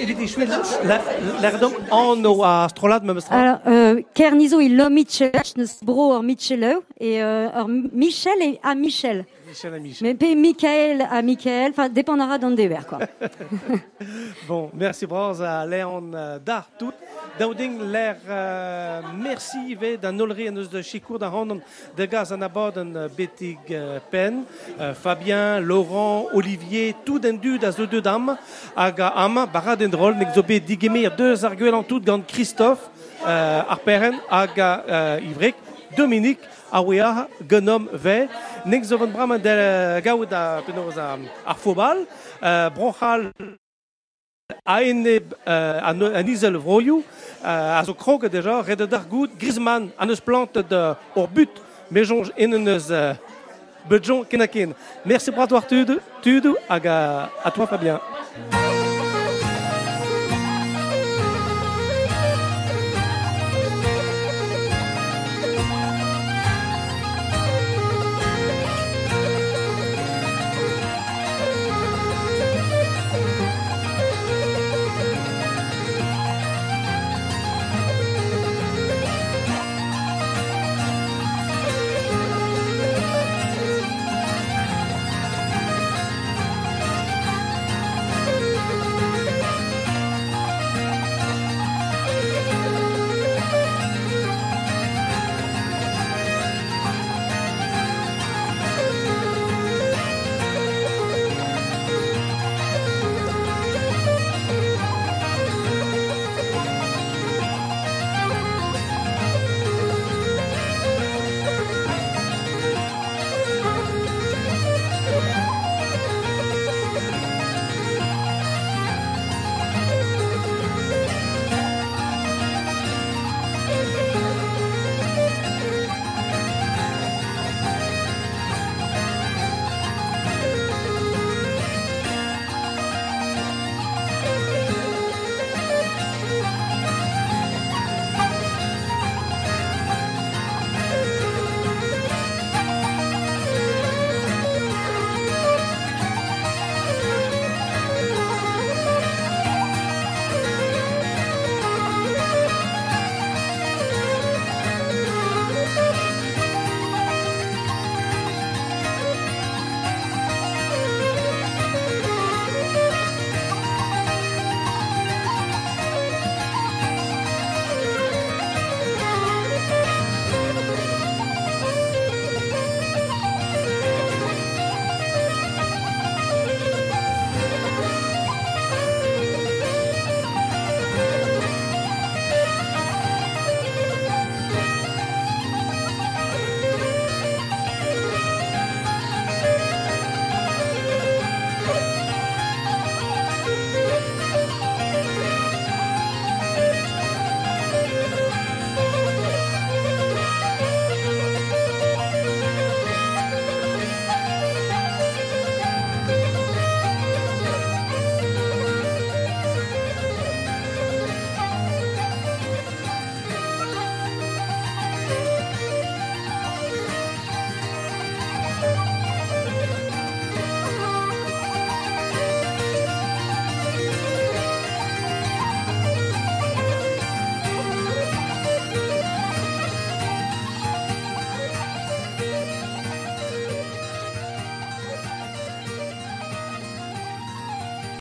Uh, 0.04 0.10
Morwen, 0.10 0.10
evit 0.10 0.20
e 0.20 0.26
chouet 0.26 0.46
l'erdom 1.40 1.72
an 1.90 2.24
o 2.24 2.42
a 2.42 2.64
Australat 2.64 3.00
me. 3.02 3.14
Alors, 3.30 3.60
euh, 3.66 4.02
ker 4.14 4.34
nizo 4.34 4.60
il 4.60 4.76
lo 4.76 4.90
Mitchell, 4.90 5.32
neus 5.56 5.80
bro 5.82 6.12
ar 6.12 6.22
Mitchell 6.22 6.80
et 7.00 7.22
euh, 7.22 7.48
ar 7.52 7.68
Michel 7.68 8.42
et 8.42 8.60
à 8.62 8.74
Michel. 8.74 9.24
Michel 9.46 9.74
a 9.74 9.78
Michel. 9.78 10.16
Mais 10.20 10.34
Michael 10.34 11.06
à 11.10 11.22
Michael, 11.22 11.70
enfin, 11.72 11.88
dépendra 11.88 12.38
dever, 12.38 12.80
quoi. 12.88 12.98
Bon, 14.48 14.70
merci 14.74 15.06
braz 15.06 15.40
a 15.40 15.64
Léon 15.66 16.12
uh, 16.12 16.40
da 16.44 16.66
tout. 16.78 16.92
Dauding 17.38 17.80
l'air 17.90 18.16
uh, 18.28 19.02
merci 19.12 19.74
ve 19.74 19.96
da 19.96 20.12
nolri 20.12 20.46
en 20.46 20.56
eus 20.56 20.68
de 20.70 20.82
chikour 20.82 21.18
da 21.18 21.26
hanon 21.26 21.60
de 21.96 22.06
gaz 22.06 22.30
an 22.32 22.42
abord 22.42 22.78
an 22.78 23.08
betig 23.16 23.58
pen. 24.10 24.44
Fabien, 25.02 25.58
Laurent, 25.58 26.28
Olivier, 26.32 26.94
tout 27.04 27.18
den 27.18 27.36
du 27.36 27.58
da 27.58 27.72
zo 27.72 27.86
deux 27.86 28.00
dames 28.00 28.36
hag 28.76 29.00
a 29.00 29.08
am 29.24 29.46
barad 29.52 29.82
en 29.82 29.90
drol 29.90 30.14
nek 30.14 30.34
zo 30.34 30.42
bet 30.42 30.60
digemer 30.66 31.10
deux 31.10 31.44
arguel 31.44 31.74
an 31.74 31.82
tout 31.82 32.00
gant 32.00 32.22
Christophe 32.22 32.86
uh, 33.24 33.72
ar 33.72 33.80
peren 33.82 34.20
hag 34.30 34.60
a 34.60 34.70
uh, 34.86 35.30
Ivrek, 35.30 35.56
Dominique 35.96 36.46
a 36.70 36.82
wea 36.82 37.26
genom 37.48 37.88
ve. 37.92 38.28
Nek 38.64 38.84
zo 38.84 38.98
vant 38.98 39.12
bram 39.12 39.34
an 39.34 39.42
del 39.42 40.00
gaout 40.06 40.32
a 40.32 40.62
penoz 40.66 40.98
a, 40.98 41.16
ar 41.46 41.58
fobal. 41.58 42.06
Uh, 42.40 42.70
bronchal 42.70 43.30
a 44.64 44.82
ene 44.82 45.20
uh, 45.46 45.88
an, 45.88 46.02
an 46.02 46.28
izel 46.28 46.58
vroioù, 46.60 46.98
uh, 46.98 47.78
a 47.78 47.82
zo 47.84 47.94
krog 47.96 48.26
deja, 48.28 48.58
red 48.60 48.82
ar 48.84 49.06
gout, 49.08 49.38
Griezmann 49.40 49.88
an 49.96 50.12
eus 50.12 50.20
plant 50.20 50.52
de 50.52 50.80
ur 51.16 51.28
but, 51.32 51.62
mejonj 51.88 52.28
en 52.36 52.52
en 52.58 52.68
eus 52.74 52.90
uh, 52.92 53.14
bedjon 53.88 54.20
ken 54.28 54.44
a 54.44 54.48
ken. 54.48 54.76
Merci 55.04 55.32
brat 55.32 55.56
war 55.56 55.64
tudu, 55.64 55.96
tudu 56.20 56.58
hag 56.68 56.84
a, 56.84 56.98
a 57.40 57.50
toi 57.56 57.66
Fabien. 57.72 58.63